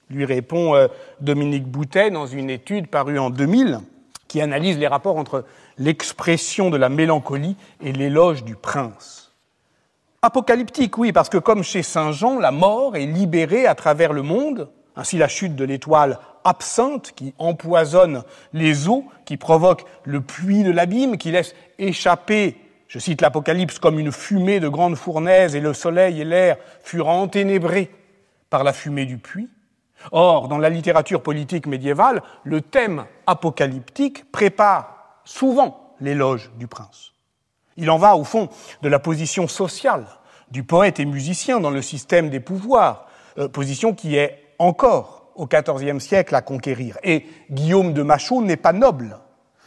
lui 0.09 0.25
répond 0.25 0.75
euh, 0.75 0.87
Dominique 1.21 1.67
Boutet 1.67 2.11
dans 2.11 2.27
une 2.27 2.49
étude 2.49 2.87
parue 2.87 3.17
en 3.17 3.29
2000 3.29 3.79
qui 4.27 4.41
analyse 4.41 4.77
les 4.77 4.87
rapports 4.87 5.17
entre 5.17 5.45
l'expression 5.77 6.69
de 6.69 6.77
la 6.77 6.89
mélancolie 6.89 7.55
et 7.81 7.91
l'éloge 7.91 8.43
du 8.43 8.55
prince. 8.55 9.33
Apocalyptique, 10.21 10.97
oui, 10.97 11.11
parce 11.11 11.29
que 11.29 11.37
comme 11.37 11.63
chez 11.63 11.83
Saint 11.83 12.11
Jean, 12.11 12.39
la 12.39 12.51
mort 12.51 12.95
est 12.95 13.05
libérée 13.05 13.67
à 13.67 13.75
travers 13.75 14.11
le 14.11 14.23
monde, 14.23 14.69
ainsi 14.95 15.17
la 15.17 15.27
chute 15.27 15.55
de 15.55 15.65
l'étoile 15.65 16.19
absinthe 16.43 17.11
qui 17.15 17.33
empoisonne 17.37 18.23
les 18.53 18.87
eaux, 18.87 19.05
qui 19.25 19.37
provoque 19.37 19.85
le 20.03 20.21
puits 20.21 20.63
de 20.63 20.71
l'abîme, 20.71 21.17
qui 21.17 21.31
laisse 21.31 21.53
échapper, 21.77 22.57
je 22.87 22.99
cite 22.99 23.21
l'Apocalypse, 23.21 23.79
comme 23.79 23.99
une 23.99 24.11
fumée 24.11 24.59
de 24.59 24.69
grandes 24.69 24.95
fournaises, 24.95 25.55
et 25.55 25.59
le 25.59 25.73
soleil 25.73 26.21
et 26.21 26.25
l'air 26.25 26.57
furent 26.81 27.09
enténébrés 27.09 27.91
par 28.49 28.63
la 28.63 28.73
fumée 28.73 29.05
du 29.05 29.17
puits. 29.17 29.49
Or, 30.11 30.47
dans 30.47 30.59
la 30.59 30.69
littérature 30.69 31.21
politique 31.21 31.65
médiévale, 31.65 32.21
le 32.43 32.61
thème 32.61 33.05
apocalyptique 33.27 34.31
prépare 34.31 34.94
souvent 35.25 35.93
l'éloge 35.99 36.51
du 36.57 36.67
prince. 36.67 37.13
Il 37.77 37.89
en 37.89 37.97
va, 37.97 38.15
au 38.15 38.23
fond, 38.23 38.49
de 38.81 38.89
la 38.89 38.99
position 38.99 39.47
sociale 39.47 40.05
du 40.51 40.63
poète 40.63 40.99
et 40.99 41.05
musicien 41.05 41.59
dans 41.59 41.71
le 41.71 41.81
système 41.81 42.29
des 42.29 42.39
pouvoirs, 42.39 43.07
euh, 43.37 43.49
position 43.49 43.93
qui 43.93 44.15
est 44.15 44.43
encore 44.59 45.31
au 45.35 45.47
XIVe 45.47 45.99
siècle 45.99 46.35
à 46.35 46.41
conquérir. 46.41 46.97
Et 47.03 47.25
Guillaume 47.51 47.93
de 47.93 48.01
Machaut 48.03 48.41
n'est 48.41 48.55
pas 48.55 48.71
noble. 48.71 49.17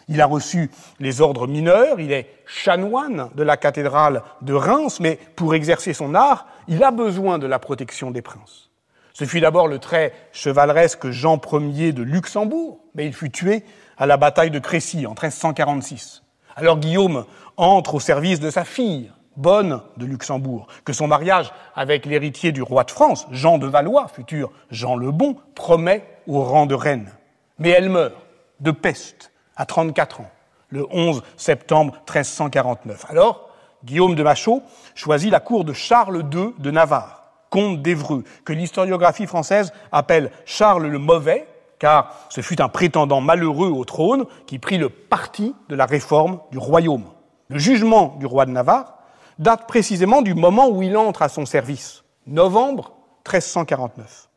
Il 0.09 0.23
a 0.23 0.27
reçu 0.27 0.71
les 1.01 1.21
ordres 1.21 1.47
mineurs, 1.47 2.01
il 2.01 2.13
est 2.13 2.31
chanoine 2.47 3.29
de 3.35 3.43
la 3.43 3.59
cathédrale 3.59 4.23
de 4.41 4.55
Reims, 4.55 5.01
mais 5.01 5.19
pour 5.37 5.55
exercer 5.55 5.93
son 5.93 6.15
art, 6.15 6.47
il 6.67 6.83
a 6.83 6.91
besoin 6.91 7.39
de 7.39 7.47
la 7.47 7.59
protection 7.59 8.11
des 8.11 8.23
princes. 8.23 8.71
Ce 9.13 9.25
fut 9.25 9.41
d'abord 9.41 9.69
le 9.69 9.79
très 9.79 10.15
chevaleresque 10.33 11.11
Jean 11.11 11.39
Ier 11.53 11.93
de 11.93 12.03
Luxembourg, 12.03 12.81
mais 12.95 13.05
il 13.05 13.13
fut 13.13 13.31
tué 13.31 13.65
à 13.99 14.07
la 14.07 14.17
bataille 14.17 14.51
de 14.51 14.59
Crécy 14.59 15.07
en 15.07 15.11
1346. 15.11 16.23
Alors 16.57 16.79
Guillaume 16.79 17.25
entre 17.57 17.97
au 17.97 18.01
service 18.01 18.41
de 18.41 18.51
sa 18.51 18.65
fille, 18.65 19.11
Bonne 19.37 19.81
de 19.97 20.05
Luxembourg, 20.05 20.67
que 20.85 20.93
son 20.93 21.07
mariage 21.07 21.53
avec 21.77 22.07
l'héritier 22.07 22.51
du 22.51 22.61
roi 22.61 22.83
de 22.83 22.91
France, 22.91 23.29
Jean 23.31 23.59
de 23.59 23.69
Valois, 23.69 24.09
futur 24.09 24.51
Jean 24.73 24.97
le 24.97 25.13
Bon, 25.13 25.37
promet 25.55 26.05
au 26.27 26.43
rang 26.43 26.67
de 26.67 26.75
reine. 26.75 27.13
Mais 27.61 27.71
elle 27.71 27.89
meurt 27.89 28.15
de 28.59 28.73
peste 28.73 29.31
à 29.57 29.65
34 29.65 30.23
ans, 30.23 30.31
le 30.71 30.87
11 30.91 31.23
septembre 31.37 31.93
1349. 31.99 33.07
Alors, 33.09 33.51
Guillaume 33.85 34.17
de 34.17 34.25
Machaut 34.25 34.63
choisit 34.97 35.31
la 35.31 35.39
cour 35.39 35.65
de 35.65 35.73
Charles 35.73 36.25
II 36.33 36.55
de 36.59 36.71
Navarre, 36.73 37.23
comte 37.49 37.81
d'Evreux, 37.81 38.25
que 38.45 38.53
l'historiographie 38.53 39.27
française 39.27 39.73
appelle 39.93 40.33
Charles 40.47 40.89
le 40.89 40.99
Mauvais, 40.99 41.47
car 41.79 42.15
ce 42.29 42.41
fut 42.41 42.61
un 42.61 42.69
prétendant 42.69 43.21
malheureux 43.21 43.71
au 43.71 43.85
trône 43.85 44.27
qui 44.47 44.59
prit 44.59 44.79
le 44.79 44.89
parti 44.89 45.55
de 45.69 45.77
la 45.77 45.87
réforme 45.87 46.41
du 46.51 46.59
royaume. 46.59 47.05
Le 47.49 47.59
jugement 47.59 48.17
du 48.19 48.27
roi 48.27 48.47
de 48.47 48.51
Navarre 48.51 48.99
date 49.39 49.67
précisément 49.67 50.23
du 50.23 50.35
moment 50.35 50.69
où 50.69 50.83
il 50.83 50.97
entre 50.97 51.23
à 51.23 51.29
son 51.29 51.47
service, 51.47 52.03
novembre 52.27 52.93
1349. 53.27 54.29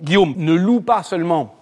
Guillaume 0.00 0.34
ne 0.36 0.54
loue 0.54 0.80
pas 0.80 1.02
seulement 1.02 1.54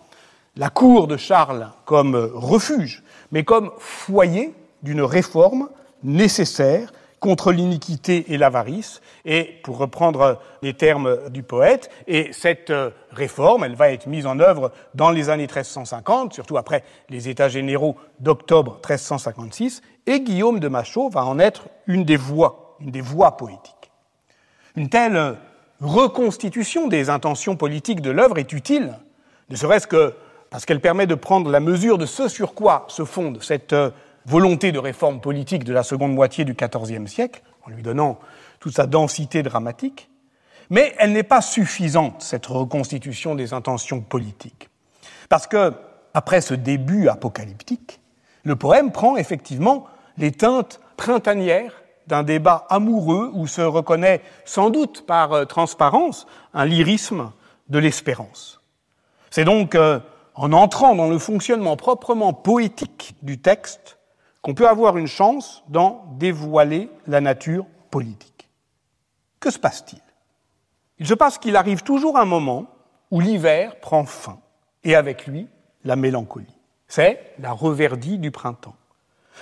la 0.57 0.71
cour 0.71 1.07
de 1.07 1.17
Charles 1.17 1.71
comme 1.85 2.15
refuge, 2.35 3.03
mais 3.33 3.45
comme 3.45 3.73
foyer 3.79 4.55
d'une 4.83 5.03
réforme 5.03 5.69
nécessaire 6.03 6.93
contre 7.25 7.53
l'iniquité 7.53 8.35
et 8.35 8.37
l'avarice, 8.37 9.01
et 9.25 9.59
pour 9.63 9.79
reprendre 9.79 10.43
les 10.61 10.75
termes 10.75 11.31
du 11.31 11.43
poète, 11.43 11.91
et 12.07 12.35
cette 12.35 12.71
réforme, 13.13 13.65
elle 13.65 13.77
va 13.77 13.93
être 13.93 14.07
mise 14.07 14.27
en 14.27 14.41
œuvre 14.41 14.73
dans 14.95 15.11
les 15.11 15.31
années 15.31 15.47
1350, 15.47 16.35
surtout 16.35 16.59
après 16.59 16.85
les 17.09 17.31
États 17.31 17.49
généraux 17.49 17.97
d'octobre 18.21 18.73
1356, 18.75 19.81
et 20.05 20.21
Guillaume 20.21 20.61
de 20.61 20.69
Machaut 20.69 21.09
va 21.09 21.25
en 21.25 21.39
être 21.39 21.69
une 21.87 22.05
des 22.05 22.19
voix, 22.19 22.77
une 22.81 22.91
des 22.91 23.01
voix 23.01 23.39
poétiques. 23.39 23.91
Une 24.77 24.91
telle 24.91 25.37
reconstitution 25.81 26.89
des 26.89 27.09
intentions 27.09 27.57
politiques 27.57 28.03
de 28.03 28.11
l'œuvre 28.11 28.37
est 28.37 28.53
utile, 28.53 28.99
ne 29.49 29.57
serait-ce 29.57 29.87
que 29.87 30.13
parce 30.51 30.67
qu'elle 30.67 30.81
permet 30.81 31.07
de 31.07 31.15
prendre 31.15 31.51
la 31.51 31.59
mesure 31.59 31.97
de 31.97 32.05
ce 32.05 32.29
sur 32.29 32.53
quoi 32.53 32.85
se 32.89 33.07
fonde 33.07 33.43
cette 33.43 33.75
volonté 34.27 34.73
de 34.73 34.79
réforme 34.79 35.21
politique 35.21 35.65
de 35.65 35.73
la 35.73 35.83
seconde 35.83 36.15
moitié 36.15 36.45
du 36.45 36.55
XIVe 36.55 37.07
siècle, 37.07 37.43
en 37.67 37.71
lui 37.71 37.83
donnant 37.83 38.19
toute 38.61 38.75
sa 38.75 38.87
densité 38.87 39.43
dramatique, 39.43 40.11
mais 40.71 40.95
elle 40.99 41.13
n'est 41.13 41.23
pas 41.23 41.43
suffisante, 41.43 42.23
cette 42.23 42.47
reconstitution 42.47 43.35
des 43.35 43.53
intentions 43.53 44.01
politiques. 44.01 44.71
Parce 45.29 45.47
que, 45.47 45.73
après 46.15 46.41
ce 46.41 46.55
début 46.55 47.09
apocalyptique, 47.09 48.01
le 48.45 48.57
poème 48.57 48.93
prend 48.93 49.17
effectivement 49.17 49.87
les 50.17 50.33
teintes 50.33 50.81
printanières 50.97 51.83
d'un 52.07 52.23
débat 52.23 52.67
amoureux 52.69 53.31
où 53.35 53.47
se 53.47 53.63
reconnaît 53.63 54.23
sans 54.45 54.71
doute 54.71 55.07
par 55.07 55.33
euh, 55.33 55.45
transparence 55.45 56.27
un 56.53 56.67
lyrisme 56.67 57.33
de 57.69 57.79
l'espérance. 57.79 58.61
C'est 59.31 59.45
donc 59.45 59.75
euh, 59.75 60.01
en 60.35 60.53
entrant 60.53 60.95
dans 60.95 61.09
le 61.09 61.19
fonctionnement 61.19 61.77
proprement 61.77 62.33
poétique 62.33 63.17
du 63.23 63.39
texte 63.39 63.99
qu'on 64.45 64.53
peut 64.53 64.69
avoir 64.69 64.99
une 64.99 65.07
chance 65.07 65.65
d'en 65.69 66.05
dévoiler 66.19 66.91
la 67.07 67.23
nature 67.23 67.65
politique. 67.91 68.51
Que 69.41 69.51
se 69.51 69.59
passe-t-il? 69.59 70.03
Il 70.99 71.07
se 71.07 71.15
passe 71.15 71.39
qu'il 71.39 71.57
arrive 71.57 71.83
toujours 71.83 72.19
un 72.19 72.27
moment 72.27 72.67
où 73.11 73.21
l'hiver 73.21 73.81
prend 73.81 74.05
fin, 74.05 74.39
et 74.85 74.97
avec 74.97 75.27
lui 75.27 75.49
la 75.83 75.97
mélancolie. 75.97 76.55
C'est 76.89 77.35
la 77.39 77.53
reverdie 77.53 78.19
du 78.19 78.31
printemps. 78.31 78.77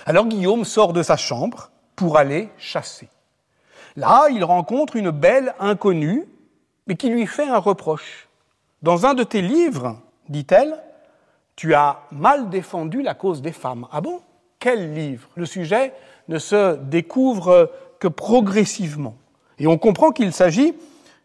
Alors 0.05 0.25
Guillaume 0.25 0.63
sort 0.63 0.93
de 0.93 1.03
sa 1.03 1.17
chambre 1.17 1.69
pour 1.97 2.17
aller 2.17 2.49
chasser. 2.57 3.09
Là, 3.97 4.27
il 4.31 4.45
rencontre 4.45 4.95
une 4.95 5.11
belle 5.11 5.53
inconnue, 5.59 6.25
mais 6.87 6.95
qui 6.95 7.09
lui 7.09 7.27
fait 7.27 7.49
un 7.49 7.57
reproche. 7.57 8.29
Dans 8.81 9.05
un 9.05 9.15
de 9.15 9.23
tes 9.23 9.41
livres, 9.41 10.01
dit-elle, 10.29 10.81
tu 11.57 11.73
as 11.73 11.99
mal 12.09 12.49
défendu 12.49 13.01
la 13.01 13.15
cause 13.15 13.41
des 13.41 13.51
femmes. 13.51 13.85
Ah 13.91 13.99
bon? 13.99 14.21
Quel 14.63 14.93
livre 14.93 15.27
Le 15.35 15.45
sujet 15.45 15.91
ne 16.29 16.39
se 16.39 16.77
découvre 16.77 17.69
que 17.99 18.07
progressivement. 18.07 19.15
Et 19.59 19.67
on 19.67 19.77
comprend 19.77 20.11
qu'il 20.11 20.31
s'agit 20.31 20.73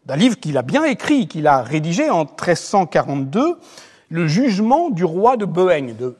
d'un 0.05 0.17
livre 0.17 0.37
qu'il 0.37 0.57
a 0.57 0.61
bien 0.61 0.83
écrit, 0.83 1.29
qu'il 1.29 1.47
a 1.47 1.61
rédigé 1.61 2.09
en 2.09 2.25
1342, 2.25 3.57
Le 4.09 4.27
jugement 4.27 4.89
du 4.89 5.05
roi 5.05 5.37
de 5.37 5.45
Bohême. 5.45 5.95
De. 5.95 6.17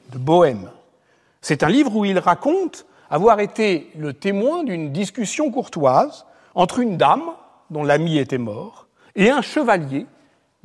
C'est 1.42 1.62
un 1.62 1.68
livre 1.68 1.94
où 1.94 2.06
il 2.06 2.18
raconte 2.18 2.86
avoir 3.10 3.40
été 3.40 3.90
le 3.98 4.14
témoin 4.14 4.64
d'une 4.64 4.90
discussion 4.90 5.50
courtoise 5.50 6.24
entre 6.54 6.78
une 6.78 6.96
dame 6.96 7.32
dont 7.68 7.84
l'ami 7.84 8.16
était 8.16 8.38
mort 8.38 8.86
et 9.14 9.28
un 9.28 9.42
chevalier 9.42 10.06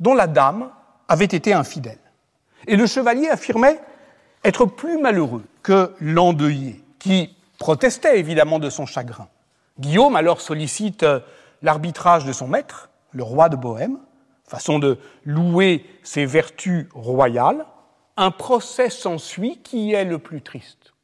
dont 0.00 0.14
la 0.14 0.26
dame 0.26 0.70
avait 1.06 1.26
été 1.26 1.52
infidèle. 1.52 1.98
Et 2.66 2.76
le 2.76 2.86
chevalier 2.86 3.28
affirmait 3.28 3.78
être 4.46 4.66
plus 4.66 4.98
malheureux 4.98 5.44
que 5.62 5.92
l'endeuillé, 6.00 6.82
qui 6.98 7.36
protestait 7.58 8.18
évidemment 8.18 8.58
de 8.58 8.70
son 8.70 8.86
chagrin. 8.86 9.28
Guillaume 9.78 10.16
alors 10.16 10.40
sollicite 10.40 11.02
euh, 11.02 11.20
l'arbitrage 11.62 12.24
de 12.24 12.32
son 12.32 12.48
maître, 12.48 12.90
le 13.12 13.22
roi 13.22 13.48
de 13.48 13.56
Bohême, 13.56 13.98
façon 14.44 14.78
de 14.78 14.98
louer 15.24 15.84
ses 16.02 16.26
vertus 16.26 16.86
royales. 16.94 17.66
Un 18.16 18.30
procès 18.30 18.90
s'ensuit 18.90 19.58
qui 19.62 19.92
est 19.92 20.04
le 20.04 20.18
plus 20.18 20.42
triste. 20.42 20.94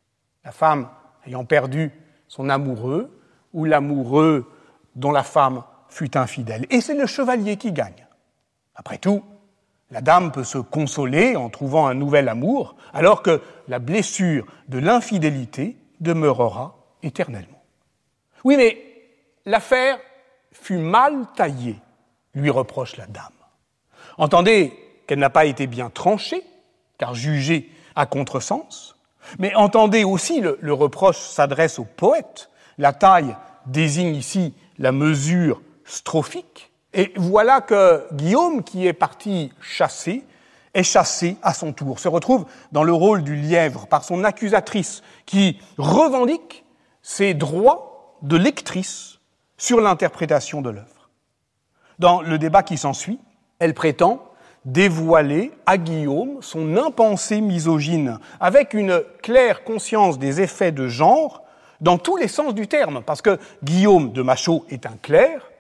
La 0.45 0.53
femme 0.53 0.89
ayant 1.27 1.45
perdu 1.45 1.93
son 2.29 2.49
amoureux, 2.49 3.19
ou 3.53 3.65
l'amoureux 3.65 4.51
dont 4.97 5.13
la 5.13 5.23
femme 5.23 5.63
fut 5.89 6.17
infidèle. 6.17 6.67
Et 6.71 6.81
c'est 6.81 6.95
le 6.95 7.07
chevalier 7.07 7.57
qui 7.57 7.73
gagne. 7.73 8.07
Après 8.75 8.99
tout, 8.99 9.23
la 9.93 10.01
dame 10.01 10.33
peut 10.33 10.43
se 10.43 10.57
consoler 10.57 11.37
en 11.37 11.51
trouvant 11.51 11.87
un 11.87 11.95
nouvel 11.95 12.31
amour, 12.31 12.77
alors 12.95 13.23
que 13.23 13.43
la 13.69 13.79
blessure 13.79 14.47
de 14.69 14.79
l'infidélité 14.79 15.77
demeurera 16.01 16.79
éternellement. 17.03 17.63
Oui, 18.43 18.57
mais 18.57 18.79
l'affaire 19.45 19.99
fut 20.51 20.79
mal 20.79 21.27
taillée, 21.37 21.77
lui 22.35 22.49
reproche 22.49 22.97
la 22.97 23.07
dame. 23.07 23.33
Entendez 24.17 24.73
qu'elle 25.07 25.19
n'a 25.19 25.31
pas 25.31 25.45
été 25.45 25.67
bien 25.67 25.91
tranchée, 25.91 26.43
car 26.97 27.15
jugée 27.15 27.71
à 27.95 28.07
contresens, 28.07 28.97
mais 29.39 29.55
entendez 29.55 30.05
aussi 30.05 30.41
le, 30.41 30.59
le 30.63 30.73
reproche 30.73 31.19
s'adresse 31.19 31.79
au 31.79 31.85
poète. 31.85 32.49
La 32.79 32.95
taille 32.95 33.37
désigne 33.67 34.17
ici 34.17 34.55
la 34.79 34.91
mesure 34.91 35.61
strophique, 35.85 36.72
et 36.95 37.13
voilà 37.17 37.61
que 37.61 38.07
Guillaume, 38.13 38.63
qui 38.63 38.87
est 38.87 38.93
parti 38.93 39.53
chasser, 39.61 40.25
est 40.75 40.83
chassé 40.83 41.37
à 41.43 41.55
son 41.55 41.73
tour, 41.73 41.99
se 41.99 42.09
retrouve 42.09 42.47
dans 42.73 42.83
le 42.83 42.93
rôle 42.93 43.23
du 43.23 43.37
lièvre 43.37 43.87
par 43.87 44.05
son 44.05 44.25
accusatrice 44.25 45.03
qui 45.27 45.59
revendique 45.79 46.65
ses 47.03 47.35
droits 47.35 48.17
de 48.23 48.37
lectrice 48.37 49.19
sur 49.57 49.81
l'interprétation 49.81 50.63
de 50.63 50.71
l'œuvre. 50.71 51.11
Dans 51.99 52.23
le 52.23 52.39
débat 52.39 52.63
qui 52.63 52.79
s'ensuit, 52.79 53.21
elle 53.59 53.75
prétend 53.75 54.23
dévoiler 54.65 55.53
à 55.67 55.77
Guillaume 55.77 56.39
son 56.41 56.77
impensée 56.77 57.41
misogyne, 57.41 58.19
avec 58.41 58.75
une 58.75 59.03
claire 59.23 59.65
conscience 59.65 60.19
des 60.19 60.41
effets 60.41 60.73
de 60.73 60.89
genre 60.89 61.43
dans 61.81 61.99
tous 61.99 62.17
les 62.17 62.29
sens 62.29 62.55
du 62.55 62.69
terme, 62.69 63.03
parce 63.05 63.23
que 63.23 63.39
Guillaume 63.65 64.13
de 64.13 64.23
Machaut 64.23 64.65
est 64.71 64.87
un 64.87 64.97
clerc, 65.03 65.52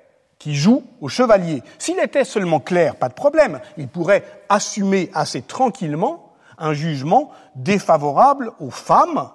qui 0.42 0.56
joue 0.56 0.82
au 1.00 1.06
chevalier. 1.06 1.62
S'il 1.78 2.00
était 2.00 2.24
seulement 2.24 2.58
clair, 2.58 2.96
pas 2.96 3.08
de 3.08 3.14
problème, 3.14 3.60
il 3.76 3.86
pourrait 3.86 4.24
assumer 4.48 5.08
assez 5.14 5.40
tranquillement 5.40 6.32
un 6.58 6.72
jugement 6.72 7.30
défavorable 7.54 8.50
aux 8.58 8.72
femmes. 8.72 9.30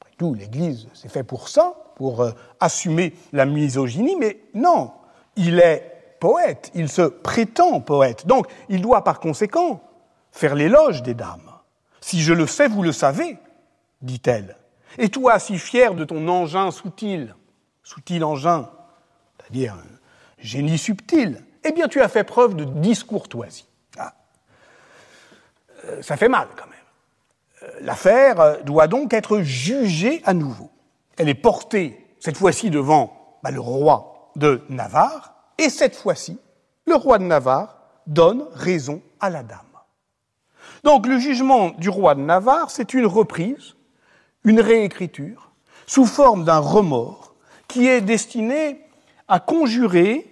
Après 0.00 0.14
tout, 0.16 0.32
l'Église, 0.32 0.88
c'est 0.94 1.10
fait 1.10 1.22
pour 1.22 1.50
ça, 1.50 1.74
pour 1.96 2.22
euh, 2.22 2.30
assumer 2.60 3.14
la 3.34 3.44
misogynie, 3.44 4.16
mais 4.18 4.40
non, 4.54 4.92
il 5.36 5.60
est 5.60 6.16
poète, 6.18 6.70
il 6.74 6.88
se 6.88 7.02
prétend 7.02 7.82
poète, 7.82 8.26
donc 8.26 8.46
il 8.70 8.80
doit 8.80 9.04
par 9.04 9.20
conséquent 9.20 9.82
faire 10.30 10.54
l'éloge 10.54 11.02
des 11.02 11.12
dames. 11.12 11.50
Si 12.00 12.22
je 12.22 12.32
le 12.32 12.46
sais, 12.46 12.68
vous 12.68 12.82
le 12.82 12.92
savez, 12.92 13.36
dit-elle. 14.00 14.56
Et 14.96 15.10
toi, 15.10 15.38
si 15.38 15.58
fier 15.58 15.94
de 15.94 16.06
ton 16.06 16.26
engin 16.26 16.70
soutil, 16.70 17.28
soutil 17.82 18.24
engin, 18.24 18.70
c'est-à-dire 19.38 19.76
génie 20.42 20.78
subtil, 20.78 21.42
eh 21.64 21.72
bien 21.72 21.88
tu 21.88 22.00
as 22.00 22.08
fait 22.08 22.24
preuve 22.24 22.54
de 22.54 22.64
discourtoisie. 22.64 23.66
Ah. 23.98 24.14
Euh, 25.86 26.02
ça 26.02 26.16
fait 26.16 26.28
mal 26.28 26.48
quand 26.56 26.66
même. 26.66 27.70
l'affaire 27.80 28.62
doit 28.64 28.88
donc 28.88 29.14
être 29.14 29.40
jugée 29.40 30.20
à 30.24 30.34
nouveau. 30.34 30.70
Elle 31.16 31.28
est 31.28 31.34
portée, 31.34 32.06
cette 32.20 32.36
fois-ci, 32.36 32.70
devant 32.70 33.38
bah, 33.42 33.50
le 33.50 33.60
roi 33.60 34.32
de 34.36 34.62
Navarre, 34.68 35.34
et 35.58 35.70
cette 35.70 35.96
fois-ci, 35.96 36.38
le 36.86 36.94
roi 36.94 37.18
de 37.18 37.24
Navarre 37.24 37.78
donne 38.06 38.44
raison 38.52 39.02
à 39.20 39.30
la 39.30 39.42
dame. 39.42 39.58
Donc 40.84 41.06
le 41.06 41.18
jugement 41.18 41.70
du 41.70 41.88
roi 41.88 42.14
de 42.14 42.20
Navarre, 42.20 42.70
c'est 42.70 42.94
une 42.94 43.06
reprise, 43.06 43.74
une 44.44 44.60
réécriture, 44.60 45.52
sous 45.86 46.06
forme 46.06 46.44
d'un 46.44 46.58
remords, 46.58 47.34
qui 47.68 47.86
est 47.86 48.00
destiné 48.00 48.80
à 49.28 49.38
conjurer 49.38 50.31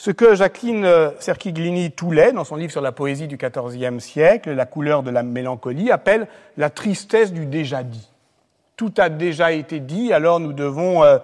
ce 0.00 0.10
que 0.10 0.34
Jacqueline 0.34 0.86
euh, 0.86 1.10
Serquiglini-Toulet, 1.18 2.32
dans 2.32 2.44
son 2.44 2.56
livre 2.56 2.72
sur 2.72 2.80
la 2.80 2.90
poésie 2.90 3.28
du 3.28 3.36
XIVe 3.36 3.98
siècle, 3.98 4.52
La 4.52 4.64
couleur 4.64 5.02
de 5.02 5.10
la 5.10 5.22
mélancolie, 5.22 5.90
appelle 5.90 6.26
la 6.56 6.70
tristesse 6.70 7.34
du 7.34 7.44
déjà 7.44 7.82
dit. 7.82 8.08
Tout 8.78 8.94
a 8.96 9.10
déjà 9.10 9.52
été 9.52 9.78
dit, 9.78 10.14
alors 10.14 10.40
nous 10.40 10.54
devons, 10.54 11.04
euh, 11.04 11.18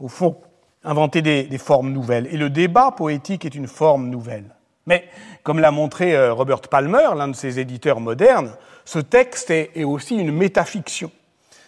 au 0.00 0.08
fond, 0.08 0.38
inventer 0.82 1.22
des, 1.22 1.58
formes 1.58 1.92
nouvelles. 1.92 2.26
Et 2.32 2.36
le 2.36 2.50
débat 2.50 2.90
poétique 2.90 3.44
est 3.44 3.54
une 3.54 3.68
forme 3.68 4.08
nouvelle. 4.08 4.56
Mais, 4.86 5.04
comme 5.44 5.60
l'a 5.60 5.70
montré 5.70 6.16
euh, 6.16 6.32
Robert 6.32 6.62
Palmer, 6.62 7.10
l'un 7.16 7.28
de 7.28 7.36
ses 7.36 7.60
éditeurs 7.60 8.00
modernes, 8.00 8.50
ce 8.84 8.98
texte 8.98 9.52
est 9.52 9.84
aussi 9.84 10.16
une 10.16 10.32
métafiction 10.32 11.12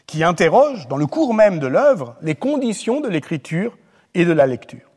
qui 0.08 0.24
interroge, 0.24 0.88
dans 0.88 0.96
le 0.96 1.06
cours 1.06 1.34
même 1.34 1.60
de 1.60 1.68
l'œuvre, 1.68 2.16
les 2.20 2.34
conditions 2.34 3.00
de 3.00 3.08
l'écriture 3.08 3.78
et 4.14 4.24
de 4.24 4.32
la 4.32 4.48
lecture. 4.48 4.91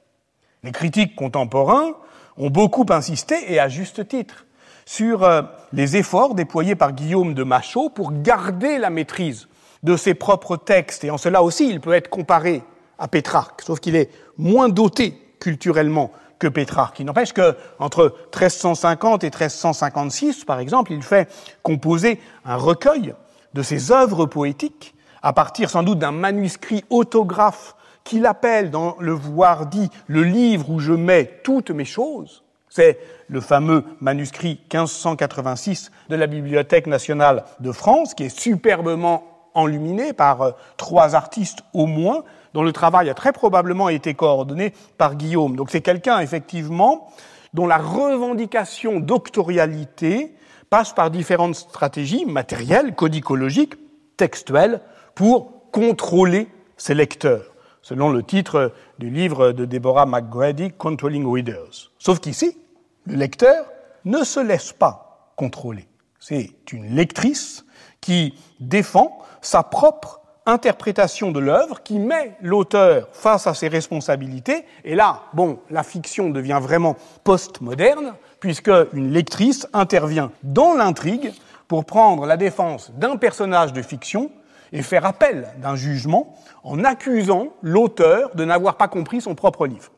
Les 0.65 0.71
critiques 0.71 1.15
contemporains 1.15 1.91
ont 2.37 2.49
beaucoup 2.49 2.87
insisté, 2.89 3.53
et 3.53 3.59
à 3.59 3.69
juste 3.69 4.07
titre, 4.07 4.47
sur 4.87 5.23
euh, 5.23 5.43
les 5.73 5.95
efforts 5.95 6.33
déployés 6.33 6.73
par 6.73 6.93
Guillaume 6.93 7.35
de 7.35 7.43
Machaut 7.43 7.89
pour 7.89 8.11
garder 8.11 8.79
la 8.79 8.89
maîtrise 8.89 9.47
de 9.83 9.95
ses 9.95 10.15
propres 10.15 10.57
textes, 10.57 11.03
et 11.03 11.11
en 11.11 11.19
cela 11.19 11.43
aussi 11.43 11.69
il 11.69 11.79
peut 11.79 11.93
être 11.93 12.09
comparé 12.09 12.63
à 12.97 13.07
Pétrarque, 13.07 13.61
sauf 13.61 13.79
qu'il 13.79 13.95
est 13.95 14.09
moins 14.39 14.67
doté 14.67 15.13
culturellement 15.39 16.11
que 16.39 16.47
Pétrarque. 16.47 16.99
Il 16.99 17.05
n'empêche 17.05 17.31
qu'entre 17.31 18.15
1350 18.33 19.23
et 19.23 19.27
1356, 19.27 20.45
par 20.45 20.59
exemple, 20.59 20.93
il 20.93 21.03
fait 21.03 21.29
composer 21.61 22.19
un 22.43 22.55
recueil 22.55 23.13
de 23.53 23.61
ses 23.61 23.91
œuvres 23.91 24.25
poétiques 24.25 24.95
à 25.21 25.31
partir 25.31 25.69
sans 25.69 25.83
doute 25.83 25.99
d'un 25.99 26.11
manuscrit 26.11 26.83
autographe 26.89 27.75
qu'il 28.05 28.25
appelle 28.25 28.71
dans 28.71 28.95
le 28.99 29.11
voir 29.11 29.65
dit 29.65 29.89
le 30.07 30.23
livre 30.23 30.69
où 30.69 30.79
je 30.79 30.93
mets 30.93 31.41
toutes 31.43 31.71
mes 31.71 31.85
choses. 31.85 32.43
C'est 32.69 32.99
le 33.27 33.41
fameux 33.41 33.83
manuscrit 33.99 34.61
1586 34.71 35.91
de 36.09 36.15
la 36.15 36.27
Bibliothèque 36.27 36.87
nationale 36.87 37.43
de 37.59 37.71
France, 37.71 38.13
qui 38.13 38.23
est 38.23 38.39
superbement 38.39 39.23
enluminé 39.53 40.13
par 40.13 40.41
euh, 40.41 40.51
trois 40.77 41.15
artistes 41.15 41.59
au 41.73 41.87
moins, 41.87 42.23
dont 42.53 42.63
le 42.63 42.73
travail 42.73 43.09
a 43.09 43.13
très 43.13 43.33
probablement 43.33 43.89
été 43.89 44.13
coordonné 44.13 44.73
par 44.97 45.15
Guillaume. 45.15 45.55
Donc 45.55 45.71
c'est 45.71 45.81
quelqu'un, 45.81 46.19
effectivement, 46.19 47.09
dont 47.53 47.65
la 47.65 47.77
revendication 47.77 48.99
doctorialité 48.99 50.35
passe 50.69 50.93
par 50.93 51.09
différentes 51.09 51.55
stratégies 51.55 52.25
matérielles, 52.25 52.93
codicologiques, 52.93 53.75
textuelles, 54.17 54.81
pour 55.15 55.71
contrôler 55.71 56.49
ses 56.77 56.93
lecteurs 56.93 57.54
selon 57.85 58.09
le 58.09 58.23
titre 58.23 58.73
du 58.97 59.11
livre 59.11 59.51
de 59.51 59.63
Deborah 59.63 60.07
McGrady, 60.07 60.71
Controlling 60.71 61.31
Readers. 61.31 61.91
Sauf 61.99 62.19
qu'ici, 62.19 62.57
le 63.05 63.15
lecteur 63.15 63.67
ne 64.05 64.23
se 64.23 64.39
laisse 64.39 64.73
pas 64.73 65.31
contrôler. 65.35 65.87
C'est 66.19 66.49
une 66.71 66.95
lectrice 66.95 67.63
qui 68.01 68.33
défend 68.59 69.19
sa 69.41 69.61
propre 69.61 70.21
interprétation 70.47 71.31
de 71.31 71.39
l'œuvre, 71.39 71.83
qui 71.83 71.99
met 71.99 72.35
l'auteur 72.41 73.07
face 73.13 73.45
à 73.45 73.53
ses 73.53 73.67
responsabilités. 73.67 74.65
Et 74.83 74.95
là, 74.95 75.21
bon, 75.33 75.59
la 75.69 75.83
fiction 75.83 76.31
devient 76.31 76.59
vraiment 76.59 76.95
postmoderne, 77.23 78.15
puisque 78.39 78.71
une 78.93 79.11
lectrice 79.11 79.67
intervient 79.73 80.31
dans 80.41 80.73
l'intrigue 80.73 81.33
pour 81.67 81.85
prendre 81.85 82.25
la 82.25 82.37
défense 82.37 82.91
d'un 82.95 83.17
personnage 83.17 83.73
de 83.73 83.83
fiction 83.83 84.31
et 84.75 84.81
faire 84.81 85.05
appel 85.05 85.47
d'un 85.61 85.77
jugement 85.77 86.35
en 86.65 86.83
accusant 86.83 87.47
l'auteur 87.61 88.35
de 88.35 88.43
n'avoir 88.43 88.75
pas 88.75 88.89
compris 88.89 89.21
son 89.21 89.33
propre 89.33 89.67
livre. 89.67 89.89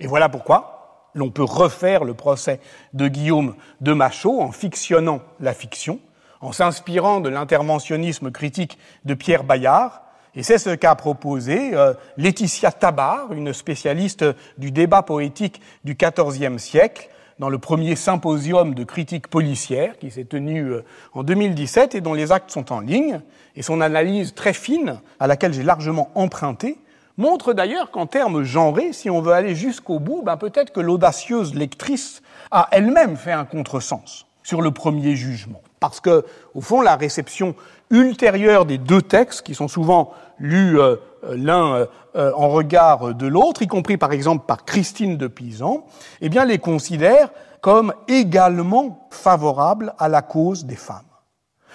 Et 0.00 0.06
voilà 0.06 0.28
pourquoi 0.28 1.08
l'on 1.14 1.30
peut 1.30 1.42
refaire 1.42 2.04
le 2.04 2.12
procès 2.12 2.60
de 2.92 3.08
Guillaume 3.08 3.54
de 3.80 3.94
Machaut 3.94 4.42
en 4.42 4.52
fictionnant 4.52 5.22
la 5.40 5.54
fiction, 5.54 5.98
en 6.42 6.52
s'inspirant 6.52 7.20
de 7.20 7.30
l'interventionnisme 7.30 8.30
critique 8.30 8.78
de 9.06 9.14
Pierre 9.14 9.44
Bayard, 9.44 10.02
et 10.34 10.42
c'est 10.42 10.58
ce 10.58 10.74
qu'a 10.74 10.94
proposé 10.94 11.74
euh, 11.74 11.94
Laetitia 12.18 12.70
Tabar, 12.70 13.32
une 13.32 13.54
spécialiste 13.54 14.26
du 14.58 14.70
débat 14.70 15.02
poétique 15.02 15.62
du 15.84 15.96
XIVe 15.96 16.58
siècle, 16.58 17.08
dans 17.38 17.48
le 17.48 17.58
premier 17.58 17.96
symposium 17.96 18.74
de 18.74 18.84
critique 18.84 19.28
policière 19.28 19.98
qui 19.98 20.10
s'est 20.10 20.24
tenu 20.24 20.62
euh, 20.62 20.84
en 21.12 21.22
2017 21.22 21.94
et 21.94 22.00
dont 22.00 22.14
les 22.14 22.32
actes 22.32 22.50
sont 22.50 22.72
en 22.72 22.80
ligne. 22.80 23.20
Et 23.56 23.62
son 23.62 23.80
analyse 23.80 24.34
très 24.34 24.52
fine, 24.52 25.00
à 25.20 25.26
laquelle 25.26 25.52
j'ai 25.52 25.62
largement 25.62 26.10
emprunté, 26.14 26.78
montre 27.16 27.52
d'ailleurs 27.52 27.90
qu'en 27.90 28.06
termes 28.06 28.42
genrés, 28.42 28.92
si 28.92 29.10
on 29.10 29.20
veut 29.20 29.32
aller 29.32 29.54
jusqu'au 29.54 29.98
bout, 29.98 30.22
ben 30.22 30.36
peut-être 30.36 30.72
que 30.72 30.80
l'audacieuse 30.80 31.54
lectrice 31.54 32.22
a 32.50 32.68
elle-même 32.70 33.16
fait 33.16 33.32
un 33.32 33.44
contresens 33.44 34.26
sur 34.42 34.62
le 34.62 34.70
premier 34.70 35.14
jugement. 35.16 35.60
Parce 35.80 36.00
que, 36.00 36.24
au 36.54 36.60
fond, 36.60 36.80
la 36.80 36.96
réception 36.96 37.54
ultérieure 37.90 38.64
des 38.64 38.78
deux 38.78 39.02
textes, 39.02 39.42
qui 39.42 39.54
sont 39.54 39.68
souvent 39.68 40.12
lus 40.38 40.80
euh, 40.80 40.96
l'un 41.22 41.86
euh, 42.16 42.32
en 42.34 42.48
regard 42.48 43.14
de 43.14 43.26
l'autre, 43.26 43.62
y 43.62 43.66
compris 43.66 43.96
par 43.96 44.12
exemple 44.12 44.46
par 44.46 44.64
Christine 44.64 45.16
de 45.16 45.26
Pisan, 45.26 45.86
eh 46.20 46.28
bien, 46.28 46.44
les 46.44 46.58
considère 46.58 47.30
comme 47.60 47.92
également 48.06 49.08
favorables 49.10 49.94
à 49.98 50.08
la 50.08 50.22
cause 50.22 50.64
des 50.64 50.76
femmes. 50.76 51.02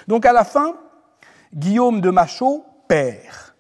Donc, 0.08 0.26
à 0.26 0.34
la 0.34 0.44
fin, 0.44 0.76
Guillaume 1.54 2.02
de 2.02 2.10
Machaut 2.10 2.66
perd. 2.88 3.54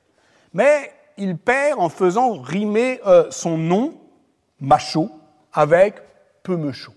Mais 0.53 0.91
il 1.17 1.38
perd 1.38 1.79
en 1.79 1.89
faisant 1.89 2.39
rimer 2.39 2.99
son 3.29 3.57
nom, 3.57 3.93
Machaut, 4.59 5.11
avec 5.51 5.95
Peumechot. 6.43 6.93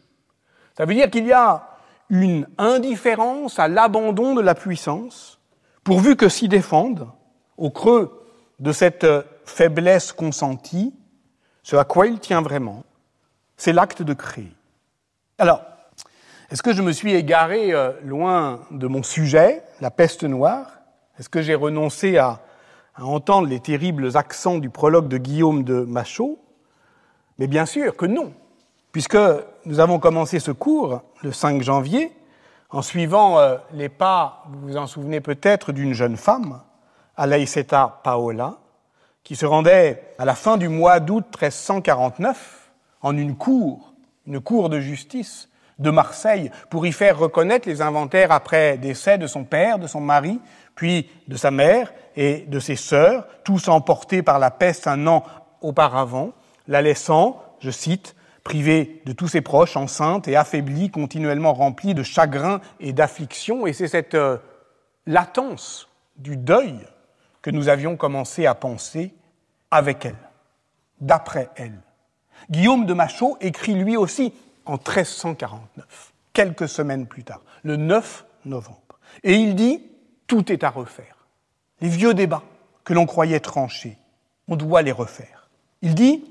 Ça 0.77 0.85
veut 0.85 0.95
dire 0.95 1.11
qu'il 1.11 1.27
y 1.27 1.33
a 1.33 1.69
une 2.11 2.47
indifférence 2.59 3.59
à 3.59 3.69
l'abandon 3.69 4.35
de 4.35 4.41
la 4.41 4.55
puissance, 4.55 5.41
pourvu 5.85 6.17
que 6.17 6.29
s'y 6.29 6.49
défendent, 6.49 7.09
au 7.57 7.71
creux 7.71 8.16
de 8.59 8.73
cette 8.73 9.05
euh, 9.05 9.23
faiblesse 9.45 10.13
consentie, 10.13 10.95
ce 11.63 11.77
à 11.77 11.85
quoi 11.85 12.07
il 12.07 12.19
tient 12.19 12.43
vraiment, 12.43 12.85
c'est 13.57 13.73
l'acte 13.73 14.03
de 14.03 14.15
créer. 14.15 14.53
Alors, 15.39 15.63
est-ce 16.51 16.63
que 16.63 16.73
je 16.73 16.83
me 16.83 16.93
suis 16.93 17.15
égaré 17.15 17.73
euh, 17.73 17.93
loin 18.05 18.61
de 18.71 18.87
mon 18.87 19.03
sujet, 19.03 19.63
la 19.81 19.91
peste 19.91 20.25
noire? 20.25 20.71
Est-ce 21.19 21.29
que 21.29 21.43
j'ai 21.43 21.55
renoncé 21.55 22.19
à, 22.19 22.41
entendre 22.99 23.47
les 23.47 23.61
terribles 23.61 24.17
accents 24.17 24.59
du 24.59 24.71
prologue 24.71 25.09
de 25.09 25.19
Guillaume 25.19 25.65
de 25.65 25.81
Machaut? 25.81 26.39
Mais 27.39 27.47
bien 27.47 27.67
sûr 27.67 27.97
que 27.97 28.07
non, 28.07 28.33
puisque 28.93 29.19
nous 29.67 29.81
avons 29.81 29.99
commencé 29.99 30.39
ce 30.39 30.51
cours 30.51 31.03
le 31.23 31.33
5 31.33 31.63
janvier 31.63 32.13
en 32.71 32.81
suivant 32.81 33.39
euh, 33.39 33.57
les 33.73 33.89
pas, 33.89 34.45
vous 34.49 34.69
vous 34.69 34.77
en 34.77 34.87
souvenez 34.87 35.21
peut-être, 35.21 35.73
d'une 35.73 35.93
jeune 35.93 36.17
femme 36.17 36.63
Alaïseta 37.17 38.01
Paola, 38.03 38.59
qui 39.25 39.37
se 39.37 39.47
rendait 39.47 40.15
à 40.19 40.25
la 40.25 40.35
fin 40.35 40.57
du 40.57 40.69
mois 40.69 41.01
d'août 41.01 41.25
1349 41.25 42.71
en 43.03 43.17
une 43.17 43.37
cour, 43.37 43.93
une 44.27 44.41
cour 44.41 44.69
de 44.69 44.81
justice 44.81 45.49
de 45.79 45.91
Marseille, 45.91 46.51
pour 46.71 46.87
y 46.87 46.93
faire 46.93 47.19
reconnaître 47.19 47.69
les 47.69 47.83
inventaires 47.83 48.33
après 48.33 48.79
décès 48.79 49.19
de 49.19 49.27
son 49.27 49.45
père, 49.45 49.79
de 49.79 49.87
son 49.87 50.01
mari, 50.01 50.41
puis 50.75 51.11
de 51.29 51.37
sa 51.37 51.51
mère 51.51 51.93
et 52.17 52.45
de 52.49 52.59
ses 52.61 52.77
sœurs, 52.77 53.27
tous 53.45 53.69
emportés 53.69 54.23
par 54.23 54.39
la 54.39 54.51
peste 54.51 54.87
un 54.87 55.07
an 55.07 55.25
auparavant, 55.61 56.33
la 56.69 56.83
laissant, 56.83 57.43
je 57.61 57.71
cite, 57.71 58.15
privée 58.45 59.03
de 59.05 59.13
tous 59.13 59.29
ses 59.29 59.41
proches, 59.41 59.77
enceinte 59.77 60.29
et 60.29 60.37
affaiblie, 60.37 60.91
continuellement 60.91 61.53
remplie 61.53 61.95
de 61.95 62.05
chagrin 62.05 62.61
et 62.79 62.93
d'affliction. 62.93 63.67
Et 63.67 63.73
c'est 63.73 63.89
cette 63.89 64.15
euh, 64.15 64.39
latence 65.05 65.89
du 66.17 66.37
deuil 66.37 66.79
que 67.47 67.53
nous 67.53 67.69
avions 67.69 67.97
commencé 67.97 68.45
à 68.45 68.57
penser 68.57 69.15
avec 69.71 70.05
elle, 70.05 70.19
d'après 71.01 71.49
elle. 71.55 71.79
Guillaume 72.51 72.87
de 72.87 72.93
Machaut 72.93 73.37
écrit 73.41 73.75
lui 73.75 73.97
aussi 73.97 74.35
en 74.65 74.73
1349, 74.73 76.13
quelques 76.33 76.69
semaines 76.69 77.07
plus 77.07 77.23
tard, 77.23 77.43
le 77.63 77.77
9 77.77 78.25
novembre. 78.47 78.99
Et 79.23 79.35
il 79.35 79.55
dit, 79.55 79.81
tout 80.27 80.51
est 80.51 80.65
à 80.65 80.71
refaire. 80.71 81.29
Les 81.81 81.89
vieux 81.89 82.15
débats 82.15 82.43
que 82.83 82.95
l'on 82.95 83.07
croyait 83.07 83.39
tranchés, 83.39 83.97
on 84.49 84.57
doit 84.57 84.83
les 84.83 84.91
refaire. 84.91 85.49
Il 85.83 85.95
dit, 85.95 86.25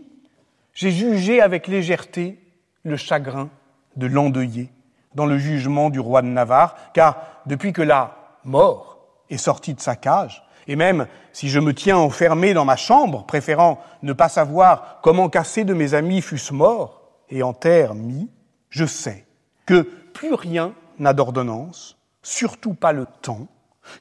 j'ai 0.73 0.91
jugé 0.91 1.39
avec 1.39 1.67
légèreté 1.67 2.43
le 2.83 2.97
chagrin 2.97 3.49
de 3.95 4.07
l'endeuillé 4.07 4.69
dans 5.13 5.25
le 5.25 5.37
jugement 5.37 5.89
du 5.89 6.01
roi 6.01 6.21
de 6.21 6.27
Navarre, 6.27 6.75
car 6.91 7.23
depuis 7.45 7.71
que 7.71 7.81
la 7.81 8.17
mort 8.43 8.99
est 9.29 9.37
sorti 9.37 9.73
de 9.73 9.79
sa 9.79 9.95
cage, 9.95 10.44
et 10.67 10.75
même 10.75 11.07
si 11.31 11.49
je 11.49 11.59
me 11.59 11.73
tiens 11.73 11.97
enfermé 11.97 12.53
dans 12.53 12.65
ma 12.65 12.75
chambre, 12.75 13.25
préférant 13.25 13.79
ne 14.01 14.13
pas 14.13 14.29
savoir 14.29 14.99
comment 15.01 15.29
casser 15.29 15.63
de 15.63 15.73
mes 15.73 15.93
amis 15.93 16.21
fussent 16.21 16.51
morts 16.51 17.01
et 17.29 17.43
en 17.43 17.53
terre 17.53 17.93
mis, 17.93 18.29
je 18.69 18.85
sais 18.85 19.25
que 19.65 19.81
plus 20.13 20.33
rien 20.33 20.73
n'a 20.99 21.13
d'ordonnance, 21.13 21.97
surtout 22.21 22.73
pas 22.73 22.93
le 22.93 23.05
temps, 23.21 23.47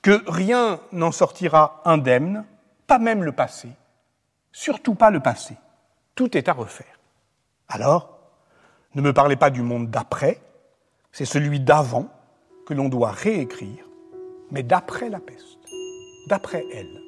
que 0.02 0.22
rien 0.26 0.80
n'en 0.92 1.12
sortira 1.12 1.82
indemne, 1.84 2.44
pas 2.86 2.98
même 2.98 3.24
le 3.24 3.32
passé, 3.32 3.68
surtout 4.52 4.94
pas 4.94 5.10
le 5.10 5.20
passé. 5.20 5.56
Tout 6.14 6.36
est 6.36 6.48
à 6.48 6.52
refaire. 6.52 6.98
Alors, 7.68 8.18
ne 8.94 9.02
me 9.02 9.12
parlez 9.12 9.36
pas 9.36 9.50
du 9.50 9.62
monde 9.62 9.90
d'après, 9.90 10.40
c'est 11.12 11.24
celui 11.24 11.60
d'avant 11.60 12.08
que 12.66 12.74
l'on 12.74 12.88
doit 12.88 13.10
réécrire, 13.10 13.84
mais 14.50 14.62
d'après 14.62 15.08
la 15.08 15.20
peste, 15.20 15.53
d'après 16.26 16.66
elle. 16.72 17.00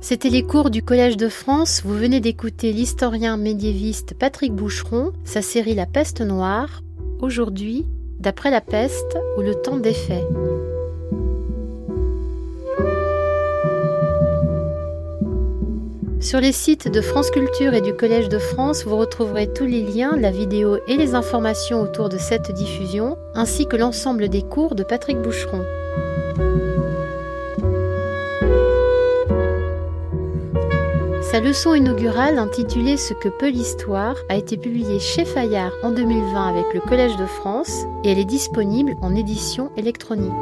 C'était 0.00 0.30
les 0.30 0.44
cours 0.44 0.70
du 0.70 0.84
Collège 0.84 1.16
de 1.16 1.28
France. 1.28 1.82
Vous 1.84 1.96
venez 1.98 2.20
d'écouter 2.20 2.72
l'historien 2.72 3.36
médiéviste 3.36 4.14
Patrick 4.14 4.52
Boucheron, 4.52 5.12
sa 5.24 5.42
série 5.42 5.74
La 5.74 5.86
peste 5.86 6.20
noire. 6.20 6.82
Aujourd'hui, 7.20 7.86
d'après 8.20 8.52
la 8.52 8.60
peste 8.60 9.18
ou 9.36 9.42
le 9.42 9.56
temps 9.56 9.78
des 9.78 9.94
faits. 9.94 10.24
Sur 16.20 16.40
les 16.40 16.52
sites 16.52 16.88
de 16.88 17.00
France 17.02 17.30
Culture 17.30 17.74
et 17.74 17.82
du 17.82 17.94
Collège 17.94 18.30
de 18.30 18.38
France, 18.38 18.84
vous 18.84 18.96
retrouverez 18.96 19.52
tous 19.52 19.66
les 19.66 19.82
liens, 19.82 20.16
la 20.16 20.30
vidéo 20.30 20.78
et 20.88 20.96
les 20.96 21.14
informations 21.14 21.82
autour 21.82 22.08
de 22.08 22.16
cette 22.16 22.52
diffusion, 22.52 23.18
ainsi 23.34 23.66
que 23.66 23.76
l'ensemble 23.76 24.28
des 24.28 24.42
cours 24.42 24.74
de 24.74 24.82
Patrick 24.82 25.20
Boucheron. 25.20 25.62
Sa 31.20 31.40
leçon 31.40 31.74
inaugurale 31.74 32.38
intitulée 32.38 32.96
Ce 32.96 33.12
que 33.12 33.28
peut 33.28 33.50
l'histoire 33.50 34.16
a 34.30 34.36
été 34.36 34.56
publiée 34.56 35.00
chez 35.00 35.26
Fayard 35.26 35.72
en 35.82 35.90
2020 35.90 36.48
avec 36.48 36.72
le 36.72 36.80
Collège 36.80 37.16
de 37.16 37.26
France 37.26 37.84
et 38.04 38.12
elle 38.12 38.18
est 38.18 38.24
disponible 38.24 38.94
en 39.02 39.14
édition 39.14 39.70
électronique. 39.76 40.32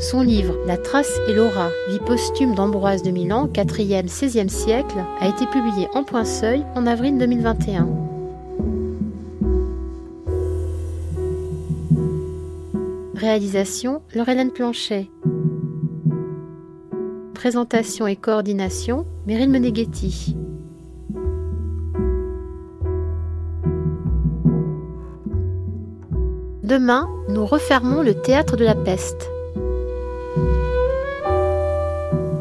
Son 0.00 0.20
livre 0.20 0.54
La 0.64 0.76
Trace 0.76 1.18
et 1.26 1.34
l'aura, 1.34 1.70
vie 1.90 1.98
posthume 1.98 2.54
d'Ambroise 2.54 3.02
de 3.02 3.10
Milan, 3.10 3.48
4e, 3.48 4.06
16e 4.06 4.48
siècle, 4.48 5.04
a 5.18 5.26
été 5.26 5.44
publié 5.46 5.88
en 5.92 6.04
point 6.04 6.24
seuil 6.24 6.64
en 6.76 6.86
avril 6.86 7.18
2021. 7.18 7.88
Réalisation 13.16 14.00
Laurelène 14.14 14.52
Planchet. 14.52 15.08
Présentation 17.34 18.06
et 18.06 18.14
coordination 18.14 19.04
Meryl 19.26 19.50
Meneghetti. 19.50 20.36
Demain, 26.62 27.08
nous 27.28 27.44
refermons 27.44 28.02
le 28.02 28.14
théâtre 28.14 28.56
de 28.56 28.64
la 28.64 28.76
peste. 28.76 29.28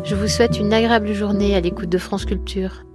Je 0.08 0.16
vous 0.16 0.30
souhaite 0.30 0.58
une 0.58 0.72
agréable 0.72 1.12
journée 1.12 1.54
à 1.54 1.60
l'écoute 1.60 1.90
de 1.90 1.98
France 1.98 2.24
Culture. 2.24 2.86